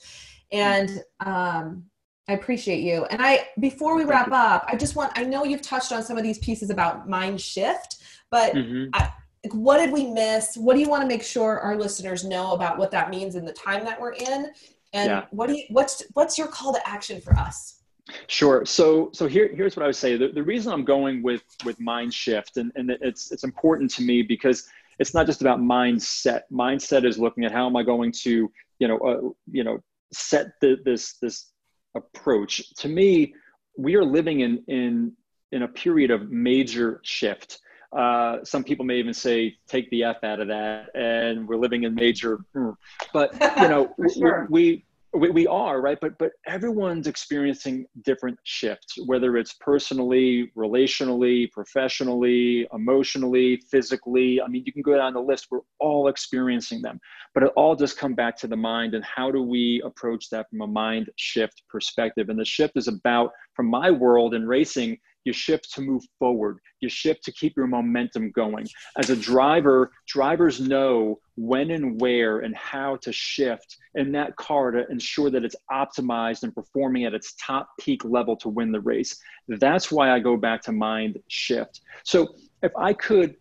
and 0.51 1.03
um, 1.21 1.85
I 2.29 2.33
appreciate 2.33 2.81
you. 2.81 3.05
And 3.05 3.23
I, 3.23 3.47
before 3.59 3.95
we 3.95 4.03
wrap 4.03 4.31
up, 4.31 4.63
I 4.67 4.75
just 4.75 4.95
want. 4.95 5.11
I 5.15 5.23
know 5.23 5.43
you've 5.45 5.63
touched 5.63 5.91
on 5.91 6.03
some 6.03 6.15
of 6.15 6.21
these 6.21 6.37
pieces 6.37 6.69
about 6.69 7.09
mind 7.09 7.41
shift, 7.41 8.03
but 8.29 8.53
Mhm. 8.53 8.91
like, 8.93 9.53
what 9.53 9.79
did 9.79 9.91
we 9.91 10.05
miss? 10.05 10.55
What 10.55 10.75
do 10.75 10.79
you 10.79 10.89
want 10.89 11.01
to 11.01 11.07
make 11.07 11.23
sure 11.23 11.59
our 11.59 11.75
listeners 11.75 12.23
know 12.23 12.51
about 12.51 12.77
what 12.77 12.91
that 12.91 13.09
means 13.09 13.33
in 13.33 13.45
the 13.45 13.53
time 13.53 13.83
that 13.85 13.99
we're 13.99 14.13
in? 14.13 14.53
And 14.93 15.09
Yeah. 15.09 15.25
what 15.31 15.47
do 15.47 15.57
you 15.57 15.63
what's 15.69 16.03
what's 16.13 16.37
your 16.37 16.47
call 16.47 16.71
to 16.71 16.87
action 16.87 17.19
for 17.19 17.33
us? 17.35 17.81
Sure. 18.27 18.63
So 18.63 19.09
so 19.11 19.25
here 19.27 19.47
here's 19.47 19.75
what 19.75 19.81
I 19.81 19.87
would 19.87 19.95
say. 19.95 20.15
The, 20.15 20.27
the 20.27 20.43
reason 20.43 20.71
I'm 20.71 20.85
going 20.85 21.23
with 21.23 21.43
with 21.65 21.79
mind 21.79 22.13
shift 22.13 22.57
and, 22.57 22.71
and 22.75 22.91
it's 23.01 23.31
it's 23.31 23.43
important 23.43 23.89
to 23.91 24.03
me 24.03 24.21
because 24.21 24.67
it's 24.99 25.15
not 25.15 25.25
just 25.25 25.41
about 25.41 25.59
mindset. 25.59 26.41
Mindset 26.51 27.05
is 27.05 27.17
looking 27.17 27.43
at 27.45 27.51
how 27.51 27.65
am 27.65 27.75
I 27.75 27.81
going 27.81 28.11
to 28.23 28.51
you 28.77 28.87
know 28.87 28.99
uh, 28.99 29.29
you 29.51 29.63
know 29.63 29.79
set 30.13 30.51
the, 30.61 30.77
this 30.85 31.17
this 31.23 31.53
approach. 31.95 32.73
To 32.75 32.87
me, 32.87 33.33
we 33.77 33.95
are 33.95 34.03
living 34.03 34.41
in 34.41 34.63
in 34.67 35.13
in 35.51 35.63
a 35.63 35.67
period 35.67 36.11
of 36.11 36.29
major 36.29 36.99
shift. 37.03 37.59
Uh, 37.91 38.37
some 38.43 38.63
people 38.63 38.85
may 38.85 38.97
even 38.97 39.13
say 39.13 39.55
take 39.67 39.89
the 39.89 40.03
f 40.03 40.23
out 40.23 40.39
of 40.39 40.47
that, 40.47 40.95
and 40.95 41.47
we're 41.47 41.57
living 41.57 41.83
in 41.83 41.95
major. 41.95 42.39
Hmm. 42.53 42.71
But 43.13 43.33
you 43.33 43.67
know, 43.69 43.95
sure. 44.13 44.47
we, 44.49 44.63
we 44.63 44.85
we, 45.13 45.29
we 45.29 45.47
are 45.47 45.81
right? 45.81 45.97
But 45.99 46.17
but 46.17 46.31
everyone's 46.47 47.07
experiencing 47.07 47.85
different 48.03 48.37
shifts 48.43 48.97
whether 49.05 49.37
it's 49.37 49.53
personally 49.59 50.51
relationally 50.57 51.51
professionally 51.51 52.67
emotionally 52.73 53.61
physically. 53.71 54.41
I 54.41 54.47
mean 54.47 54.63
you 54.65 54.73
can 54.73 54.81
go 54.81 54.95
down 54.95 55.13
the 55.13 55.21
list. 55.21 55.47
We're 55.49 55.59
all 55.79 56.07
experiencing 56.07 56.81
them. 56.81 56.99
But 57.33 57.43
it 57.43 57.51
all 57.55 57.75
just 57.75 57.97
come 57.97 58.13
back 58.13 58.37
to 58.37 58.47
the 58.47 58.55
mind 58.55 58.93
and 58.93 59.03
how 59.03 59.31
do 59.31 59.41
we 59.41 59.81
approach 59.85 60.29
that 60.29 60.49
from 60.49 60.61
a 60.61 60.67
mind 60.67 61.09
shift 61.15 61.63
perspective. 61.69 62.29
And 62.29 62.39
the 62.39 62.45
shift 62.45 62.73
is 62.75 62.87
about 62.87 63.31
from 63.55 63.67
my 63.67 63.91
world 63.91 64.33
in 64.33 64.47
racing 64.47 64.97
you 65.25 65.33
shift 65.33 65.71
to 65.73 65.81
move 65.81 66.03
forward 66.17 66.59
you 66.79 66.89
shift 66.89 67.23
to 67.23 67.31
keep 67.31 67.55
your 67.55 67.67
momentum 67.67 68.31
going 68.31 68.67
as 68.97 69.09
a 69.09 69.15
driver 69.15 69.91
drivers 70.07 70.59
know 70.59 71.19
when 71.35 71.71
and 71.71 71.99
where 72.01 72.39
and 72.39 72.55
how 72.55 72.95
to 72.97 73.11
shift 73.11 73.77
in 73.95 74.11
that 74.11 74.35
car 74.35 74.71
to 74.71 74.85
ensure 74.89 75.29
that 75.29 75.43
it's 75.43 75.55
optimized 75.71 76.43
and 76.43 76.53
performing 76.53 77.05
at 77.05 77.13
its 77.13 77.33
top 77.35 77.69
peak 77.79 78.03
level 78.05 78.35
to 78.35 78.49
win 78.49 78.71
the 78.71 78.81
race 78.81 79.19
that's 79.47 79.91
why 79.91 80.11
i 80.11 80.19
go 80.19 80.35
back 80.37 80.61
to 80.61 80.71
mind 80.71 81.17
shift 81.27 81.81
so 82.03 82.35
if 82.63 82.71
i 82.77 82.93
could 82.93 83.35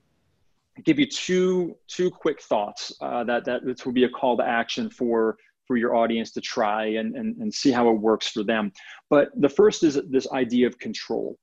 give 0.84 0.98
you 0.98 1.06
two 1.06 1.76
two 1.88 2.10
quick 2.10 2.40
thoughts 2.40 2.92
uh, 3.00 3.24
that 3.24 3.44
that 3.44 3.64
this 3.64 3.84
will 3.84 3.92
be 3.92 4.04
a 4.04 4.08
call 4.08 4.36
to 4.36 4.44
action 4.44 4.88
for 4.88 5.36
for 5.68 5.76
your 5.76 5.94
audience 5.94 6.32
to 6.32 6.40
try 6.40 6.86
and, 6.86 7.14
and, 7.14 7.36
and 7.36 7.52
see 7.52 7.70
how 7.70 7.88
it 7.90 7.92
works 7.92 8.28
for 8.28 8.42
them. 8.42 8.72
But 9.10 9.28
the 9.36 9.50
first 9.50 9.84
is 9.84 10.00
this 10.08 10.26
idea 10.32 10.66
of 10.66 10.78
control. 10.78 11.38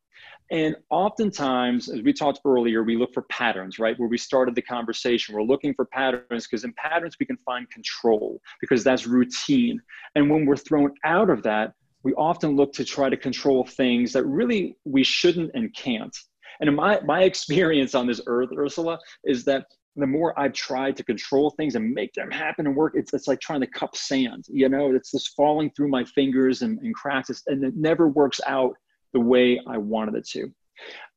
And 0.52 0.76
oftentimes, 0.92 1.90
as 1.90 2.02
we 2.02 2.14
talked 2.14 2.42
earlier, 2.46 2.84
we 2.84 2.98
look 2.98 3.14
for 3.14 3.24
patterns, 3.24 3.80
right? 3.80 3.98
Where 3.98 4.08
we 4.08 4.18
started 4.18 4.54
the 4.54 4.62
conversation, 4.62 5.34
we're 5.34 5.42
looking 5.42 5.74
for 5.74 5.86
patterns 5.86 6.48
because 6.48 6.64
in 6.64 6.74
patterns 6.74 7.16
we 7.20 7.26
can 7.26 7.38
find 7.46 7.70
control 7.72 8.40
because 8.62 8.84
that's 8.84 9.08
routine. 9.08 9.82
And 10.14 10.30
when 10.30 10.46
we're 10.46 10.56
thrown 10.56 10.92
out 11.04 11.30
of 11.32 11.42
that, 11.44 11.74
we 12.04 12.14
often 12.14 12.56
look 12.56 12.74
to 12.74 12.86
try 12.86 13.10
to 13.10 13.18
control 13.18 13.66
things 13.66 14.14
that 14.14 14.24
really 14.26 14.78
we 14.86 15.04
shouldn't 15.04 15.52
and 15.56 15.74
can't. 15.74 16.16
And 16.60 16.70
in 16.70 16.76
my, 16.76 17.00
my 17.02 17.24
experience 17.32 17.96
on 17.96 18.06
this 18.06 18.22
earth, 18.28 18.50
Ursula, 18.56 19.00
is 19.24 19.46
that 19.46 19.66
the 19.96 20.06
more 20.06 20.38
I've 20.40 20.54
tried 20.54 20.98
to 20.98 21.04
control 21.04 21.52
things 21.52 21.76
and 21.76 21.92
make 21.92 22.14
them 22.14 22.30
happen 22.30 22.68
and 22.68 22.76
work, 22.76 22.94
it's, 22.96 23.14
it's 23.14 23.28
like 23.28 23.40
trying 23.40 23.62
to 23.62 23.68
cup 23.68 23.96
sand, 23.96 24.46
you 24.50 24.70
know, 24.70 24.94
it's 24.94 25.12
just 25.12 25.36
falling 25.36 25.72
through 25.72 25.88
my 25.88 26.04
fingers 26.04 26.62
and, 26.62 26.78
and 26.80 26.94
cracks 26.94 27.32
and 27.48 27.64
it 27.64 27.76
never 27.76 28.10
works 28.10 28.42
out 28.46 28.76
the 29.16 29.22
way 29.22 29.60
I 29.66 29.78
wanted 29.78 30.16
it 30.16 30.28
to. 30.36 30.54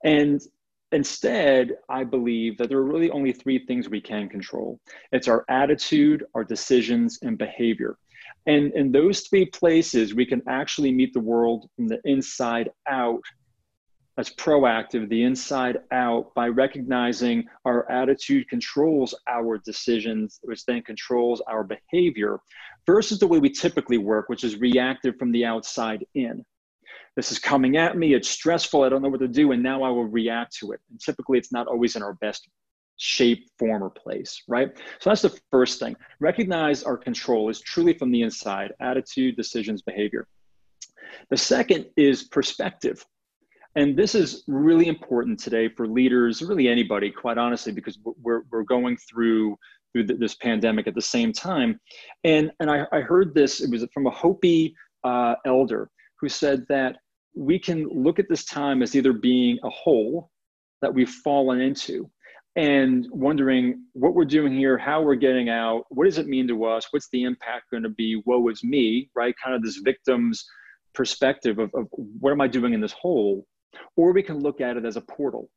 And 0.04 0.40
instead, 0.92 1.72
I 1.90 2.04
believe 2.04 2.56
that 2.56 2.68
there 2.68 2.78
are 2.78 2.92
really 2.92 3.10
only 3.10 3.32
three 3.32 3.66
things 3.66 3.88
we 3.88 4.00
can 4.00 4.28
control 4.28 4.80
it's 5.10 5.28
our 5.28 5.44
attitude, 5.50 6.24
our 6.34 6.44
decisions, 6.44 7.18
and 7.22 7.36
behavior. 7.36 7.98
And 8.46 8.72
in 8.74 8.92
those 8.92 9.22
three 9.22 9.46
places, 9.46 10.14
we 10.14 10.24
can 10.24 10.42
actually 10.48 10.92
meet 10.92 11.12
the 11.12 11.28
world 11.32 11.68
from 11.74 11.88
the 11.88 12.00
inside 12.04 12.70
out 12.88 13.24
as 14.16 14.30
proactive, 14.30 15.08
the 15.08 15.24
inside 15.24 15.78
out, 15.92 16.32
by 16.34 16.48
recognizing 16.48 17.44
our 17.64 17.90
attitude 17.90 18.48
controls 18.48 19.14
our 19.28 19.58
decisions, 19.58 20.38
which 20.42 20.64
then 20.66 20.82
controls 20.82 21.40
our 21.42 21.64
behavior, 21.64 22.38
versus 22.86 23.18
the 23.18 23.26
way 23.26 23.38
we 23.38 23.50
typically 23.50 23.98
work, 23.98 24.28
which 24.28 24.44
is 24.44 24.56
reactive 24.56 25.16
from 25.18 25.30
the 25.32 25.44
outside 25.44 26.04
in 26.14 26.44
this 27.18 27.32
is 27.32 27.40
coming 27.40 27.76
at 27.76 27.98
me. 27.98 28.14
It's 28.14 28.28
stressful. 28.28 28.84
I 28.84 28.88
don't 28.88 29.02
know 29.02 29.08
what 29.08 29.18
to 29.18 29.26
do. 29.26 29.50
And 29.50 29.60
now 29.60 29.82
i 29.82 29.88
will 29.88 30.04
react 30.04 30.54
to 30.58 30.70
it. 30.70 30.78
And 30.88 31.00
typically 31.00 31.36
it's 31.36 31.50
not 31.50 31.66
always 31.66 31.96
in 31.96 32.02
our 32.04 32.14
best 32.14 32.48
shape 32.96 33.48
form 33.58 33.82
or 33.82 33.90
place 33.90 34.44
right? 34.46 34.70
So 35.00 35.10
that's 35.10 35.22
the 35.22 35.36
first 35.50 35.80
thing. 35.80 35.96
Recognize 36.20 36.84
our 36.84 36.96
control 36.96 37.48
is 37.48 37.60
truly 37.60 37.92
from 37.92 38.12
the 38.12 38.22
inside 38.22 38.72
attitude 38.78 39.34
decisions 39.34 39.82
behavior. 39.82 40.28
The 41.30 41.36
second 41.36 41.86
is 41.96 42.22
perspective. 42.22 43.04
And 43.74 43.96
this 43.96 44.14
is 44.14 44.44
really 44.46 44.86
important 44.86 45.40
today 45.40 45.68
for 45.68 45.88
leaders 45.88 46.40
really 46.40 46.68
anybody 46.68 47.10
quite 47.10 47.36
honestly 47.36 47.72
because 47.72 47.98
we're, 48.22 48.42
we're 48.52 48.62
going 48.62 48.96
through 48.96 49.58
through 49.92 50.04
this 50.04 50.36
pandemic 50.36 50.86
at 50.86 50.94
the 50.94 51.02
same 51.02 51.32
time. 51.32 51.80
And 52.22 52.52
and 52.60 52.70
i, 52.70 52.86
I 52.92 53.00
heard 53.00 53.34
this. 53.34 53.60
It 53.60 53.72
was 53.72 53.84
from 53.92 54.06
a 54.06 54.10
hopi 54.10 54.76
uh, 55.02 55.34
elder 55.44 55.90
who 56.20 56.28
said 56.28 56.64
that 56.68 56.98
we 57.34 57.58
can 57.58 57.86
look 57.88 58.18
at 58.18 58.28
this 58.28 58.44
time 58.44 58.82
as 58.82 58.96
either 58.96 59.12
being 59.12 59.58
a 59.64 59.70
hole 59.70 60.30
that 60.82 60.92
we've 60.92 61.10
fallen 61.10 61.60
into 61.60 62.10
and 62.56 63.06
wondering 63.10 63.84
what 63.92 64.14
we're 64.14 64.24
doing 64.24 64.52
here, 64.52 64.76
how 64.76 65.02
we're 65.02 65.14
getting 65.14 65.48
out, 65.48 65.84
what 65.90 66.04
does 66.04 66.18
it 66.18 66.26
mean 66.26 66.48
to 66.48 66.64
us, 66.64 66.88
what's 66.90 67.08
the 67.12 67.22
impact 67.22 67.70
going 67.70 67.84
to 67.84 67.90
be, 67.90 68.20
woe 68.26 68.48
is 68.48 68.64
me, 68.64 69.10
right? 69.14 69.34
Kind 69.42 69.54
of 69.54 69.62
this 69.62 69.76
victim's 69.76 70.44
perspective 70.94 71.58
of, 71.58 71.70
of 71.74 71.86
what 71.92 72.32
am 72.32 72.40
I 72.40 72.48
doing 72.48 72.72
in 72.72 72.80
this 72.80 72.92
hole? 72.92 73.46
Or 73.96 74.12
we 74.12 74.22
can 74.22 74.40
look 74.40 74.60
at 74.60 74.76
it 74.76 74.84
as 74.84 74.96
a 74.96 75.00
portal. 75.02 75.50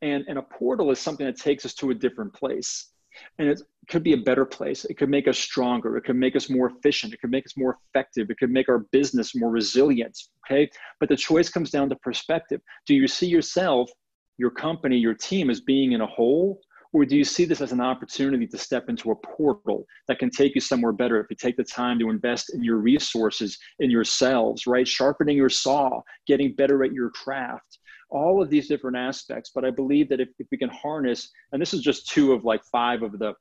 And, 0.00 0.24
and 0.26 0.38
a 0.38 0.42
portal 0.42 0.90
is 0.90 0.98
something 0.98 1.26
that 1.26 1.36
takes 1.36 1.64
us 1.64 1.74
to 1.74 1.90
a 1.90 1.94
different 1.94 2.34
place 2.34 2.92
and 3.38 3.48
it 3.48 3.62
could 3.88 4.02
be 4.02 4.12
a 4.12 4.18
better 4.18 4.44
place. 4.44 4.84
It 4.84 4.96
could 4.96 5.10
make 5.10 5.26
us 5.26 5.38
stronger. 5.38 5.96
It 5.96 6.04
could 6.04 6.16
make 6.16 6.36
us 6.36 6.48
more 6.48 6.70
efficient. 6.70 7.12
It 7.12 7.20
could 7.20 7.30
make 7.30 7.46
us 7.46 7.56
more 7.56 7.78
effective. 7.88 8.30
It 8.30 8.38
could 8.38 8.50
make 8.50 8.68
our 8.68 8.80
business 8.92 9.34
more 9.34 9.50
resilient 9.50 10.16
okay? 10.46 10.70
But 11.00 11.08
the 11.08 11.16
choice 11.16 11.48
comes 11.48 11.70
down 11.70 11.88
to 11.90 11.96
perspective. 11.96 12.60
Do 12.86 12.94
you 12.94 13.08
see 13.08 13.26
yourself 13.26 13.90
your 14.38 14.50
company 14.50 14.96
your 14.96 15.14
team 15.14 15.50
as 15.50 15.60
being 15.60 15.92
in 15.92 16.00
a 16.00 16.06
hole? 16.06 16.60
Or 16.94 17.06
do 17.06 17.16
you 17.16 17.24
see 17.24 17.46
this 17.46 17.62
as 17.62 17.72
an 17.72 17.80
opportunity 17.80 18.46
to 18.46 18.58
step 18.58 18.90
into 18.90 19.12
a 19.12 19.16
portal 19.16 19.86
that 20.08 20.18
can 20.18 20.28
take 20.28 20.54
you 20.54 20.60
somewhere 20.60 20.92
better 20.92 21.18
if 21.20 21.26
you 21.30 21.36
take 21.36 21.56
the 21.56 21.64
time 21.64 21.98
to 22.00 22.10
invest 22.10 22.54
in 22.54 22.62
your 22.62 22.76
resources 22.76 23.58
in 23.78 23.90
yourselves 23.90 24.66
right? 24.66 24.86
Sharpening 24.86 25.38
your 25.38 25.48
saw 25.48 26.02
getting 26.26 26.54
better 26.54 26.84
at 26.84 26.92
your 26.92 27.08
craft. 27.10 27.78
All 28.10 28.42
of 28.42 28.50
these 28.50 28.68
different 28.68 28.98
aspects. 28.98 29.52
But 29.54 29.64
I 29.64 29.70
believe 29.70 30.10
that 30.10 30.20
if, 30.20 30.28
if 30.38 30.46
we 30.50 30.58
can 30.58 30.68
harness, 30.68 31.30
and 31.52 31.62
this 31.62 31.72
is 31.72 31.80
just 31.80 32.10
two 32.10 32.34
of 32.34 32.44
like 32.44 32.62
five 32.70 33.02
of 33.02 33.18
the 33.18 33.32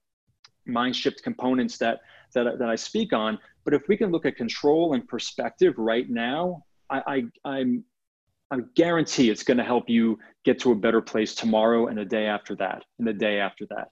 mind 0.66 0.96
shift 0.96 1.24
components 1.24 1.78
that, 1.80 2.00
that, 2.34 2.60
that 2.60 2.70
I 2.70 2.76
speak 2.76 3.14
on, 3.14 3.40
but 3.64 3.74
if 3.74 3.88
we 3.88 3.98
can 3.98 4.12
look 4.12 4.26
at 4.26 4.36
control 4.36 4.94
and 4.94 5.08
perspective 5.08 5.74
right 5.78 6.10
now, 6.10 6.64
I, 6.90 7.24
I, 7.46 7.50
I'm, 7.50 7.84
I 8.52 8.58
guarantee 8.76 9.30
it's 9.30 9.44
going 9.44 9.58
to 9.58 9.64
help 9.64 9.90
you 9.90 10.20
get 10.44 10.60
to 10.60 10.72
a 10.72 10.76
better 10.76 11.02
place 11.02 11.36
tomorrow 11.36 11.88
and 11.88 11.98
the 11.98 12.06
day 12.06 12.26
after 12.26 12.56
that, 12.56 12.84
and 13.00 13.08
the 13.08 13.14
day 13.14 13.40
after 13.40 13.66
that. 13.68 13.90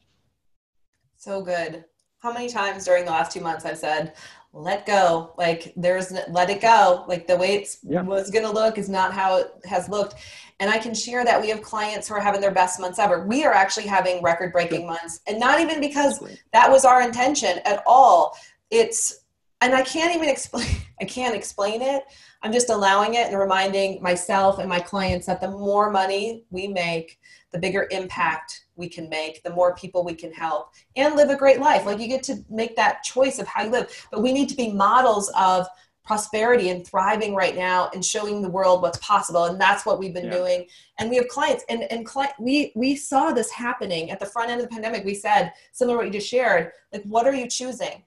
So 1.17 1.41
good. 1.41 1.85
How 2.19 2.33
many 2.33 2.49
times 2.49 2.83
during 2.83 3.05
the 3.05 3.11
last 3.11 3.31
two 3.31 3.39
months 3.39 3.63
I've 3.63 3.77
said, 3.77 4.15
let 4.53 4.85
go. 4.85 5.33
Like 5.37 5.73
there's 5.75 6.11
let 6.29 6.49
it 6.49 6.61
go. 6.61 7.05
Like 7.07 7.27
the 7.27 7.37
way 7.37 7.55
it 7.55 7.77
yeah. 7.83 8.01
was 8.01 8.31
going 8.31 8.45
to 8.45 8.51
look 8.51 8.77
is 8.77 8.89
not 8.89 9.13
how 9.13 9.37
it 9.37 9.53
has 9.65 9.89
looked. 9.89 10.15
And 10.61 10.69
i 10.69 10.77
can 10.77 10.93
share 10.93 11.23
that 11.23 11.41
we 11.41 11.49
have 11.49 11.61
clients 11.61 12.07
who 12.07 12.15
are 12.15 12.19
having 12.19 12.41
their 12.41 12.51
best 12.51 12.79
months 12.79 12.99
ever. 12.99 13.25
We 13.25 13.45
are 13.45 13.53
actually 13.53 13.87
having 13.87 14.21
record 14.21 14.51
breaking 14.51 14.85
months. 14.87 15.21
And 15.27 15.39
not 15.39 15.59
even 15.61 15.79
because 15.79 16.19
that 16.51 16.69
was 16.69 16.83
our 16.83 17.01
intention 17.01 17.59
at 17.65 17.81
all. 17.85 18.35
It's 18.69 19.23
and 19.61 19.73
i 19.73 19.81
can't 19.81 20.15
even 20.15 20.29
explain 20.29 20.67
i 21.01 21.05
can't 21.05 21.35
explain 21.35 21.81
it 21.81 22.03
i'm 22.41 22.51
just 22.51 22.69
allowing 22.69 23.15
it 23.15 23.27
and 23.27 23.37
reminding 23.37 24.01
myself 24.01 24.59
and 24.59 24.69
my 24.69 24.79
clients 24.79 25.25
that 25.25 25.41
the 25.41 25.49
more 25.49 25.89
money 25.89 26.45
we 26.49 26.67
make 26.67 27.19
the 27.51 27.59
bigger 27.59 27.87
impact 27.91 28.65
we 28.75 28.87
can 28.87 29.09
make, 29.09 29.43
the 29.43 29.49
more 29.49 29.75
people 29.75 30.03
we 30.03 30.13
can 30.13 30.31
help, 30.31 30.71
and 30.95 31.15
live 31.15 31.29
a 31.29 31.35
great 31.35 31.59
life. 31.59 31.85
Like 31.85 31.99
you 31.99 32.07
get 32.07 32.23
to 32.23 32.43
make 32.49 32.75
that 32.75 33.03
choice 33.03 33.39
of 33.39 33.47
how 33.47 33.63
you 33.63 33.71
live. 33.71 34.07
But 34.11 34.21
we 34.21 34.31
need 34.31 34.49
to 34.49 34.55
be 34.55 34.71
models 34.71 35.31
of 35.37 35.67
prosperity 36.05 36.69
and 36.69 36.87
thriving 36.87 37.35
right 37.35 37.55
now 37.55 37.89
and 37.93 38.03
showing 38.03 38.41
the 38.41 38.49
world 38.49 38.81
what's 38.81 38.97
possible 38.97 39.45
and 39.45 39.61
that's 39.61 39.85
what 39.85 39.99
we've 39.99 40.13
been 40.13 40.25
yeah. 40.25 40.37
doing 40.37 40.65
and 40.97 41.07
we 41.07 41.17
have 41.17 41.27
clients 41.27 41.63
and 41.69 41.83
and 41.91 42.03
client, 42.03 42.33
we 42.39 42.71
we 42.73 42.95
saw 42.95 43.31
this 43.31 43.51
happening 43.51 44.09
at 44.09 44.19
the 44.19 44.25
front 44.25 44.49
end 44.49 44.59
of 44.59 44.67
the 44.67 44.73
pandemic 44.73 45.05
we 45.05 45.13
said 45.13 45.51
similar 45.71 45.97
to 45.97 45.97
what 45.99 46.07
you 46.07 46.19
just 46.19 46.27
shared 46.27 46.71
like 46.91 47.03
what 47.03 47.27
are 47.27 47.35
you 47.35 47.47
choosing 47.47 48.01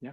yeah 0.00 0.12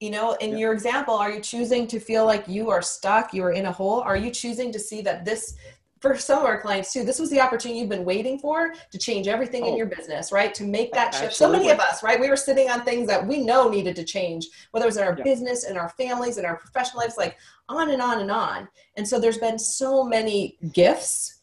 you 0.00 0.10
know 0.10 0.34
in 0.34 0.52
yeah. 0.52 0.58
your 0.58 0.72
example 0.72 1.14
are 1.14 1.32
you 1.32 1.40
choosing 1.40 1.86
to 1.86 1.98
feel 1.98 2.24
like 2.24 2.46
you 2.46 2.70
are 2.70 2.82
stuck 2.82 3.34
you 3.34 3.42
are 3.42 3.52
in 3.52 3.66
a 3.66 3.72
hole 3.72 4.00
are 4.00 4.16
you 4.16 4.30
choosing 4.30 4.70
to 4.72 4.78
see 4.78 5.00
that 5.00 5.24
this 5.24 5.56
for 6.00 6.16
some 6.16 6.38
of 6.38 6.44
our 6.44 6.60
clients 6.60 6.92
too, 6.92 7.04
this 7.04 7.18
was 7.18 7.30
the 7.30 7.40
opportunity 7.40 7.80
you've 7.80 7.88
been 7.88 8.04
waiting 8.04 8.38
for 8.38 8.72
to 8.90 8.98
change 8.98 9.26
everything 9.26 9.64
oh, 9.64 9.68
in 9.68 9.76
your 9.76 9.86
business, 9.86 10.30
right? 10.30 10.54
To 10.54 10.64
make 10.64 10.92
that 10.92 11.14
shift. 11.14 11.34
So 11.34 11.50
many 11.50 11.70
of 11.70 11.80
us, 11.80 12.02
right? 12.02 12.20
We 12.20 12.28
were 12.28 12.36
sitting 12.36 12.70
on 12.70 12.84
things 12.84 13.08
that 13.08 13.26
we 13.26 13.38
know 13.44 13.68
needed 13.68 13.96
to 13.96 14.04
change, 14.04 14.46
whether 14.70 14.84
it 14.84 14.88
was 14.88 14.96
in 14.96 15.04
our 15.04 15.16
yeah. 15.16 15.24
business, 15.24 15.68
in 15.68 15.76
our 15.76 15.88
families, 15.90 16.38
in 16.38 16.44
our 16.44 16.56
professional 16.56 17.02
lives, 17.02 17.16
like 17.16 17.36
on 17.68 17.90
and 17.90 18.00
on 18.00 18.20
and 18.20 18.30
on. 18.30 18.68
And 18.96 19.06
so 19.06 19.18
there's 19.18 19.38
been 19.38 19.58
so 19.58 20.04
many 20.04 20.56
gifts 20.72 21.37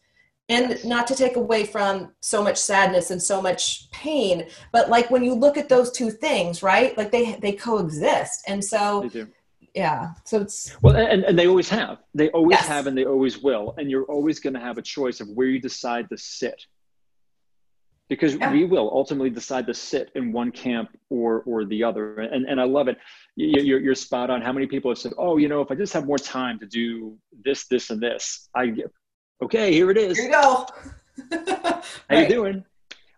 and 0.47 0.83
not 0.85 1.07
to 1.07 1.15
take 1.15 1.37
away 1.37 1.65
from 1.65 2.11
so 2.21 2.43
much 2.43 2.57
sadness 2.57 3.09
and 3.09 3.21
so 3.21 3.41
much 3.41 3.89
pain 3.91 4.47
but 4.71 4.89
like 4.89 5.09
when 5.09 5.23
you 5.23 5.33
look 5.33 5.57
at 5.57 5.69
those 5.69 5.91
two 5.91 6.11
things 6.11 6.61
right 6.61 6.97
like 6.97 7.11
they 7.11 7.35
they 7.35 7.51
coexist. 7.53 8.43
And 8.47 8.63
so 8.63 9.09
yeah 9.73 10.11
so 10.23 10.41
it's 10.41 10.81
well 10.81 10.95
and, 10.95 11.23
and 11.23 11.37
they 11.37 11.47
always 11.47 11.69
have. 11.69 11.99
They 12.13 12.29
always 12.29 12.57
yes. 12.57 12.67
have 12.67 12.87
and 12.87 12.97
they 12.97 13.05
always 13.05 13.39
will. 13.39 13.73
And 13.77 13.89
you're 13.89 14.05
always 14.05 14.39
going 14.39 14.53
to 14.53 14.59
have 14.59 14.77
a 14.77 14.81
choice 14.81 15.19
of 15.19 15.27
where 15.29 15.47
you 15.47 15.59
decide 15.59 16.09
to 16.09 16.17
sit. 16.17 16.61
Because 18.07 18.35
yeah. 18.35 18.51
we 18.51 18.65
will 18.65 18.91
ultimately 18.93 19.31
decide 19.31 19.65
to 19.65 19.73
sit 19.73 20.11
in 20.13 20.31
one 20.31 20.51
camp 20.51 20.89
or 21.09 21.41
or 21.41 21.65
the 21.65 21.83
other. 21.83 22.19
And 22.19 22.45
and 22.45 22.61
i 22.61 22.63
love 22.63 22.87
it. 22.87 22.97
You're, 23.35 23.79
you're 23.79 23.95
spot 23.95 24.29
on. 24.29 24.41
How 24.41 24.53
many 24.53 24.67
people 24.67 24.91
have 24.91 24.99
said 24.99 25.13
oh 25.17 25.37
you 25.37 25.47
know 25.47 25.61
if 25.61 25.71
i 25.71 25.75
just 25.75 25.93
have 25.93 26.05
more 26.05 26.19
time 26.19 26.59
to 26.59 26.67
do 26.67 27.17
this 27.43 27.67
this 27.67 27.89
and 27.89 27.99
this 27.99 28.49
i 28.55 28.73
okay, 29.43 29.71
here 29.71 29.91
it 29.91 29.97
is. 29.97 30.17
Here 30.17 30.27
you 30.27 30.31
go. 30.31 30.67
How 31.31 31.81
right. 32.09 32.29
you 32.29 32.35
doing? 32.35 32.65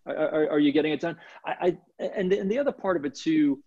Are, 0.06 0.16
are, 0.16 0.50
are, 0.52 0.60
you 0.60 0.72
getting 0.72 0.94
it 0.94 1.02
done? 1.02 1.18
I, 1.46 1.78
I 2.00 2.06
and, 2.16 2.32
and 2.32 2.50
the 2.50 2.60
other 2.60 2.72
part 2.72 2.98
of 2.98 3.06
it 3.06 3.16
too 3.16 3.62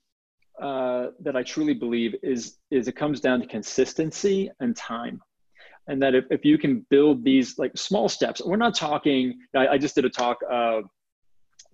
uh, 0.61 1.09
that 1.21 1.37
I 1.37 1.43
truly 1.43 1.75
believe 1.75 2.15
is 2.23 2.59
is 2.71 2.89
it 2.89 2.97
comes 2.97 3.21
down 3.21 3.41
to 3.41 3.47
consistency 3.47 4.51
and 4.61 4.77
time. 4.77 5.21
And 5.89 6.01
that 6.03 6.15
if, 6.15 6.25
if 6.31 6.45
you 6.45 6.59
can 6.59 6.87
build 6.91 7.25
these 7.25 7.59
like 7.59 7.73
small 7.77 8.09
steps, 8.09 8.41
we're 8.45 8.57
not 8.57 8.75
talking. 8.75 9.39
I, 9.57 9.69
I 9.69 9.79
just 9.79 9.95
did 9.95 10.05
a 10.05 10.11
talk 10.11 10.39
uh, 10.51 10.83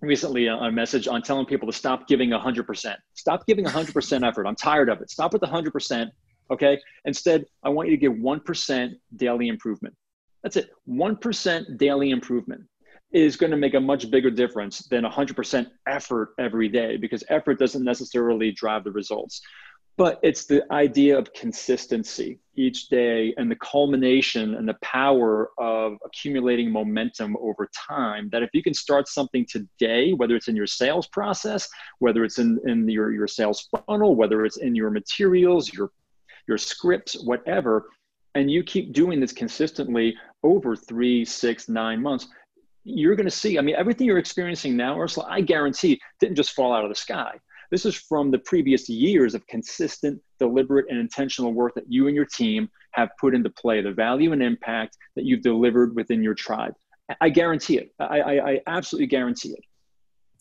recently 0.01 0.47
on 0.47 0.67
a 0.67 0.71
message 0.71 1.07
on 1.07 1.21
telling 1.21 1.45
people 1.45 1.67
to 1.67 1.77
stop 1.77 2.07
giving 2.07 2.29
100%. 2.29 2.95
Stop 3.13 3.45
giving 3.45 3.65
100% 3.65 4.27
effort. 4.27 4.47
I'm 4.47 4.55
tired 4.55 4.89
of 4.89 5.01
it. 5.01 5.09
Stop 5.09 5.33
with 5.33 5.41
the 5.41 5.47
100%. 5.47 6.07
Okay. 6.51 6.79
Instead, 7.05 7.45
I 7.63 7.69
want 7.69 7.89
you 7.89 7.95
to 7.95 7.99
give 7.99 8.13
1% 8.13 8.91
daily 9.15 9.47
improvement. 9.49 9.95
That's 10.43 10.55
it. 10.55 10.69
1% 10.87 11.77
daily 11.77 12.11
improvement 12.11 12.63
is 13.11 13.37
going 13.37 13.51
to 13.51 13.57
make 13.57 13.73
a 13.73 13.79
much 13.79 14.09
bigger 14.11 14.29
difference 14.29 14.79
than 14.89 15.03
100% 15.03 15.67
effort 15.87 16.29
every 16.39 16.67
day 16.67 16.97
because 16.97 17.23
effort 17.29 17.57
doesn't 17.57 17.83
necessarily 17.83 18.51
drive 18.51 18.83
the 18.83 18.91
results. 18.91 19.41
But 19.97 20.19
it's 20.21 20.45
the 20.45 20.61
idea 20.71 21.17
of 21.17 21.33
consistency 21.33 22.39
each 22.55 22.87
day 22.89 23.33
and 23.37 23.49
the 23.49 23.55
culmination 23.55 24.53
and 24.53 24.67
the 24.67 24.77
power 24.83 25.49
of 25.57 25.93
accumulating 26.05 26.71
momentum 26.71 27.35
over 27.41 27.67
time. 27.75 28.29
That 28.31 28.43
if 28.43 28.51
you 28.53 28.61
can 28.61 28.75
start 28.75 29.07
something 29.07 29.47
today, 29.49 30.13
whether 30.13 30.35
it's 30.35 30.49
in 30.49 30.55
your 30.55 30.67
sales 30.67 31.07
process, 31.07 31.67
whether 31.97 32.23
it's 32.23 32.37
in, 32.37 32.59
in 32.67 32.87
your, 32.87 33.11
your 33.11 33.27
sales 33.27 33.67
funnel, 33.87 34.15
whether 34.15 34.45
it's 34.45 34.57
in 34.57 34.75
your 34.75 34.91
materials, 34.91 35.73
your, 35.73 35.89
your 36.47 36.59
scripts, 36.59 37.19
whatever, 37.25 37.87
and 38.35 38.51
you 38.51 38.63
keep 38.63 38.93
doing 38.93 39.19
this 39.19 39.31
consistently 39.31 40.15
over 40.43 40.75
three, 40.75 41.25
six, 41.25 41.69
nine 41.69 42.01
months, 42.01 42.27
you're 42.83 43.15
going 43.15 43.25
to 43.25 43.31
see. 43.31 43.57
I 43.57 43.61
mean, 43.61 43.75
everything 43.75 44.07
you're 44.07 44.17
experiencing 44.17 44.77
now, 44.77 44.99
Ursula, 44.99 45.27
I 45.29 45.41
guarantee 45.41 45.99
didn't 46.19 46.35
just 46.35 46.51
fall 46.51 46.73
out 46.73 46.83
of 46.83 46.89
the 46.89 46.95
sky. 46.95 47.33
This 47.69 47.85
is 47.85 47.95
from 47.95 48.31
the 48.31 48.39
previous 48.39 48.87
years 48.87 49.35
of 49.35 49.45
consistent, 49.47 50.21
deliberate, 50.39 50.85
and 50.89 50.97
intentional 50.97 51.53
work 51.53 51.75
that 51.75 51.91
you 51.91 52.07
and 52.07 52.15
your 52.15 52.25
team 52.25 52.69
have 52.91 53.09
put 53.19 53.35
into 53.35 53.49
play, 53.49 53.81
the 53.81 53.91
value 53.91 54.31
and 54.31 54.41
impact 54.41 54.97
that 55.15 55.25
you've 55.25 55.41
delivered 55.41 55.95
within 55.95 56.23
your 56.23 56.33
tribe. 56.33 56.73
I 57.21 57.29
guarantee 57.29 57.77
it. 57.77 57.91
I, 57.99 58.19
I, 58.19 58.51
I 58.51 58.59
absolutely 58.67 59.07
guarantee 59.07 59.49
it. 59.49 59.63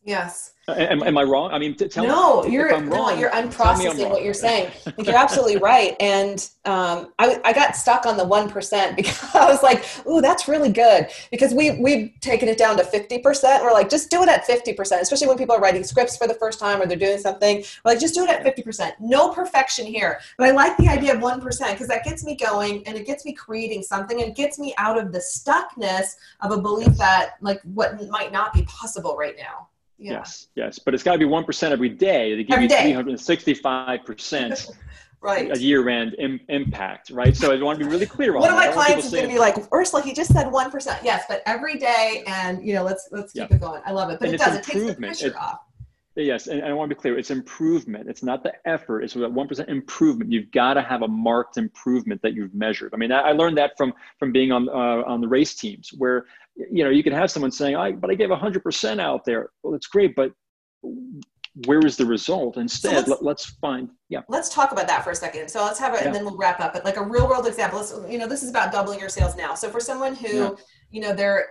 Yes. 0.07 0.52
Am, 0.68 1.02
am 1.04 1.16
I 1.16 1.22
wrong? 1.22 1.52
I 1.52 1.59
mean, 1.59 1.76
tell 1.76 2.04
no, 2.04 2.42
me. 2.42 2.52
You're, 2.52 2.70
wrong, 2.70 2.88
no, 2.88 3.11
you're 3.11 3.30
unprocessing 3.30 4.11
what 4.11 4.24
you're 4.24 4.34
saying. 4.34 4.72
Like, 4.84 5.07
you're 5.07 5.16
absolutely 5.16 5.59
right. 5.59 5.94
And 6.00 6.48
um, 6.64 7.12
I, 7.20 7.40
I 7.44 7.52
got 7.52 7.76
stuck 7.76 8.04
on 8.04 8.16
the 8.16 8.24
1% 8.24 8.96
because 8.96 9.30
I 9.34 9.46
was 9.46 9.62
like, 9.62 9.84
ooh, 10.09 10.20
that's 10.20 10.48
really 10.48 10.72
good. 10.72 11.09
Because 11.30 11.54
we, 11.54 11.80
we've 11.80 12.12
taken 12.20 12.48
it 12.48 12.59
down 12.59 12.76
to 12.78 12.82
50%. 12.82 13.62
We're 13.62 13.72
like, 13.72 13.88
just 13.88 14.11
do 14.11 14.22
it 14.22 14.28
at 14.28 14.44
50%, 14.44 15.00
especially 15.00 15.28
when 15.28 15.38
people 15.38 15.54
are 15.54 15.61
writing 15.61 15.84
scripts 15.84 16.16
for 16.16 16.26
the 16.26 16.34
first 16.34 16.59
time 16.59 16.82
or 16.82 16.86
they're 16.86 16.96
doing 16.96 17.18
something. 17.18 17.59
We're 17.84 17.92
like, 17.92 18.00
just 18.00 18.14
do 18.14 18.24
it 18.24 18.30
at 18.30 18.44
50%. 18.44 18.92
No 18.98 19.32
perfection 19.32 19.86
here. 19.86 20.18
But 20.36 20.48
I 20.48 20.50
like 20.50 20.76
the 20.78 20.88
idea 20.88 21.14
of 21.14 21.20
1% 21.20 21.44
because 21.44 21.88
that 21.88 22.04
gets 22.04 22.24
me 22.24 22.36
going 22.36 22.84
and 22.88 22.96
it 22.96 23.07
gets 23.07 23.24
me 23.24 23.32
creating 23.32 23.82
something 23.82 24.20
and 24.20 24.34
gets 24.34 24.59
me 24.59 24.74
out 24.78 24.98
of 24.98 25.12
the 25.12 25.18
stuckness 25.20 26.16
of 26.40 26.50
a 26.50 26.61
belief 26.61 26.96
that 26.96 27.34
like 27.40 27.61
what 27.62 28.00
might 28.11 28.32
not 28.32 28.52
be 28.52 28.62
possible 28.62 29.16
right 29.16 29.36
now. 29.36 29.68
Yeah. 29.99 30.12
Yes, 30.12 30.49
yes, 30.55 30.78
but 30.78 30.92
it's 30.94 31.03
got 31.03 31.12
to 31.12 31.18
be 31.18 31.24
one 31.24 31.44
percent 31.44 31.72
every 31.72 31.88
day 31.88 32.36
to 32.36 32.44
give 32.44 32.55
every 32.55 32.64
you 32.64 32.80
three 32.80 32.92
hundred 32.92 33.11
and 33.11 33.20
sixty-five 33.20 34.05
percent. 34.05 34.68
Right. 35.22 35.51
A 35.51 35.59
year-end 35.59 36.14
Im- 36.18 36.40
impact, 36.51 37.11
right? 37.11 37.34
So 37.34 37.51
I 37.51 37.61
want 37.61 37.80
to 37.80 37.84
be 37.84 37.90
really 37.90 38.07
clear 38.07 38.36
on 38.36 38.42
One 38.42 38.51
of 38.51 38.57
my 38.57 38.68
clients 38.68 39.07
is 39.07 39.12
going 39.12 39.24
to 39.24 39.32
be 39.32 39.40
like, 39.40 39.57
Ursula, 39.72 40.03
he 40.03 40.12
just 40.12 40.32
said 40.32 40.53
one 40.53 40.70
percent. 40.70 41.01
Yes, 41.03 41.24
but 41.26 41.42
every 41.47 41.78
day, 41.78 42.22
and 42.28 42.64
you 42.64 42.74
know, 42.74 42.84
let's 42.84 43.09
let's 43.11 43.32
keep 43.32 43.51
it 43.51 43.61
going. 43.61 43.82
I 43.84 43.90
love 43.90 44.11
it, 44.11 44.20
but 44.20 44.28
and 44.28 44.34
it 44.34 44.38
does. 44.38 44.55
It 44.57 44.62
takes 44.62 44.86
the 44.86 44.94
pressure 44.94 45.28
it, 45.28 45.36
off. 45.36 45.61
Yes, 46.16 46.46
and, 46.46 46.64
I 46.64 46.72
want 46.72 46.88
to 46.88 46.96
be 46.96 47.00
clear. 47.00 47.18
It's 47.18 47.30
improvement. 47.30 48.08
It's 48.08 48.22
not 48.22 48.42
the 48.42 48.54
effort. 48.66 49.02
It's 49.02 49.12
that 49.14 49.30
one 49.30 49.46
percent 49.46 49.68
improvement. 49.68 50.32
You've 50.32 50.50
got 50.50 50.74
to 50.74 50.82
have 50.82 51.02
a 51.02 51.08
marked 51.08 51.58
improvement 51.58 52.22
that 52.22 52.32
you've 52.32 52.54
measured. 52.54 52.94
I 52.94 52.96
mean, 52.96 53.12
I, 53.12 53.20
I 53.20 53.32
learned 53.32 53.58
that 53.58 53.72
from 53.76 53.92
from 54.18 54.32
being 54.32 54.50
on 54.50 54.68
uh, 54.70 55.02
on 55.06 55.20
the 55.20 55.28
race 55.28 55.54
teams, 55.54 55.90
where 55.98 56.24
you 56.56 56.84
know 56.84 56.90
you 56.90 57.02
can 57.02 57.12
have 57.12 57.30
someone 57.30 57.52
saying, 57.52 57.76
"I 57.76 57.92
but 57.92 58.10
I 58.10 58.14
gave 58.14 58.30
hundred 58.30 58.62
percent 58.62 58.98
out 58.98 59.26
there." 59.26 59.50
Well, 59.62 59.74
it's 59.74 59.88
great, 59.88 60.16
but 60.16 60.32
where 61.64 61.80
is 61.80 61.96
the 61.96 62.06
result? 62.06 62.56
Instead, 62.56 63.04
so 63.04 63.10
let's, 63.10 63.22
let, 63.22 63.34
us 63.36 63.44
find. 63.60 63.90
Yeah. 64.08 64.20
Let's 64.28 64.48
talk 64.48 64.72
about 64.72 64.86
that 64.88 65.04
for 65.04 65.10
a 65.10 65.14
second. 65.14 65.50
So 65.50 65.64
let's 65.64 65.78
have 65.78 65.94
it, 65.94 66.00
yeah. 66.00 66.06
and 66.06 66.14
then 66.14 66.24
we'll 66.24 66.36
wrap 66.36 66.60
up. 66.60 66.72
But 66.72 66.84
like 66.84 66.96
a 66.96 67.04
real 67.04 67.28
world 67.28 67.46
example. 67.46 67.78
Let's, 67.78 67.94
you 68.10 68.18
know, 68.18 68.26
this 68.26 68.42
is 68.42 68.50
about 68.50 68.72
doubling 68.72 69.00
your 69.00 69.08
sales 69.08 69.36
now. 69.36 69.54
So 69.54 69.70
for 69.70 69.80
someone 69.80 70.14
who, 70.14 70.36
yeah. 70.36 70.50
you 70.90 71.00
know, 71.00 71.14
they're 71.14 71.46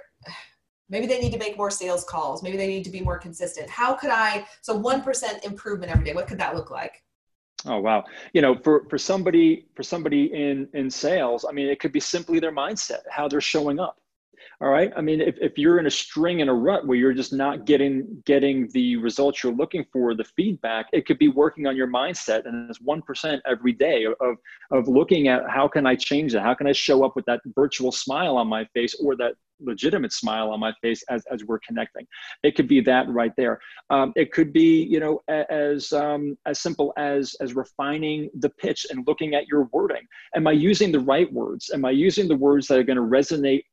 maybe 0.89 1.07
they 1.07 1.19
need 1.19 1.31
to 1.33 1.39
make 1.39 1.57
more 1.57 1.71
sales 1.71 2.03
calls. 2.03 2.43
Maybe 2.43 2.57
they 2.57 2.67
need 2.67 2.83
to 2.83 2.89
be 2.89 3.01
more 3.01 3.17
consistent. 3.17 3.69
How 3.69 3.93
could 3.93 4.09
i 4.09 4.45
so 4.61 4.79
1% 4.79 5.45
improvement 5.45 5.91
every 5.91 6.05
day 6.05 6.13
what 6.13 6.27
could 6.27 6.39
that 6.39 6.55
look 6.55 6.71
like? 6.71 7.03
Oh 7.65 7.79
wow. 7.79 8.03
You 8.33 8.41
know 8.41 8.55
for 8.63 8.85
for 8.89 8.97
somebody 8.97 9.65
for 9.75 9.83
somebody 9.83 10.25
in 10.33 10.67
in 10.73 10.89
sales 10.89 11.45
i 11.47 11.51
mean 11.51 11.67
it 11.67 11.79
could 11.79 11.91
be 11.91 11.99
simply 11.99 12.39
their 12.39 12.51
mindset 12.51 13.01
how 13.09 13.27
they're 13.27 13.41
showing 13.41 13.79
up 13.79 13.97
all 14.61 14.69
right 14.69 14.91
i 14.95 15.01
mean 15.01 15.21
if, 15.21 15.35
if 15.41 15.57
you're 15.57 15.79
in 15.79 15.85
a 15.85 15.91
string 15.91 16.39
in 16.39 16.49
a 16.49 16.53
rut 16.53 16.85
where 16.85 16.97
you're 16.97 17.13
just 17.13 17.33
not 17.33 17.65
getting 17.65 18.21
getting 18.25 18.69
the 18.73 18.95
results 18.97 19.43
you're 19.43 19.53
looking 19.53 19.85
for 19.91 20.15
the 20.15 20.23
feedback 20.23 20.87
it 20.93 21.05
could 21.05 21.19
be 21.19 21.27
working 21.27 21.67
on 21.67 21.75
your 21.75 21.87
mindset 21.87 22.45
and 22.45 22.69
it's 22.69 22.79
1% 22.79 23.41
every 23.45 23.73
day 23.73 24.05
of 24.05 24.37
of 24.71 24.87
looking 24.87 25.27
at 25.27 25.49
how 25.49 25.67
can 25.67 25.85
i 25.85 25.95
change 25.95 26.33
that 26.33 26.41
how 26.41 26.53
can 26.53 26.67
i 26.67 26.71
show 26.71 27.03
up 27.03 27.15
with 27.15 27.25
that 27.25 27.41
virtual 27.55 27.91
smile 27.91 28.37
on 28.37 28.47
my 28.47 28.65
face 28.73 28.95
or 28.95 29.15
that 29.15 29.33
legitimate 29.59 30.11
smile 30.11 30.49
on 30.49 30.59
my 30.59 30.73
face 30.81 31.03
as, 31.09 31.23
as 31.31 31.43
we're 31.45 31.59
connecting. 31.59 32.05
It 32.43 32.55
could 32.55 32.67
be 32.67 32.81
that 32.81 33.07
right 33.09 33.31
there. 33.37 33.59
Um, 33.89 34.13
it 34.15 34.31
could 34.31 34.51
be, 34.51 34.83
you 34.83 34.99
know, 34.99 35.21
as 35.49 35.93
um, 35.93 36.37
as 36.45 36.59
simple 36.59 36.93
as 36.97 37.35
as 37.41 37.55
refining 37.55 38.29
the 38.39 38.49
pitch 38.49 38.85
and 38.89 39.05
looking 39.07 39.35
at 39.35 39.47
your 39.47 39.69
wording. 39.71 40.03
Am 40.35 40.47
I 40.47 40.51
using 40.51 40.91
the 40.91 40.99
right 40.99 41.31
words? 41.31 41.71
Am 41.73 41.85
I 41.85 41.91
using 41.91 42.27
the 42.27 42.35
words 42.35 42.67
that 42.67 42.79
are 42.79 42.83
going 42.83 42.97
to 42.97 43.03
resonate 43.03 43.63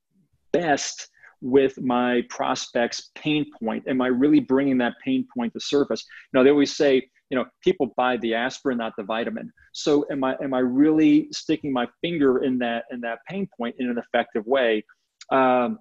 best 0.53 1.09
with 1.41 1.81
my 1.81 2.23
prospect's 2.29 3.11
pain 3.17 3.47
point? 3.61 3.85
Am 3.89 4.01
I 4.01 4.07
really 4.09 4.41
bringing 4.41 4.79
that 4.79 4.95
pain 5.05 5.27
point 5.37 5.53
to 5.55 5.61
surface? 5.61 6.05
You 6.33 6.39
know, 6.39 6.45
they 6.45 6.51
always 6.51 6.77
say, 6.77 7.09
you 7.31 7.39
know, 7.39 7.47
people 7.63 7.93
buy 7.97 8.19
the 8.19 8.35
aspirin, 8.35 8.79
not 8.79 8.93
the 8.97 9.05
vitamin. 9.05 9.51
So 9.73 10.07
am 10.11 10.23
I 10.23 10.37
am 10.43 10.55
I 10.55 10.61
really 10.61 11.29
sticking 11.33 11.73
my 11.73 11.89
finger 12.01 12.45
in 12.45 12.59
that 12.59 12.85
in 12.91 13.01
that 13.01 13.21
pain 13.29 13.49
point 13.57 13.75
in 13.79 13.89
an 13.89 13.99
effective 13.99 14.47
way? 14.47 14.85
um, 15.31 15.79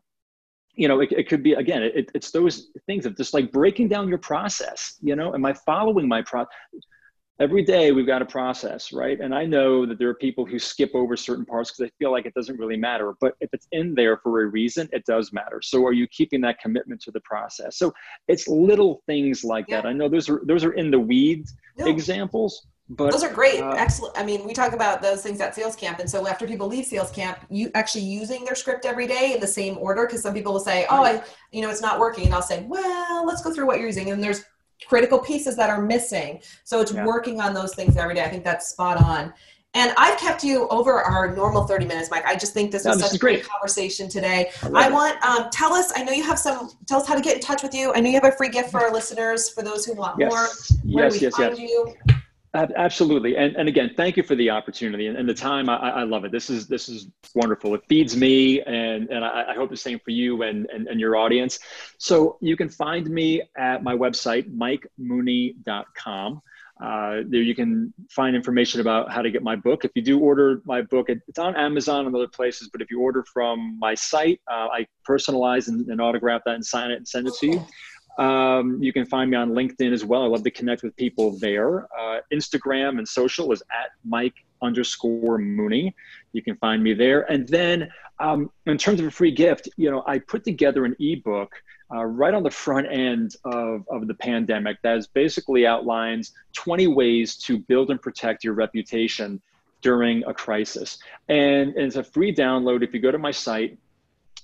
you 0.74 0.88
know, 0.88 1.02
it, 1.02 1.12
it 1.12 1.28
could 1.28 1.44
be 1.44 1.54
again, 1.54 1.84
it, 1.84 2.10
it's 2.16 2.32
those 2.32 2.70
things 2.86 3.06
of 3.06 3.18
just 3.18 3.34
like 3.34 3.52
breaking 3.52 3.90
down 3.90 4.08
your 4.08 4.18
process. 4.18 4.96
You 5.02 5.16
know, 5.16 5.34
am 5.34 5.46
I 5.46 5.54
following 5.54 6.08
my 6.08 6.22
process? 6.22 6.54
Every 7.42 7.64
day 7.64 7.92
we've 7.92 8.06
got 8.06 8.22
a 8.22 8.26
process, 8.26 8.94
right? 8.94 9.20
And 9.20 9.34
I 9.34 9.46
know 9.46 9.84
that 9.88 9.98
there 9.98 10.10
are 10.10 10.14
people 10.14 10.46
who 10.46 10.60
skip 10.60 10.92
over 10.94 11.18
certain 11.18 11.44
parts 11.44 11.72
because 11.72 11.90
they 11.90 11.92
feel 11.98 12.12
like 12.12 12.28
it 12.28 12.36
doesn't 12.36 12.60
really 12.60 12.78
matter. 12.78 13.16
But 13.20 13.34
if 13.42 13.50
it's 13.52 13.68
in 13.72 13.96
there 13.96 14.18
for 14.18 14.44
a 14.44 14.46
reason, 14.46 14.88
it 14.94 15.06
does 15.06 15.34
matter. 15.34 15.60
So 15.64 15.84
are 15.88 15.92
you 15.92 16.06
keeping 16.06 16.40
that 16.42 16.60
commitment 16.60 17.02
to 17.02 17.12
the 17.12 17.22
process? 17.22 17.80
So 17.80 17.96
it's 18.28 18.48
little 18.48 19.02
things 19.08 19.44
like 19.44 19.66
yeah. 19.68 19.82
that. 19.82 19.88
I 19.88 19.94
know 19.94 20.08
those 20.08 20.30
are 20.30 20.44
those 20.46 20.64
are 20.64 20.74
in 20.74 20.92
the 20.92 21.00
weeds 21.00 21.56
no. 21.80 21.88
examples, 21.88 22.68
but 22.90 23.12
those 23.12 23.24
are 23.24 23.34
great. 23.34 23.62
Uh, 23.62 23.72
Excellent. 23.72 24.18
I 24.18 24.24
mean, 24.24 24.46
we 24.46 24.54
talk 24.54 24.74
about 24.74 25.02
those 25.02 25.24
things 25.24 25.40
at 25.40 25.56
sales 25.56 25.76
camp. 25.76 26.00
And 26.00 26.10
so 26.10 26.28
after 26.28 26.46
people 26.46 26.68
leave 26.68 26.86
sales 26.86 27.10
camp, 27.10 27.40
you 27.50 27.72
actually 27.74 28.04
using 28.04 28.44
their 28.44 28.54
script 28.54 28.86
every 28.86 29.08
day 29.08 29.34
in 29.34 29.40
the 29.40 29.48
same 29.48 29.78
order. 29.78 30.06
Cause 30.06 30.22
some 30.22 30.34
people 30.34 30.52
will 30.54 30.60
say, 30.60 30.86
Oh, 30.90 31.04
I, 31.04 31.24
you 31.52 31.62
know, 31.62 31.70
it's 31.70 31.82
not 31.82 32.00
working. 32.00 32.26
And 32.26 32.34
I'll 32.34 32.42
say, 32.42 32.66
well, 32.68 33.26
let's 33.26 33.42
go 33.42 33.54
through 33.54 33.66
what 33.66 33.78
you're 33.78 33.88
using. 33.88 34.12
And 34.12 34.22
there's 34.22 34.44
critical 34.88 35.20
pieces 35.20 35.56
that 35.56 35.70
are 35.70 35.82
missing. 35.82 36.42
So 36.64 36.82
it's 36.82 36.94
yeah. 36.94 37.06
working 37.06 37.40
on 37.40 37.54
those 37.54 37.76
things 37.76 37.98
every 37.98 38.16
day. 38.16 38.24
I 38.24 38.30
think 38.30 38.44
that's 38.44 38.70
spot 38.70 39.02
on. 39.02 39.34
And 39.74 39.94
I've 39.98 40.20
kept 40.20 40.44
you 40.44 40.68
over 40.68 41.02
our 41.02 41.34
normal 41.34 41.66
30 41.66 41.86
minutes, 41.86 42.12
Mike. 42.12 42.26
I 42.26 42.36
just 42.36 42.54
think 42.54 42.72
this 42.72 42.84
was 42.84 42.98
no, 43.00 43.06
such 43.06 43.16
a 43.16 43.20
great. 43.20 43.44
conversation 43.46 44.10
today. 44.10 44.52
I, 44.64 44.88
I 44.88 44.90
want, 44.90 45.24
um, 45.24 45.50
tell 45.50 45.74
us, 45.74 45.94
I 45.96 46.04
know 46.04 46.12
you 46.12 46.24
have 46.24 46.38
some, 46.38 46.72
tell 46.88 47.00
us 47.00 47.08
how 47.08 47.16
to 47.16 47.22
get 47.22 47.36
in 47.36 47.42
touch 47.42 47.64
with 47.64 47.74
you. 47.74 47.94
I 47.94 48.02
know 48.02 48.10
you 48.10 48.20
have 48.20 48.26
a 48.26 48.36
free 48.36 48.50
gift 48.50 48.70
for 48.70 48.82
our 48.82 48.92
listeners, 48.92 49.50
for 49.50 49.62
those 49.64 49.86
who 49.86 49.94
want 49.94 50.20
yes. 50.20 50.30
more. 50.30 50.94
Where 50.94 51.06
yes, 51.06 51.22
yes, 51.22 51.36
yes. 51.40 51.58
You? 51.58 51.96
Absolutely, 52.54 53.38
and 53.38 53.56
and 53.56 53.70
again, 53.70 53.92
thank 53.96 54.18
you 54.18 54.24
for 54.24 54.36
the 54.36 54.50
opportunity 54.50 55.08
and, 55.08 55.16
and 55.18 55.28
the 55.28 55.34
time. 55.34 55.70
I, 55.70 55.78
I, 55.78 56.04
love 56.04 56.26
it. 56.26 56.34
This 56.34 56.50
is 56.50 56.68
this 56.68 56.90
is 56.90 57.08
wonderful. 57.34 57.74
It 57.76 57.82
feeds 57.88 58.18
me, 58.18 58.62
and 58.64 59.10
and 59.10 59.24
I, 59.24 59.52
I, 59.52 59.56
hope 59.56 59.70
the 59.70 59.78
same 59.78 60.00
for 60.00 60.12
you 60.12 60.42
and, 60.42 60.68
and 60.70 60.86
and 60.90 61.00
your 61.00 61.16
audience. 61.16 61.60
So 61.98 62.38
you 62.42 62.58
can 62.58 62.68
find 62.68 63.10
me 63.10 63.42
at 63.58 63.84
my 63.84 63.96
website, 63.96 64.54
mikemooney.com. 64.54 66.42
Uh, 66.82 67.22
there 67.28 67.42
you 67.42 67.56
can 67.56 67.94
find 68.10 68.36
information 68.36 68.82
about 68.82 69.10
how 69.12 69.22
to 69.22 69.32
get 69.32 69.44
my 69.44 69.56
book. 69.56 69.86
If 69.86 69.92
you 69.96 70.02
do 70.02 70.20
order 70.20 70.62
my 70.66 70.82
book, 70.82 71.10
it's 71.10 71.40
on 71.40 71.56
Amazon 71.56 72.08
and 72.08 72.14
other 72.14 72.28
places. 72.28 72.70
But 72.70 72.82
if 72.82 72.90
you 72.90 73.00
order 73.00 73.24
from 73.32 73.78
my 73.80 73.94
site, 73.94 74.42
uh, 74.52 74.68
I 74.74 74.88
personalize 75.08 75.68
and, 75.68 75.88
and 75.88 76.02
autograph 76.02 76.42
that 76.46 76.56
and 76.56 76.66
sign 76.66 76.92
it 76.92 76.96
and 76.96 77.08
send 77.08 77.28
it 77.28 77.36
to 77.36 77.48
you. 77.48 77.66
Um, 78.18 78.82
you 78.82 78.94
can 78.94 79.06
find 79.06 79.32
me 79.32 79.38
on 79.38 79.52
LinkedIn 79.52 79.94
as 79.94 80.04
well. 80.04 80.24
I 80.24 80.28
love 80.28 80.44
to 80.44 80.52
connect 80.52 80.84
with 80.84 80.96
people 80.96 81.38
there. 81.40 81.88
Uh, 81.98 82.20
Instagram 82.32 82.98
and 82.98 83.08
social 83.08 83.52
is 83.52 83.62
at 83.72 83.92
Mike 84.04 84.36
underscore 84.62 85.38
Mooney. 85.38 85.96
You 86.34 86.42
can 86.42 86.56
find 86.58 86.84
me 86.84 86.94
there. 86.94 87.32
And 87.32 87.48
then 87.48 87.90
um, 88.20 88.52
in 88.66 88.78
terms 88.78 89.00
of 89.00 89.08
a 89.08 89.12
free 89.12 89.32
gift, 89.32 89.70
you 89.78 89.90
know, 89.90 90.04
I 90.06 90.20
put 90.20 90.44
together 90.44 90.86
an 90.86 90.96
ebook 91.00 91.54
uh, 91.94 92.06
right 92.06 92.34
on 92.34 92.44
the 92.44 92.52
front 92.52 92.88
end 92.92 93.36
of, 93.44 93.86
of 93.90 94.08
the 94.08 94.14
pandemic 94.14 94.78
that 94.84 94.98
is 94.98 95.08
basically 95.08 95.66
outlines 95.66 96.32
20 96.54 96.88
ways 96.88 97.36
to 97.38 97.58
build 97.58 97.90
and 97.90 98.02
protect 98.02 98.44
your 98.44 98.54
reputation 98.54 99.42
during 99.82 100.24
a 100.26 100.34
crisis. 100.34 101.00
And, 101.28 101.74
and 101.76 101.88
it's 101.88 101.96
a 101.96 102.04
free 102.04 102.34
download. 102.34 102.84
If 102.84 102.94
you 102.94 103.00
go 103.00 103.12
to 103.12 103.18
my 103.18 103.32
site, 103.32 103.78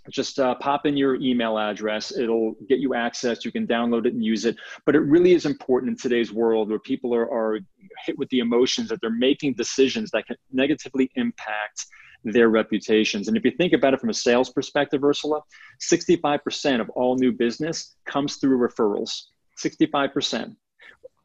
just 0.10 0.40
uh, 0.40 0.56
pop 0.56 0.86
in 0.86 0.96
your 0.96 1.16
email 1.16 1.58
address. 1.58 2.16
It'll 2.16 2.56
get 2.68 2.80
you 2.80 2.94
access. 2.94 3.44
You 3.44 3.52
can 3.52 3.68
download 3.68 4.06
it 4.06 4.14
and 4.14 4.24
use 4.24 4.46
it. 4.46 4.56
But 4.86 4.96
it 4.96 5.00
really 5.00 5.34
is 5.34 5.46
important 5.46 5.92
in 5.92 5.98
today's 5.98 6.32
world 6.32 6.70
where 6.70 6.80
people 6.80 7.14
are, 7.14 7.32
are 7.32 7.60
hit 8.06 8.18
with 8.18 8.30
the 8.30 8.40
emotions 8.40 8.90
that 8.90 9.00
they're 9.02 9.10
making 9.10 9.54
decisions 9.54 10.12
that 10.12 10.26
can 10.28 10.38
negatively 10.52 11.12
impact 11.16 11.86
their 12.24 12.50
reputations. 12.50 13.28
And 13.28 13.38
if 13.38 13.46
you 13.46 13.52
think 13.52 13.74
about 13.74 13.94
it 13.94 14.00
from 14.00 14.10
a 14.10 14.14
sales 14.14 14.50
perspective, 14.50 15.04
Ursula, 15.04 15.42
65% 15.82 16.82
of 16.82 16.90
all 16.92 17.16
new 17.16 17.32
business 17.32 17.96
comes 18.06 18.38
through 18.38 18.58
referrals. 18.58 19.24
65%. 19.64 20.56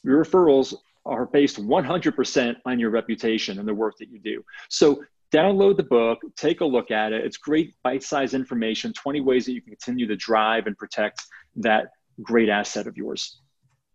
Your 0.04 0.24
referrals 0.24 0.74
are 1.04 1.26
based 1.26 1.60
100% 1.60 2.56
on 2.64 2.78
your 2.78 2.90
reputation 2.90 3.58
and 3.58 3.66
the 3.66 3.74
work 3.74 3.94
that 3.98 4.08
you 4.08 4.20
do. 4.20 4.44
So 4.68 5.02
download 5.32 5.76
the 5.76 5.82
book, 5.82 6.20
take 6.36 6.60
a 6.60 6.64
look 6.64 6.90
at 6.90 7.12
it. 7.12 7.24
It's 7.24 7.36
great 7.36 7.74
bite 7.82 8.02
sized 8.02 8.34
information 8.34 8.92
20 8.92 9.20
ways 9.20 9.46
that 9.46 9.52
you 9.52 9.62
can 9.62 9.70
continue 9.70 10.06
to 10.06 10.16
drive 10.16 10.66
and 10.66 10.76
protect 10.76 11.22
that 11.56 11.88
great 12.22 12.48
asset 12.48 12.86
of 12.86 12.96
yours. 12.96 13.40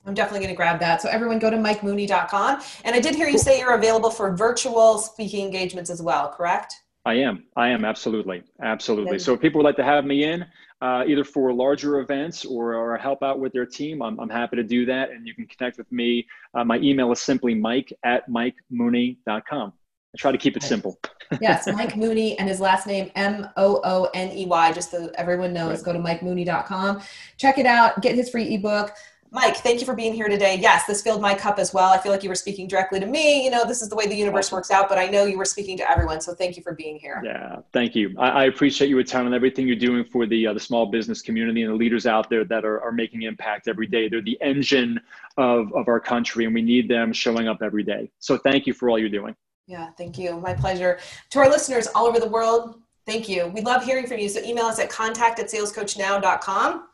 I'm 0.05 0.13
definitely 0.13 0.39
going 0.39 0.53
to 0.53 0.57
grab 0.57 0.79
that. 0.79 1.01
So 1.01 1.09
everyone 1.09 1.37
go 1.37 1.49
to 1.49 1.57
mikemooney.com. 1.57 2.61
And 2.85 2.95
I 2.95 2.99
did 2.99 3.13
hear 3.13 3.27
you 3.27 3.37
say 3.37 3.59
you're 3.59 3.75
available 3.75 4.09
for 4.09 4.35
virtual 4.35 4.97
speaking 4.97 5.45
engagements 5.45 5.89
as 5.89 6.01
well, 6.01 6.29
correct? 6.29 6.73
I 7.05 7.15
am. 7.15 7.45
I 7.55 7.69
am 7.69 7.85
absolutely, 7.85 8.43
absolutely. 8.61 9.19
So 9.19 9.33
if 9.33 9.41
people 9.41 9.59
would 9.59 9.65
like 9.65 9.77
to 9.77 9.83
have 9.83 10.05
me 10.05 10.25
in, 10.25 10.45
uh, 10.81 11.03
either 11.07 11.23
for 11.23 11.53
larger 11.53 11.99
events 11.99 12.45
or, 12.45 12.75
or 12.75 12.97
help 12.97 13.23
out 13.23 13.39
with 13.39 13.53
their 13.53 13.65
team, 13.65 14.01
I'm, 14.01 14.19
I'm 14.19 14.29
happy 14.29 14.57
to 14.57 14.63
do 14.63 14.85
that. 14.85 15.11
And 15.11 15.27
you 15.27 15.33
can 15.33 15.45
connect 15.47 15.77
with 15.77 15.91
me. 15.91 16.27
Uh, 16.53 16.63
my 16.63 16.77
email 16.79 17.11
is 17.11 17.19
simply 17.19 17.55
mike 17.55 17.91
at 18.03 18.29
mikemooney.com. 18.29 19.73
I 20.13 20.17
try 20.17 20.31
to 20.31 20.37
keep 20.37 20.55
it 20.55 20.63
simple. 20.63 20.99
yes, 21.41 21.67
Mike 21.73 21.95
Mooney 21.95 22.37
and 22.39 22.47
his 22.47 22.59
last 22.59 22.87
name 22.87 23.11
M 23.15 23.47
O 23.57 23.81
O 23.83 24.09
N 24.13 24.35
E 24.35 24.45
Y. 24.45 24.71
Just 24.73 24.91
so 24.91 25.11
everyone 25.15 25.53
knows, 25.53 25.77
right. 25.77 25.85
go 25.85 25.93
to 25.93 25.99
mikemooney.com, 25.99 27.01
check 27.37 27.57
it 27.57 27.65
out, 27.65 28.01
get 28.01 28.15
his 28.15 28.29
free 28.29 28.55
ebook. 28.55 28.93
Mike, 29.29 29.57
thank 29.57 29.81
you 29.81 29.85
for 29.85 29.93
being 29.93 30.13
here 30.13 30.29
today. 30.29 30.57
Yes, 30.59 30.85
this 30.85 31.01
filled 31.01 31.21
my 31.21 31.35
cup 31.35 31.59
as 31.59 31.73
well. 31.73 31.91
I 31.91 31.97
feel 31.97 32.13
like 32.13 32.23
you 32.23 32.29
were 32.29 32.35
speaking 32.35 32.65
directly 32.65 32.99
to 33.01 33.05
me. 33.05 33.43
You 33.43 33.51
know, 33.51 33.65
this 33.65 33.81
is 33.81 33.89
the 33.89 33.95
way 33.95 34.07
the 34.07 34.15
universe 34.15 34.53
works 34.53 34.71
out, 34.71 34.87
but 34.87 34.97
I 34.97 35.07
know 35.07 35.25
you 35.25 35.37
were 35.37 35.45
speaking 35.45 35.77
to 35.77 35.91
everyone. 35.91 36.21
So 36.21 36.33
thank 36.33 36.55
you 36.55 36.63
for 36.63 36.73
being 36.73 36.97
here. 36.97 37.21
Yeah, 37.25 37.57
thank 37.73 37.93
you. 37.93 38.15
I, 38.17 38.29
I 38.29 38.43
appreciate 38.45 38.87
you 38.87 38.99
attending 38.99 39.33
everything 39.33 39.67
you're 39.67 39.75
doing 39.75 40.05
for 40.05 40.25
the 40.25 40.47
uh, 40.47 40.53
the 40.53 40.61
small 40.61 40.85
business 40.85 41.21
community 41.21 41.63
and 41.63 41.73
the 41.73 41.75
leaders 41.75 42.07
out 42.07 42.29
there 42.29 42.45
that 42.45 42.63
are, 42.63 42.81
are 42.81 42.93
making 42.93 43.23
impact 43.23 43.67
every 43.67 43.87
day. 43.87 44.07
They're 44.07 44.21
the 44.21 44.39
engine 44.41 44.99
of, 45.35 45.73
of 45.73 45.89
our 45.89 45.99
country, 45.99 46.45
and 46.45 46.53
we 46.53 46.61
need 46.61 46.89
them 46.89 47.11
showing 47.11 47.49
up 47.49 47.61
every 47.61 47.83
day. 47.83 48.09
So 48.19 48.37
thank 48.37 48.65
you 48.65 48.73
for 48.73 48.89
all 48.89 48.97
you're 48.97 49.09
doing. 49.09 49.35
Yeah, 49.67 49.89
thank 49.97 50.17
you. 50.17 50.39
My 50.39 50.53
pleasure. 50.53 50.99
To 51.31 51.39
our 51.39 51.49
listeners 51.49 51.87
all 51.93 52.07
over 52.07 52.19
the 52.19 52.29
world, 52.29 52.81
thank 53.05 53.27
you. 53.27 53.47
We 53.47 53.61
love 53.61 53.83
hearing 53.83 54.07
from 54.07 54.17
you. 54.19 54.29
So 54.29 54.41
email 54.41 54.65
us 54.65 54.79
at 54.79 54.89
contact 54.89 55.39
at 55.39 55.47
salescoachnow.com. 55.47 56.87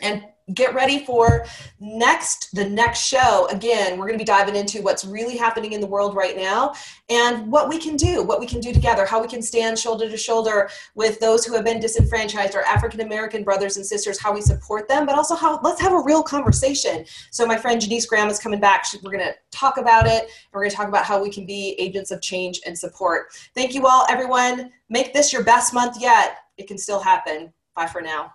And 0.00 0.24
get 0.52 0.74
ready 0.74 1.04
for 1.06 1.46
next 1.80 2.54
the 2.54 2.68
next 2.68 3.00
show. 3.00 3.48
Again 3.50 3.98
we're 3.98 4.06
going 4.06 4.18
to 4.18 4.22
be 4.22 4.26
diving 4.26 4.56
into 4.56 4.82
what's 4.82 5.04
really 5.04 5.36
happening 5.36 5.72
in 5.72 5.80
the 5.80 5.86
world 5.86 6.14
right 6.14 6.36
now 6.36 6.74
and 7.08 7.50
what 7.50 7.68
we 7.68 7.78
can 7.78 7.96
do 7.96 8.22
what 8.22 8.40
we 8.40 8.46
can 8.46 8.60
do 8.60 8.72
together 8.72 9.06
how 9.06 9.20
we 9.20 9.28
can 9.28 9.42
stand 9.42 9.78
shoulder 9.78 10.08
to 10.08 10.16
shoulder 10.16 10.68
with 10.94 11.20
those 11.20 11.44
who 11.44 11.54
have 11.54 11.64
been 11.64 11.80
disenfranchised 11.80 12.54
our 12.54 12.62
african 12.62 13.00
american 13.00 13.42
brothers 13.42 13.76
and 13.76 13.84
sisters 13.84 14.18
how 14.18 14.32
we 14.32 14.40
support 14.40 14.88
them 14.88 15.06
but 15.06 15.14
also 15.14 15.34
how 15.34 15.60
let's 15.62 15.80
have 15.80 15.92
a 15.92 16.02
real 16.02 16.22
conversation. 16.22 17.04
So 17.30 17.46
my 17.46 17.56
friend 17.56 17.80
janice 17.80 18.06
graham 18.06 18.28
is 18.28 18.38
coming 18.38 18.60
back. 18.60 18.84
We're 19.02 19.12
going 19.12 19.24
to 19.24 19.34
talk 19.50 19.78
about 19.78 20.06
it 20.06 20.22
and 20.22 20.52
we're 20.52 20.60
going 20.60 20.70
to 20.70 20.76
talk 20.76 20.88
about 20.88 21.04
how 21.04 21.22
we 21.22 21.30
can 21.30 21.46
be 21.46 21.74
agents 21.78 22.10
of 22.10 22.20
change 22.20 22.60
and 22.66 22.78
support. 22.78 23.28
Thank 23.54 23.74
you 23.74 23.86
all 23.86 24.06
everyone. 24.08 24.70
Make 24.88 25.14
this 25.14 25.32
your 25.32 25.44
best 25.44 25.72
month 25.72 26.00
yet. 26.00 26.38
It 26.56 26.68
can 26.68 26.78
still 26.78 27.00
happen. 27.00 27.52
Bye 27.74 27.86
for 27.86 28.00
now 28.00 28.32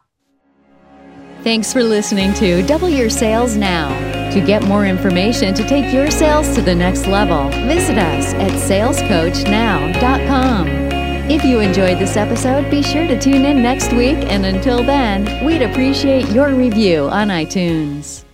Thanks 1.44 1.72
for 1.72 1.84
listening 1.84 2.34
to 2.34 2.66
Double 2.68 2.90
Your 2.90 3.10
Sales 3.10 3.56
Now. 3.56 3.88
To 4.32 4.42
get 4.46 4.62
more 4.64 4.86
information 4.86 5.54
to 5.54 5.66
take 5.68 5.94
your 5.94 6.12
sales 6.12 6.54
to 6.56 6.62
the 6.62 6.76
next 6.76 7.08
level, 7.08 7.48
visit 7.66 7.98
us 7.98 8.34
at 8.34 8.52
salescoachnow.com. 8.52 10.68
If 11.32 11.46
you 11.46 11.62
enjoyed 11.62 11.98
this 11.98 12.18
episode, 12.18 12.70
be 12.70 12.84
sure 12.84 13.08
to 13.08 13.18
tune 13.20 13.46
in 13.46 13.62
next 13.62 13.94
week, 13.94 14.18
and 14.30 14.46
until 14.46 14.84
then, 14.84 15.46
we'd 15.46 15.62
appreciate 15.62 16.28
your 16.30 16.54
review 16.54 17.08
on 17.10 17.30
iTunes. 17.30 18.26